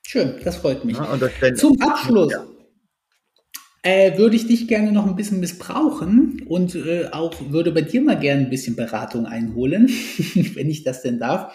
Schön, 0.06 0.34
das 0.42 0.56
freut 0.56 0.84
mich. 0.84 0.96
Ja, 0.96 1.16
das 1.16 1.60
Zum 1.60 1.80
Abschluss 1.80 2.32
ja. 2.32 2.44
äh, 3.82 4.18
würde 4.18 4.34
ich 4.34 4.46
dich 4.46 4.66
gerne 4.66 4.92
noch 4.92 5.06
ein 5.06 5.14
bisschen 5.14 5.38
missbrauchen 5.38 6.44
und 6.48 6.74
äh, 6.74 7.08
auch 7.12 7.34
würde 7.50 7.70
bei 7.70 7.82
dir 7.82 8.00
mal 8.00 8.18
gerne 8.18 8.42
ein 8.42 8.50
bisschen 8.50 8.76
Beratung 8.76 9.26
einholen, 9.26 9.88
wenn 10.54 10.70
ich 10.70 10.84
das 10.84 11.02
denn 11.02 11.18
darf. 11.18 11.54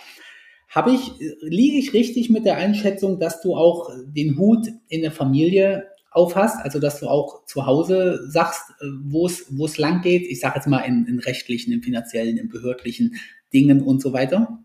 Habe 0.70 0.92
ich, 0.92 1.12
liege 1.42 1.78
ich 1.78 1.94
richtig 1.94 2.30
mit 2.30 2.46
der 2.46 2.58
Einschätzung, 2.58 3.20
dass 3.20 3.42
du 3.42 3.56
auch 3.56 3.90
den 4.06 4.38
Hut 4.38 4.68
in 4.88 5.02
der 5.02 5.12
Familie 5.12 5.88
aufhast, 6.16 6.58
also 6.64 6.80
dass 6.80 7.00
du 7.00 7.08
auch 7.08 7.46
zu 7.46 7.66
Hause 7.66 8.28
sagst, 8.30 8.70
äh, 8.82 8.86
wo 9.04 9.28
es 9.28 9.46
wo 9.50 9.66
es 9.66 9.78
lang 9.78 10.02
geht, 10.02 10.24
ich 10.24 10.40
sage 10.40 10.56
jetzt 10.56 10.68
mal 10.68 10.80
in, 10.80 11.06
in 11.06 11.20
rechtlichen, 11.20 11.74
in 11.74 11.84
finanziellen, 11.84 12.38
in 12.38 12.50
behördlichen 12.50 13.16
Dingen 13.54 13.82
und 13.82 14.02
so 14.02 14.14
weiter? 14.14 14.60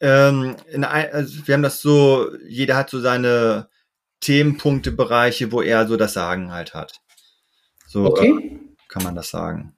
Ähm, 0.00 0.56
ein, 0.72 0.84
also 0.84 1.46
wir 1.46 1.54
haben 1.54 1.62
das 1.62 1.80
so, 1.80 2.28
jeder 2.46 2.76
hat 2.76 2.90
so 2.90 3.00
seine 3.00 3.68
Themenpunkte, 4.20 4.92
Bereiche, 4.92 5.52
wo 5.52 5.62
er 5.62 5.86
so 5.86 5.96
das 5.96 6.12
Sagen 6.12 6.52
halt 6.52 6.74
hat. 6.74 7.00
So 7.86 8.04
okay. 8.04 8.60
kann 8.88 9.02
man 9.02 9.14
das 9.14 9.30
sagen. 9.30 9.74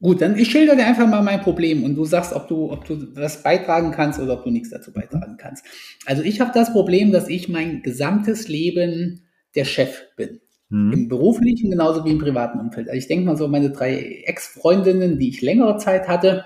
Gut, 0.00 0.20
dann 0.20 0.36
ich 0.36 0.50
schilder 0.50 0.76
dir 0.76 0.86
einfach 0.86 1.06
mal 1.06 1.22
mein 1.22 1.40
Problem 1.40 1.82
und 1.82 1.94
du 1.94 2.04
sagst, 2.04 2.34
ob 2.34 2.48
du, 2.48 2.70
ob 2.70 2.84
du 2.84 2.96
das 2.96 3.42
beitragen 3.42 3.92
kannst 3.92 4.20
oder 4.20 4.34
ob 4.34 4.44
du 4.44 4.50
nichts 4.50 4.68
dazu 4.68 4.92
beitragen 4.92 5.38
kannst. 5.38 5.64
Also 6.04 6.22
ich 6.22 6.40
habe 6.40 6.50
das 6.52 6.72
Problem, 6.72 7.12
dass 7.12 7.28
ich 7.28 7.48
mein 7.48 7.82
gesamtes 7.82 8.48
Leben 8.48 9.25
der 9.56 9.64
Chef 9.64 10.02
bin. 10.16 10.40
Mhm. 10.68 10.92
Im 10.92 11.08
beruflichen 11.08 11.70
genauso 11.70 12.04
wie 12.04 12.10
im 12.10 12.18
privaten 12.18 12.58
Umfeld. 12.58 12.88
Also 12.88 12.98
ich 12.98 13.08
denke 13.08 13.26
mal 13.26 13.36
so, 13.36 13.48
meine 13.48 13.70
drei 13.70 14.22
Ex-Freundinnen, 14.24 15.18
die 15.18 15.28
ich 15.28 15.42
längere 15.42 15.78
Zeit 15.78 16.08
hatte, 16.08 16.44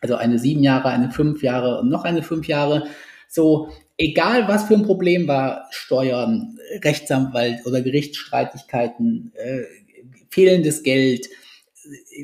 also 0.00 0.16
eine 0.16 0.38
sieben 0.38 0.62
Jahre, 0.62 0.88
eine 0.88 1.10
fünf 1.10 1.42
Jahre 1.42 1.80
und 1.80 1.88
noch 1.88 2.04
eine 2.04 2.22
fünf 2.22 2.48
Jahre, 2.48 2.86
so 3.28 3.70
egal 3.98 4.46
was 4.48 4.64
für 4.64 4.74
ein 4.74 4.84
Problem 4.84 5.26
war, 5.26 5.66
Steuern, 5.70 6.58
Rechtsanwalt 6.84 7.64
oder 7.66 7.80
Gerichtsstreitigkeiten, 7.80 9.32
äh, 9.34 9.62
fehlendes 10.30 10.82
Geld. 10.82 11.28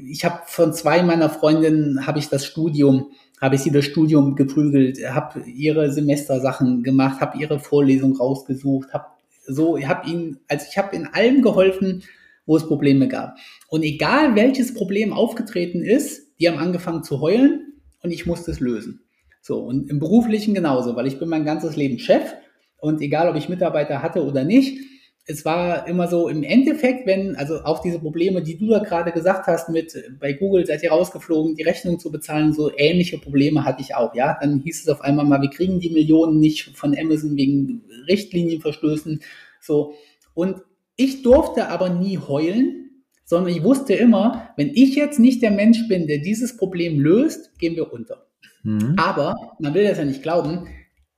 Ich 0.07 0.25
habe 0.25 0.41
von 0.47 0.75
zwei 0.75 1.03
meiner 1.03 1.31
Freundinnen 1.31 2.07
habe 2.07 2.19
ich 2.19 2.29
das 2.29 2.45
Studium, 2.45 3.13
habe 3.41 3.55
ich 3.55 3.63
sie 3.63 3.71
das 3.71 3.85
Studium 3.85 4.37
geprügelt, 4.37 4.99
habe 5.09 5.41
ihre 5.49 5.91
Semestersachen 5.91 6.83
gemacht, 6.83 7.21
habe 7.21 7.39
ihre 7.39 7.59
Vorlesung 7.59 8.17
rausgesucht, 8.17 8.93
habe 8.93 9.07
so, 9.47 9.77
ich 9.77 9.87
habe 9.87 10.09
ihnen, 10.09 10.41
also 10.49 10.67
ich 10.69 10.79
habe 10.79 10.95
in 10.95 11.07
allem 11.07 11.43
geholfen, 11.43 12.03
wo 12.47 12.57
es 12.57 12.67
Probleme 12.67 13.09
gab. 13.09 13.37
Und 13.69 13.83
egal 13.83 14.35
welches 14.35 14.75
Problem 14.75 15.13
aufgetreten 15.13 15.83
ist, 15.83 16.29
die 16.41 16.49
haben 16.49 16.59
angefangen 16.59 17.05
zu 17.05 17.21
heulen 17.21 17.75
und 18.03 18.11
ich 18.11 18.27
musste 18.27 18.51
es 18.51 18.61
lösen. 18.61 19.01
So, 19.41 19.61
und 19.61 19.91
im 19.91 19.99
beruflichen 19.99 20.55
genauso, 20.55 20.95
weil 20.97 21.07
ich 21.07 21.19
bin 21.19 21.29
mein 21.29 21.45
ganzes 21.45 21.77
Leben 21.77 21.99
Chef 21.99 22.35
und 22.79 23.01
egal 23.01 23.29
ob 23.29 23.37
ich 23.37 23.49
Mitarbeiter 23.49 24.03
hatte 24.03 24.25
oder 24.25 24.45
nicht, 24.45 24.79
es 25.25 25.45
war 25.45 25.87
immer 25.87 26.09
so 26.09 26.29
im 26.29 26.43
Endeffekt, 26.43 27.07
wenn, 27.07 27.37
also 27.37 27.63
auch 27.63 27.81
diese 27.81 28.01
Probleme, 28.01 28.43
die 28.43 28.59
du 28.59 28.69
da 28.69 28.81
gerade 28.81 29.13
gesagt 29.13 29.47
hast, 29.47 29.69
mit 29.69 29.95
bei 30.19 30.33
Google 30.33 30.67
seid 30.67 30.83
ihr 30.83 30.91
rausgeflogen, 30.91 31.55
die 31.55 31.63
Rechnung 31.63 32.01
zu 32.01 32.11
bezahlen, 32.11 32.53
so 32.53 32.73
ähnliche 32.77 33.19
Probleme 33.19 33.65
hatte 33.65 33.83
ich 33.83 33.95
auch, 33.95 34.15
ja. 34.15 34.37
Dann 34.41 34.61
hieß 34.61 34.83
es 34.83 34.89
auf 34.89 35.01
einmal 35.01 35.25
mal, 35.25 35.41
wir 35.41 35.51
kriegen 35.51 35.79
die 35.79 35.91
Millionen 35.91 36.41
nicht 36.41 36.77
von 36.77 36.97
Amazon 36.99 37.37
wegen 37.37 37.85
Richtlinienverstößen, 38.09 39.21
so. 39.61 39.95
Und 40.35 40.63
ich 40.97 41.23
durfte 41.23 41.69
aber 41.69 41.89
nie 41.89 42.19
heulen, 42.19 43.05
sondern 43.25 43.55
ich 43.55 43.63
wusste 43.63 43.95
immer, 43.95 44.51
wenn 44.57 44.71
ich 44.75 44.97
jetzt 44.97 45.21
nicht 45.21 45.41
der 45.41 45.53
Mensch 45.53 45.87
bin, 45.89 46.07
der 46.07 46.19
dieses 46.19 46.57
Problem 46.57 46.99
löst, 46.99 47.59
gehen 47.59 47.77
wir 47.77 47.93
unter. 47.93 48.27
Mhm. 48.65 48.97
Aber 48.99 49.37
man 49.61 49.73
will 49.75 49.85
das 49.87 49.99
ja 49.99 50.05
nicht 50.05 50.23
glauben, 50.23 50.67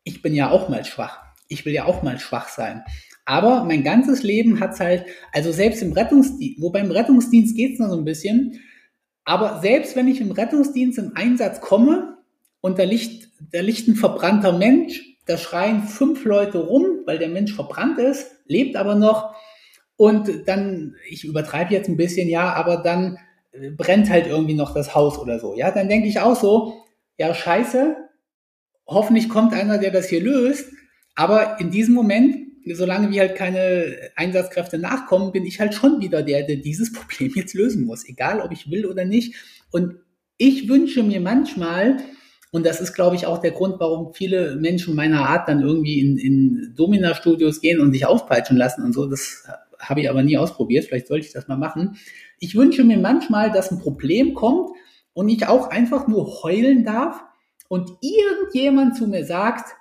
ich 0.05 0.21
bin 0.21 0.35
ja 0.35 0.51
auch 0.51 0.69
mal 0.69 0.85
schwach. 0.85 1.21
Ich 1.49 1.65
will 1.65 1.73
ja 1.73 1.87
auch 1.87 2.03
mal 2.03 2.19
schwach 2.19 2.49
sein. 2.49 2.83
Aber 3.25 3.65
mein 3.65 3.83
ganzes 3.83 4.23
Leben 4.23 4.61
hat's 4.61 4.81
halt, 4.81 5.07
also 5.33 5.51
selbst 5.51 5.83
im 5.83 5.93
Rettungsdienst, 5.93 6.61
wobei 6.61 6.81
im 6.81 6.91
Rettungsdienst 6.91 7.57
geht's 7.57 7.79
noch 7.79 7.89
so 7.89 7.97
ein 7.97 8.05
bisschen, 8.05 8.61
aber 9.25 9.61
selbst 9.63 9.97
wenn 9.97 10.09
ich 10.09 10.21
im 10.21 10.31
Rettungsdienst 10.31 10.99
im 10.99 11.13
Einsatz 11.15 11.61
komme 11.61 12.19
und 12.61 12.79
da 12.79 12.85
liegt, 12.85 13.31
da 13.53 13.61
liegt 13.61 13.89
ein 13.89 13.97
verbrannter 13.97 14.53
Mensch, 14.53 15.03
da 15.27 15.39
schreien 15.39 15.85
fünf 15.85 16.25
Leute 16.25 16.59
rum, 16.59 17.01
weil 17.07 17.19
der 17.19 17.29
Mensch 17.29 17.55
verbrannt 17.55 17.99
ist, 17.99 18.31
lebt 18.47 18.77
aber 18.77 18.95
noch 18.95 19.35
und 19.97 20.47
dann, 20.47 20.97
ich 21.09 21.25
übertreibe 21.25 21.73
jetzt 21.73 21.89
ein 21.89 21.97
bisschen, 21.97 22.29
ja, 22.29 22.53
aber 22.53 22.79
dann 22.79 23.19
äh, 23.53 23.71
brennt 23.71 24.11
halt 24.11 24.27
irgendwie 24.27 24.55
noch 24.55 24.75
das 24.75 24.95
Haus 24.95 25.19
oder 25.19 25.39
so, 25.39 25.55
ja, 25.57 25.71
dann 25.71 25.89
denke 25.89 26.09
ich 26.09 26.21
auch 26.21 26.37
so, 26.37 26.85
ja, 27.17 27.33
scheiße, 27.33 27.97
hoffentlich 28.87 29.31
kommt 29.31 29.55
einer, 29.55 29.79
der 29.79 29.91
das 29.91 30.09
hier 30.09 30.21
löst, 30.21 30.71
aber 31.15 31.59
in 31.61 31.71
diesem 31.71 31.95
Moment 31.95 32.37
solange 32.73 33.11
wie 33.11 33.21
halt 33.21 33.37
keine 33.37 33.97
Einsatzkräfte 34.17 34.79
nachkommen, 34.79 35.33
bin 35.33 35.45
ich 35.45 35.61
halt 35.61 35.75
schon 35.75 36.01
wieder 36.01 36.23
der, 36.23 36.45
der 36.45 36.57
dieses 36.57 36.93
Problem 36.95 37.33
jetzt 37.35 37.55
lösen 37.55 37.85
muss, 37.85 38.09
egal 38.09 38.41
ob 38.41 38.53
ich 38.53 38.71
will 38.71 38.87
oder 38.87 39.05
nicht. 39.05 39.35
Und 39.71 39.97
ich 40.37 40.69
wünsche 40.69 41.03
mir 41.03 41.21
manchmal, 41.21 41.99
und 42.51 42.65
das 42.65 42.81
ist, 42.81 42.95
glaube 42.95 43.17
ich, 43.17 43.27
auch 43.27 43.39
der 43.39 43.51
Grund, 43.51 43.77
warum 43.79 44.15
viele 44.15 44.57
Menschen 44.57 44.95
meiner 44.95 45.29
Art 45.29 45.49
dann 45.49 45.61
irgendwie 45.61 46.01
in, 46.01 46.19
in 46.19 46.75
Domina-Studios 46.77 47.61
gehen 47.61 47.81
und 47.81 47.93
sich 47.93 48.07
aufpeitschen 48.07 48.57
lassen 48.57 48.83
und 48.85 48.93
so. 48.93 49.07
Das 49.07 49.45
habe 49.79 50.01
ich 50.01 50.11
aber 50.11 50.23
nie 50.23 50.39
ausprobiert. 50.39 50.85
Vielleicht 50.85 51.09
sollte 51.09 51.27
ich 51.27 51.33
das 51.33 51.49
mal 51.49 51.57
machen. 51.57 51.97
Ich 52.39 52.55
wünsche 52.55 52.85
mir 52.85 52.99
manchmal, 52.99 53.53
dass 53.53 53.71
ein 53.71 53.79
Problem 53.79 54.35
kommt 54.35 54.71
und 55.13 55.29
ich 55.29 55.47
auch 55.47 55.71
einfach 55.71 56.09
nur 56.09 56.43
heulen 56.43 56.85
darf 56.85 57.23
und 57.69 57.91
irgendjemand 58.01 58.97
zu 58.97 59.07
mir 59.07 59.25
sagt, 59.25 59.75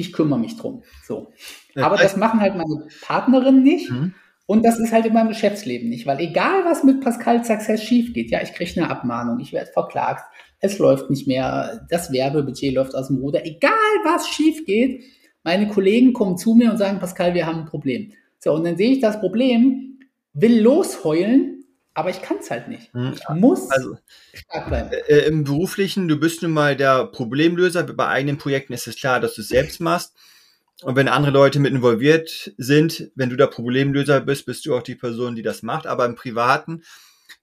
ich 0.00 0.12
kümmere 0.12 0.38
mich 0.38 0.56
drum. 0.56 0.82
So. 1.04 1.32
Aber 1.76 1.96
das 1.96 2.16
machen 2.16 2.40
halt 2.40 2.56
meine 2.56 2.86
Partnerinnen 3.02 3.62
nicht. 3.62 3.90
Mhm. 3.90 4.14
Und 4.46 4.64
das 4.64 4.80
ist 4.80 4.92
halt 4.92 5.06
in 5.06 5.12
meinem 5.12 5.28
Geschäftsleben 5.28 5.88
nicht, 5.88 6.06
weil 6.06 6.18
egal 6.18 6.64
was 6.64 6.82
mit 6.82 7.00
Pascal 7.00 7.44
Success 7.44 7.84
schief 7.84 8.12
geht, 8.12 8.32
ja, 8.32 8.42
ich 8.42 8.52
kriege 8.52 8.80
eine 8.80 8.90
Abmahnung, 8.90 9.38
ich 9.38 9.52
werde 9.52 9.70
verklagt, 9.70 10.24
es 10.58 10.78
läuft 10.78 11.08
nicht 11.08 11.28
mehr, 11.28 11.86
das 11.88 12.12
Werbebudget 12.12 12.74
läuft 12.74 12.96
aus 12.96 13.06
dem 13.06 13.18
Ruder, 13.18 13.46
egal 13.46 13.70
was 14.02 14.26
schief 14.26 14.66
geht, 14.66 15.04
meine 15.44 15.68
Kollegen 15.68 16.12
kommen 16.12 16.36
zu 16.36 16.54
mir 16.54 16.72
und 16.72 16.78
sagen, 16.78 16.98
Pascal, 16.98 17.34
wir 17.34 17.46
haben 17.46 17.60
ein 17.60 17.66
Problem. 17.66 18.10
So, 18.40 18.52
und 18.52 18.64
dann 18.64 18.76
sehe 18.76 18.90
ich 18.90 19.00
das 19.00 19.20
Problem, 19.20 20.00
will 20.32 20.60
losheulen 20.60 21.59
aber 21.94 22.10
ich 22.10 22.22
kann 22.22 22.38
es 22.38 22.50
halt 22.50 22.68
nicht. 22.68 22.92
Hm, 22.94 23.14
ich 23.14 23.28
muss 23.30 23.70
also, 23.70 23.96
stark 24.32 24.68
bleiben. 24.68 24.92
Äh, 24.92 25.18
äh, 25.18 25.26
Im 25.26 25.44
beruflichen, 25.44 26.06
du 26.08 26.16
bist 26.16 26.42
nun 26.42 26.52
mal 26.52 26.76
der 26.76 27.06
Problemlöser. 27.06 27.82
Bei 27.82 28.06
eigenen 28.06 28.38
Projekten 28.38 28.72
ist 28.72 28.86
es 28.86 28.96
klar, 28.96 29.20
dass 29.20 29.34
du 29.34 29.42
es 29.42 29.48
selbst 29.48 29.80
machst. 29.80 30.14
Und 30.82 30.96
wenn 30.96 31.08
andere 31.08 31.32
Leute 31.32 31.58
mit 31.58 31.72
involviert 31.72 32.52
sind, 32.56 33.10
wenn 33.14 33.28
du 33.28 33.36
der 33.36 33.48
Problemlöser 33.48 34.20
bist, 34.20 34.46
bist 34.46 34.64
du 34.64 34.74
auch 34.74 34.82
die 34.82 34.94
Person, 34.94 35.34
die 35.34 35.42
das 35.42 35.62
macht. 35.62 35.86
Aber 35.86 36.06
im 36.06 36.14
Privaten, 36.14 36.84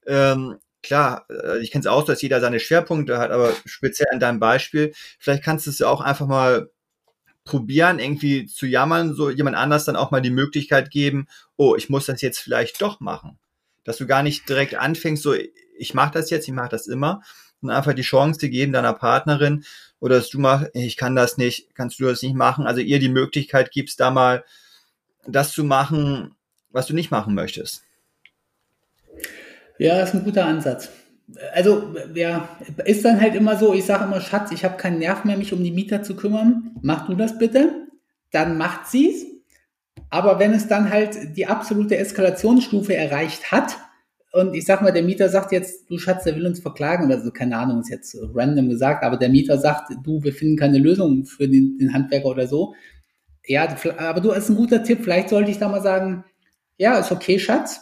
ähm, 0.06 0.56
klar, 0.82 1.26
äh, 1.30 1.58
ich 1.58 1.70
kenne 1.70 1.80
es 1.80 1.86
auch, 1.86 2.04
dass 2.04 2.22
jeder 2.22 2.40
seine 2.40 2.58
Schwerpunkte 2.58 3.18
hat, 3.18 3.30
aber 3.30 3.52
speziell 3.66 4.08
an 4.12 4.20
deinem 4.20 4.40
Beispiel, 4.40 4.92
vielleicht 5.18 5.44
kannst 5.44 5.66
du 5.66 5.70
es 5.70 5.78
ja 5.78 5.88
auch 5.88 6.00
einfach 6.00 6.26
mal 6.26 6.70
probieren, 7.44 7.98
irgendwie 7.98 8.46
zu 8.46 8.66
jammern, 8.66 9.14
so 9.14 9.30
jemand 9.30 9.56
anders 9.56 9.84
dann 9.84 9.96
auch 9.96 10.10
mal 10.10 10.20
die 10.20 10.30
Möglichkeit 10.30 10.90
geben, 10.90 11.28
oh, 11.56 11.76
ich 11.76 11.88
muss 11.88 12.06
das 12.06 12.22
jetzt 12.22 12.38
vielleicht 12.40 12.82
doch 12.82 13.00
machen 13.00 13.38
dass 13.88 13.96
du 13.96 14.06
gar 14.06 14.22
nicht 14.22 14.46
direkt 14.50 14.74
anfängst, 14.74 15.22
so 15.22 15.34
ich 15.78 15.94
mache 15.94 16.12
das 16.12 16.28
jetzt, 16.28 16.46
ich 16.46 16.52
mache 16.52 16.68
das 16.68 16.88
immer, 16.88 17.22
und 17.62 17.70
einfach 17.70 17.94
die 17.94 18.02
Chance 18.02 18.50
geben 18.50 18.74
deiner 18.74 18.92
Partnerin 18.92 19.64
oder 19.98 20.16
dass 20.16 20.28
du 20.28 20.38
machst, 20.38 20.68
ich 20.74 20.98
kann 20.98 21.16
das 21.16 21.38
nicht, 21.38 21.74
kannst 21.74 21.98
du 21.98 22.04
das 22.04 22.22
nicht 22.22 22.34
machen, 22.34 22.66
also 22.66 22.82
ihr 22.82 22.98
die 22.98 23.08
Möglichkeit 23.08 23.70
gibst, 23.70 23.98
da 23.98 24.10
mal 24.10 24.44
das 25.26 25.52
zu 25.52 25.64
machen, 25.64 26.34
was 26.70 26.86
du 26.86 26.94
nicht 26.94 27.10
machen 27.10 27.34
möchtest. 27.34 27.82
Ja, 29.78 30.02
ist 30.02 30.14
ein 30.14 30.22
guter 30.22 30.44
Ansatz. 30.44 30.90
Also, 31.54 31.94
ja, 32.14 32.46
ist 32.84 33.06
dann 33.06 33.22
halt 33.22 33.34
immer 33.36 33.56
so, 33.56 33.72
ich 33.72 33.86
sage 33.86 34.04
immer, 34.04 34.20
Schatz, 34.20 34.52
ich 34.52 34.64
habe 34.64 34.76
keinen 34.76 34.98
Nerv 34.98 35.24
mehr, 35.24 35.38
mich 35.38 35.54
um 35.54 35.64
die 35.64 35.70
Mieter 35.70 36.02
zu 36.02 36.14
kümmern. 36.14 36.72
Mach 36.82 37.06
du 37.06 37.14
das 37.14 37.38
bitte. 37.38 37.86
Dann 38.32 38.58
macht 38.58 38.86
sie's. 38.88 39.24
Aber 40.10 40.38
wenn 40.38 40.52
es 40.52 40.68
dann 40.68 40.90
halt 40.90 41.36
die 41.36 41.46
absolute 41.46 41.96
Eskalationsstufe 41.96 42.94
erreicht 42.94 43.52
hat, 43.52 43.76
und 44.32 44.54
ich 44.54 44.66
sag 44.66 44.82
mal, 44.82 44.92
der 44.92 45.02
Mieter 45.02 45.28
sagt 45.28 45.52
jetzt, 45.52 45.90
du 45.90 45.98
Schatz, 45.98 46.24
der 46.24 46.36
will 46.36 46.46
uns 46.46 46.60
verklagen 46.60 47.06
oder 47.06 47.20
so, 47.20 47.30
keine 47.30 47.56
Ahnung, 47.56 47.80
ist 47.80 47.88
jetzt 47.88 48.16
random 48.34 48.68
gesagt, 48.68 49.02
aber 49.02 49.16
der 49.16 49.30
Mieter 49.30 49.58
sagt, 49.58 49.90
du, 50.04 50.22
wir 50.22 50.34
finden 50.34 50.56
keine 50.56 50.78
Lösung 50.78 51.24
für 51.24 51.48
den, 51.48 51.78
den 51.78 51.94
Handwerker 51.94 52.26
oder 52.26 52.46
so. 52.46 52.74
Ja, 53.46 53.74
aber 53.96 54.20
du, 54.20 54.30
ist 54.32 54.50
ein 54.50 54.56
guter 54.56 54.82
Tipp, 54.82 55.00
vielleicht 55.02 55.30
sollte 55.30 55.50
ich 55.50 55.58
da 55.58 55.68
mal 55.68 55.82
sagen, 55.82 56.24
ja, 56.76 56.98
ist 56.98 57.10
okay, 57.10 57.38
Schatz. 57.38 57.80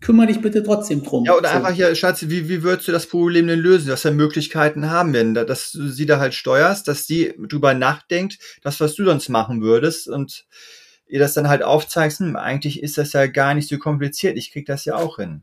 kümmere 0.00 0.26
dich 0.26 0.40
bitte 0.40 0.62
trotzdem 0.62 1.02
drum. 1.02 1.24
Ja, 1.24 1.34
oder 1.34 1.48
so. 1.48 1.56
einfach 1.56 1.72
hier, 1.72 1.94
Schatz, 1.94 2.28
wie, 2.28 2.48
wie 2.48 2.62
würdest 2.62 2.88
du 2.88 2.92
das 2.92 3.06
Problem 3.06 3.46
denn 3.46 3.58
lösen, 3.58 3.88
dass 3.88 4.04
wir 4.04 4.12
Möglichkeiten 4.12 4.90
haben 4.90 5.12
werden, 5.14 5.34
dass 5.34 5.72
du 5.72 5.88
sie 5.88 6.06
da 6.06 6.18
halt 6.18 6.34
steuerst, 6.34 6.86
dass 6.86 7.06
sie 7.06 7.34
drüber 7.48 7.74
nachdenkt, 7.74 8.38
das, 8.62 8.78
was 8.80 8.94
du 8.94 9.04
sonst 9.04 9.30
machen 9.30 9.62
würdest 9.62 10.08
und 10.08 10.44
ihr 11.08 11.18
das 11.20 11.34
dann 11.34 11.48
halt 11.48 11.62
aufzeigst, 11.62 12.20
hm, 12.20 12.36
eigentlich 12.36 12.82
ist 12.82 12.98
das 12.98 13.12
ja 13.12 13.26
gar 13.26 13.54
nicht 13.54 13.68
so 13.68 13.78
kompliziert, 13.78 14.36
ich 14.36 14.52
krieg 14.52 14.66
das 14.66 14.84
ja 14.84 14.96
auch 14.96 15.16
hin. 15.16 15.42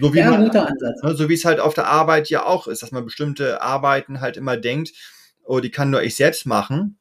So 0.00 0.14
wie 0.14 0.18
ja, 0.18 0.30
man, 0.30 0.44
guter 0.44 0.68
Ansatz. 0.68 1.02
Ne, 1.02 1.14
so 1.14 1.28
wie 1.28 1.34
es 1.34 1.44
halt 1.44 1.58
auf 1.60 1.74
der 1.74 1.86
Arbeit 1.86 2.28
ja 2.30 2.44
auch 2.44 2.68
ist, 2.68 2.82
dass 2.82 2.92
man 2.92 3.04
bestimmte 3.04 3.60
Arbeiten 3.62 4.20
halt 4.20 4.36
immer 4.36 4.56
denkt, 4.56 4.92
oh, 5.44 5.60
die 5.60 5.70
kann 5.70 5.90
nur 5.90 6.02
ich 6.02 6.14
selbst 6.14 6.46
machen. 6.46 6.98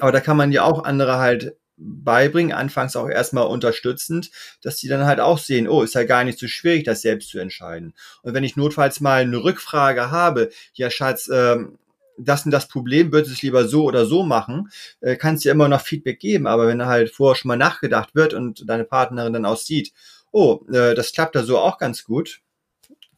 Aber 0.00 0.12
da 0.12 0.20
kann 0.20 0.36
man 0.36 0.52
ja 0.52 0.62
auch 0.62 0.84
andere 0.84 1.18
halt 1.18 1.56
beibringen, 1.76 2.52
anfangs 2.52 2.94
auch 2.94 3.08
erstmal 3.08 3.46
unterstützend, 3.46 4.30
dass 4.62 4.76
die 4.76 4.88
dann 4.88 5.06
halt 5.06 5.18
auch 5.18 5.38
sehen, 5.38 5.68
oh, 5.68 5.82
ist 5.82 5.94
ja 5.94 6.04
gar 6.04 6.22
nicht 6.22 6.38
so 6.38 6.46
schwierig, 6.46 6.84
das 6.84 7.02
selbst 7.02 7.30
zu 7.30 7.38
entscheiden. 7.38 7.94
Und 8.22 8.32
wenn 8.34 8.44
ich 8.44 8.56
notfalls 8.56 9.00
mal 9.00 9.22
eine 9.22 9.42
Rückfrage 9.42 10.10
habe, 10.12 10.50
ja, 10.74 10.90
Schatz, 10.90 11.28
ähm, 11.32 11.78
das 12.18 12.44
und 12.44 12.50
das 12.50 12.68
Problem, 12.68 13.12
würdest 13.12 13.30
du 13.30 13.34
es 13.34 13.42
lieber 13.42 13.66
so 13.66 13.84
oder 13.84 14.06
so 14.06 14.22
machen, 14.22 14.70
äh, 15.00 15.16
kannst 15.16 15.44
du 15.44 15.48
ja 15.48 15.54
immer 15.54 15.68
noch 15.68 15.80
Feedback 15.80 16.20
geben. 16.20 16.46
Aber 16.46 16.66
wenn 16.66 16.84
halt 16.84 17.10
vorher 17.10 17.36
schon 17.36 17.48
mal 17.48 17.56
nachgedacht 17.56 18.14
wird 18.14 18.34
und 18.34 18.68
deine 18.68 18.84
Partnerin 18.84 19.32
dann 19.32 19.46
auch 19.46 19.56
sieht, 19.56 19.92
oh, 20.32 20.60
äh, 20.72 20.94
das 20.94 21.12
klappt 21.12 21.34
da 21.34 21.42
so 21.42 21.58
auch 21.58 21.78
ganz 21.78 22.04
gut, 22.04 22.40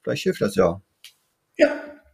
vielleicht 0.02 0.24
hilft 0.24 0.40
das 0.40 0.54
ja. 0.54 0.80
Ja, 1.58 1.68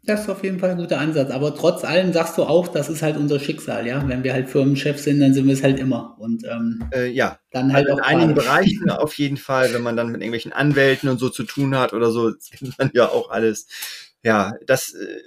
das 0.05 0.23
ist 0.23 0.29
auf 0.29 0.43
jeden 0.43 0.59
Fall 0.59 0.71
ein 0.71 0.79
guter 0.79 0.99
Ansatz. 0.99 1.31
Aber 1.31 1.55
trotz 1.55 1.85
allem 1.85 2.13
sagst 2.13 2.37
du 2.37 2.43
auch, 2.43 2.67
das 2.67 2.89
ist 2.89 3.03
halt 3.03 3.17
unser 3.17 3.39
Schicksal, 3.39 3.87
ja. 3.87 4.07
Wenn 4.09 4.25
wir 4.25 4.33
halt 4.33 4.49
Firmenchef 4.49 4.99
sind, 4.99 5.21
dann 5.21 5.33
sind 5.33 5.47
wir 5.47 5.55
es 5.55 5.63
halt 5.63 5.79
immer. 5.79 6.17
Und 6.19 6.45
ähm, 6.45 6.85
äh, 6.93 7.09
ja, 7.09 7.39
dann 7.53 7.73
halt 7.73 7.89
also 7.89 7.99
in 7.99 8.05
einigen 8.05 8.35
Bereichen 8.35 8.91
auf 8.91 9.15
jeden 9.19 9.37
Fall, 9.37 9.73
wenn 9.73 9.83
man 9.83 9.97
dann 9.97 10.09
mit 10.09 10.21
irgendwelchen 10.21 10.53
Anwälten 10.53 11.09
und 11.09 11.19
so 11.19 11.29
zu 11.29 11.45
tun 11.45 11.77
hat 11.77 11.93
oder 11.93 12.11
so, 12.11 12.33
kennt 12.59 12.79
man 12.79 12.91
ja 12.95 13.09
auch 13.09 13.31
alles. 13.31 13.69
Ja, 14.25 14.55
das 14.67 14.95
äh, 14.95 15.19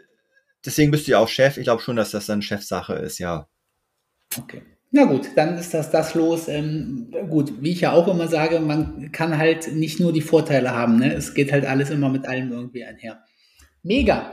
deswegen 0.65 0.91
bist 0.91 1.07
du 1.07 1.11
ja 1.11 1.19
auch 1.19 1.27
Chef. 1.27 1.57
Ich 1.57 1.63
glaube 1.63 1.81
schon, 1.81 1.95
dass 1.95 2.11
das 2.11 2.25
dann 2.25 2.41
Chefsache 2.41 2.93
ist, 2.93 3.19
ja. 3.19 3.47
Okay. 4.37 4.61
Na 4.91 5.03
gut, 5.03 5.29
dann 5.35 5.57
ist 5.57 5.73
das 5.73 5.91
das 5.91 6.15
los. 6.15 6.47
Ähm, 6.47 7.07
gut, 7.29 7.51
wie 7.61 7.71
ich 7.71 7.81
ja 7.81 7.91
auch 7.91 8.07
immer 8.07 8.27
sage, 8.27 8.59
man 8.59 9.11
kann 9.11 9.37
halt 9.37 9.73
nicht 9.73 9.99
nur 9.99 10.13
die 10.13 10.21
Vorteile 10.21 10.71
haben. 10.71 10.97
Ne? 10.97 11.13
Es 11.13 11.33
geht 11.33 11.51
halt 11.51 11.65
alles 11.65 11.89
immer 11.89 12.09
mit 12.09 12.27
allem 12.27 12.51
irgendwie 12.51 12.85
einher. 12.85 13.19
Mega. 13.83 14.31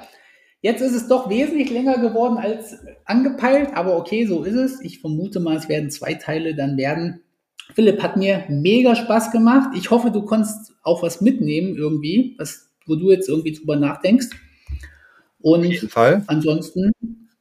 Jetzt 0.60 0.80
ist 0.80 0.94
es 0.94 1.08
doch 1.08 1.28
wesentlich 1.28 1.70
länger 1.70 1.98
geworden 1.98 2.38
als 2.38 2.76
angepeilt, 3.04 3.70
aber 3.74 3.96
okay, 3.96 4.26
so 4.26 4.44
ist 4.44 4.54
es. 4.54 4.80
Ich 4.82 5.00
vermute 5.00 5.40
mal, 5.40 5.56
es 5.56 5.68
werden 5.68 5.90
zwei 5.90 6.14
Teile 6.14 6.54
dann 6.54 6.76
werden. 6.76 7.22
Philipp 7.74 8.00
hat 8.00 8.16
mir 8.16 8.44
mega 8.48 8.94
Spaß 8.94 9.32
gemacht. 9.32 9.70
Ich 9.76 9.90
hoffe, 9.90 10.12
du 10.12 10.22
konntest 10.22 10.74
auch 10.84 11.02
was 11.02 11.20
mitnehmen 11.20 11.74
irgendwie, 11.74 12.36
was, 12.38 12.70
wo 12.86 12.94
du 12.94 13.10
jetzt 13.10 13.28
irgendwie 13.28 13.52
drüber 13.52 13.74
nachdenkst. 13.74 14.28
Und 15.43 15.61
Auf 15.61 15.66
jeden 15.66 15.88
Fall. 15.88 16.24
ansonsten 16.26 16.93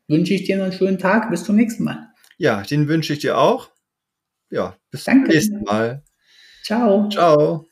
wünsche 0.07 0.33
ich 0.33 0.43
dir 0.43 0.57
noch 0.57 0.65
einen 0.65 0.73
schönen 0.73 0.97
Tag. 0.97 1.29
Bis 1.29 1.43
zum 1.43 1.55
nächsten 1.55 1.83
Mal. 1.83 2.09
Ja, 2.37 2.61
den 2.63 2.87
wünsche 2.87 3.13
ich 3.13 3.19
dir 3.19 3.37
auch. 3.37 3.69
Ja, 4.49 4.75
bis 4.89 5.05
Danke. 5.05 5.25
zum 5.25 5.33
nächsten 5.33 5.63
Mal. 5.63 6.03
Ciao. 6.63 7.09
Ciao. 7.09 7.65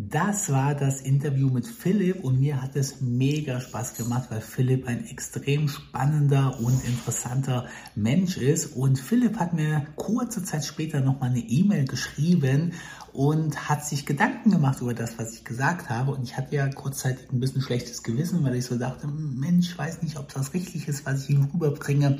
Das 0.00 0.52
war 0.52 0.76
das 0.76 1.00
Interview 1.00 1.50
mit 1.50 1.66
Philipp 1.66 2.22
und 2.22 2.38
mir 2.38 2.62
hat 2.62 2.76
es 2.76 3.00
mega 3.00 3.60
Spaß 3.60 3.96
gemacht, 3.96 4.28
weil 4.30 4.40
Philipp 4.40 4.86
ein 4.86 5.04
extrem 5.08 5.66
spannender 5.66 6.60
und 6.60 6.84
interessanter 6.84 7.66
Mensch 7.96 8.36
ist. 8.36 8.76
Und 8.76 9.00
Philipp 9.00 9.40
hat 9.40 9.54
mir 9.54 9.88
kurze 9.96 10.44
Zeit 10.44 10.64
später 10.64 11.00
nochmal 11.00 11.30
eine 11.30 11.40
E-Mail 11.40 11.84
geschrieben 11.84 12.74
und 13.12 13.68
hat 13.68 13.84
sich 13.84 14.06
Gedanken 14.06 14.50
gemacht 14.50 14.80
über 14.80 14.94
das, 14.94 15.18
was 15.18 15.34
ich 15.34 15.44
gesagt 15.44 15.90
habe. 15.90 16.12
Und 16.12 16.22
ich 16.22 16.36
hatte 16.36 16.54
ja 16.54 16.68
kurzzeitig 16.68 17.30
ein 17.32 17.40
bisschen 17.40 17.62
schlechtes 17.62 18.02
Gewissen, 18.02 18.44
weil 18.44 18.54
ich 18.54 18.66
so 18.66 18.78
dachte, 18.78 19.06
Mensch, 19.06 19.70
ich 19.70 19.78
weiß 19.78 20.02
nicht, 20.02 20.18
ob 20.18 20.32
das 20.32 20.54
richtig 20.54 20.88
ist, 20.88 21.06
was 21.06 21.24
ich 21.24 21.30
ihm 21.30 21.48
rüberbringe. 21.52 22.18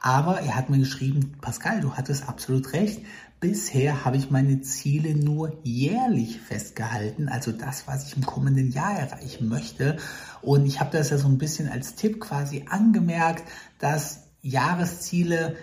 Aber 0.00 0.40
er 0.40 0.54
hat 0.54 0.70
mir 0.70 0.78
geschrieben, 0.78 1.32
Pascal, 1.40 1.80
du 1.80 1.94
hattest 1.94 2.28
absolut 2.28 2.72
recht. 2.72 3.02
Bisher 3.40 4.04
habe 4.04 4.16
ich 4.16 4.30
meine 4.30 4.60
Ziele 4.62 5.14
nur 5.14 5.58
jährlich 5.62 6.40
festgehalten, 6.40 7.28
also 7.28 7.52
das, 7.52 7.86
was 7.86 8.06
ich 8.06 8.16
im 8.16 8.24
kommenden 8.24 8.70
Jahr 8.70 8.98
erreichen 8.98 9.48
möchte. 9.48 9.98
Und 10.42 10.66
ich 10.66 10.80
habe 10.80 10.96
das 10.96 11.10
ja 11.10 11.18
so 11.18 11.28
ein 11.28 11.38
bisschen 11.38 11.68
als 11.68 11.96
Tipp 11.96 12.20
quasi 12.20 12.64
angemerkt, 12.68 13.44
dass 13.78 14.28
Jahresziele 14.42 15.56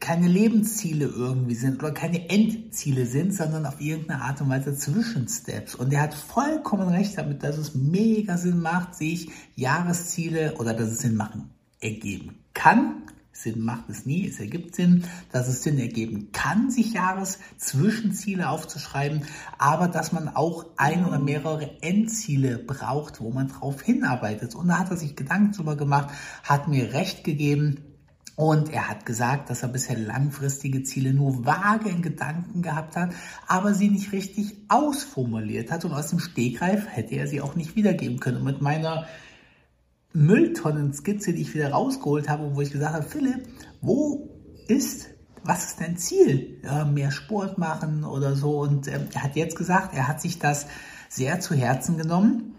keine 0.00 0.28
Lebensziele 0.28 1.06
irgendwie 1.06 1.54
sind 1.54 1.82
oder 1.82 1.92
keine 1.92 2.28
Endziele 2.28 3.06
sind, 3.06 3.34
sondern 3.34 3.66
auf 3.66 3.80
irgendeine 3.80 4.22
Art 4.22 4.40
und 4.40 4.48
Weise 4.48 4.74
Zwischensteps. 4.74 5.74
Und 5.74 5.92
er 5.92 6.02
hat 6.02 6.14
vollkommen 6.14 6.88
recht 6.88 7.16
damit, 7.18 7.42
dass 7.42 7.58
es 7.58 7.74
mega 7.74 8.36
Sinn 8.36 8.60
macht, 8.60 8.94
sich 8.94 9.30
Jahresziele 9.54 10.54
oder 10.58 10.74
dass 10.74 10.90
es 10.90 10.98
Sinn 10.98 11.16
machen 11.16 11.50
ergeben 11.80 12.38
kann, 12.54 13.02
Sinn 13.36 13.60
macht 13.60 13.90
es 13.90 14.06
nie, 14.06 14.26
es 14.28 14.40
ergibt 14.40 14.74
Sinn, 14.74 15.04
dass 15.30 15.46
es 15.46 15.62
Sinn 15.62 15.78
ergeben 15.78 16.32
kann, 16.32 16.70
sich 16.70 16.94
Jahreszwischenziele 16.94 18.48
aufzuschreiben, 18.48 19.24
aber 19.58 19.88
dass 19.88 20.12
man 20.12 20.28
auch 20.28 20.66
ein 20.76 21.04
oder 21.04 21.18
mehrere 21.18 21.82
Endziele 21.82 22.58
braucht, 22.58 23.20
wo 23.20 23.30
man 23.30 23.48
drauf 23.48 23.82
hinarbeitet. 23.82 24.54
Und 24.54 24.68
da 24.68 24.78
hat 24.78 24.90
er 24.90 24.96
sich 24.96 25.16
Gedanken 25.16 25.52
drüber 25.52 25.76
gemacht, 25.76 26.14
hat 26.44 26.68
mir 26.68 26.94
recht 26.94 27.24
gegeben, 27.24 27.85
und 28.36 28.70
er 28.70 28.90
hat 28.90 29.06
gesagt, 29.06 29.48
dass 29.48 29.62
er 29.62 29.70
bisher 29.70 29.98
langfristige 29.98 30.82
Ziele 30.82 31.14
nur 31.14 31.46
vage 31.46 31.88
in 31.88 32.02
Gedanken 32.02 32.60
gehabt 32.60 32.94
hat, 32.94 33.14
aber 33.48 33.72
sie 33.72 33.88
nicht 33.88 34.12
richtig 34.12 34.58
ausformuliert 34.68 35.70
hat. 35.70 35.86
Und 35.86 35.92
aus 35.92 36.08
dem 36.08 36.18
Stegreif 36.18 36.86
hätte 36.86 37.14
er 37.14 37.26
sie 37.26 37.40
auch 37.40 37.56
nicht 37.56 37.76
wiedergeben 37.76 38.20
können. 38.20 38.36
Und 38.36 38.44
mit 38.44 38.60
meiner 38.60 39.06
Mülltonnenskizze, 40.12 41.32
die 41.32 41.42
ich 41.42 41.54
wieder 41.54 41.70
rausgeholt 41.70 42.28
habe, 42.28 42.54
wo 42.54 42.60
ich 42.60 42.72
gesagt 42.72 42.94
habe, 42.94 43.08
Philipp, 43.08 43.48
wo 43.80 44.28
ist, 44.68 45.08
was 45.42 45.68
ist 45.68 45.80
dein 45.80 45.96
Ziel? 45.96 46.60
Ja, 46.62 46.84
mehr 46.84 47.12
Sport 47.12 47.56
machen 47.56 48.04
oder 48.04 48.36
so. 48.36 48.60
Und 48.60 48.86
ähm, 48.88 49.08
er 49.14 49.22
hat 49.22 49.36
jetzt 49.36 49.56
gesagt, 49.56 49.94
er 49.94 50.08
hat 50.08 50.20
sich 50.20 50.38
das 50.38 50.66
sehr 51.08 51.40
zu 51.40 51.54
Herzen 51.54 51.96
genommen. 51.96 52.55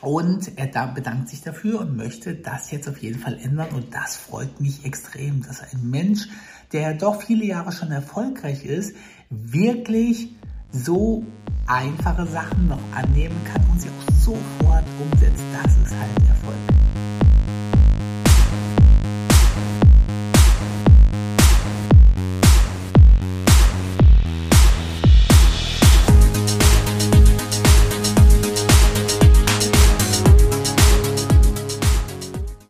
Und 0.00 0.56
er 0.56 0.66
da 0.66 0.86
bedankt 0.86 1.28
sich 1.28 1.42
dafür 1.42 1.80
und 1.80 1.96
möchte 1.96 2.34
das 2.34 2.70
jetzt 2.70 2.88
auf 2.88 2.98
jeden 2.98 3.20
Fall 3.20 3.38
ändern. 3.38 3.70
Und 3.74 3.94
das 3.94 4.16
freut 4.16 4.60
mich 4.60 4.84
extrem, 4.84 5.42
dass 5.42 5.60
ein 5.60 5.90
Mensch, 5.90 6.28
der 6.72 6.94
doch 6.94 7.22
viele 7.22 7.44
Jahre 7.44 7.72
schon 7.72 7.92
erfolgreich 7.92 8.64
ist, 8.64 8.96
wirklich 9.28 10.30
so 10.72 11.24
einfache 11.66 12.26
Sachen 12.26 12.68
noch 12.68 12.80
annehmen 12.94 13.36
kann 13.52 13.64
und 13.70 13.80
sie 13.80 13.88
auch 13.88 14.14
sofort 14.14 14.84
umsetzt. 14.98 15.42
Das 15.52 15.76
ist 15.76 15.98
halt 15.98 16.20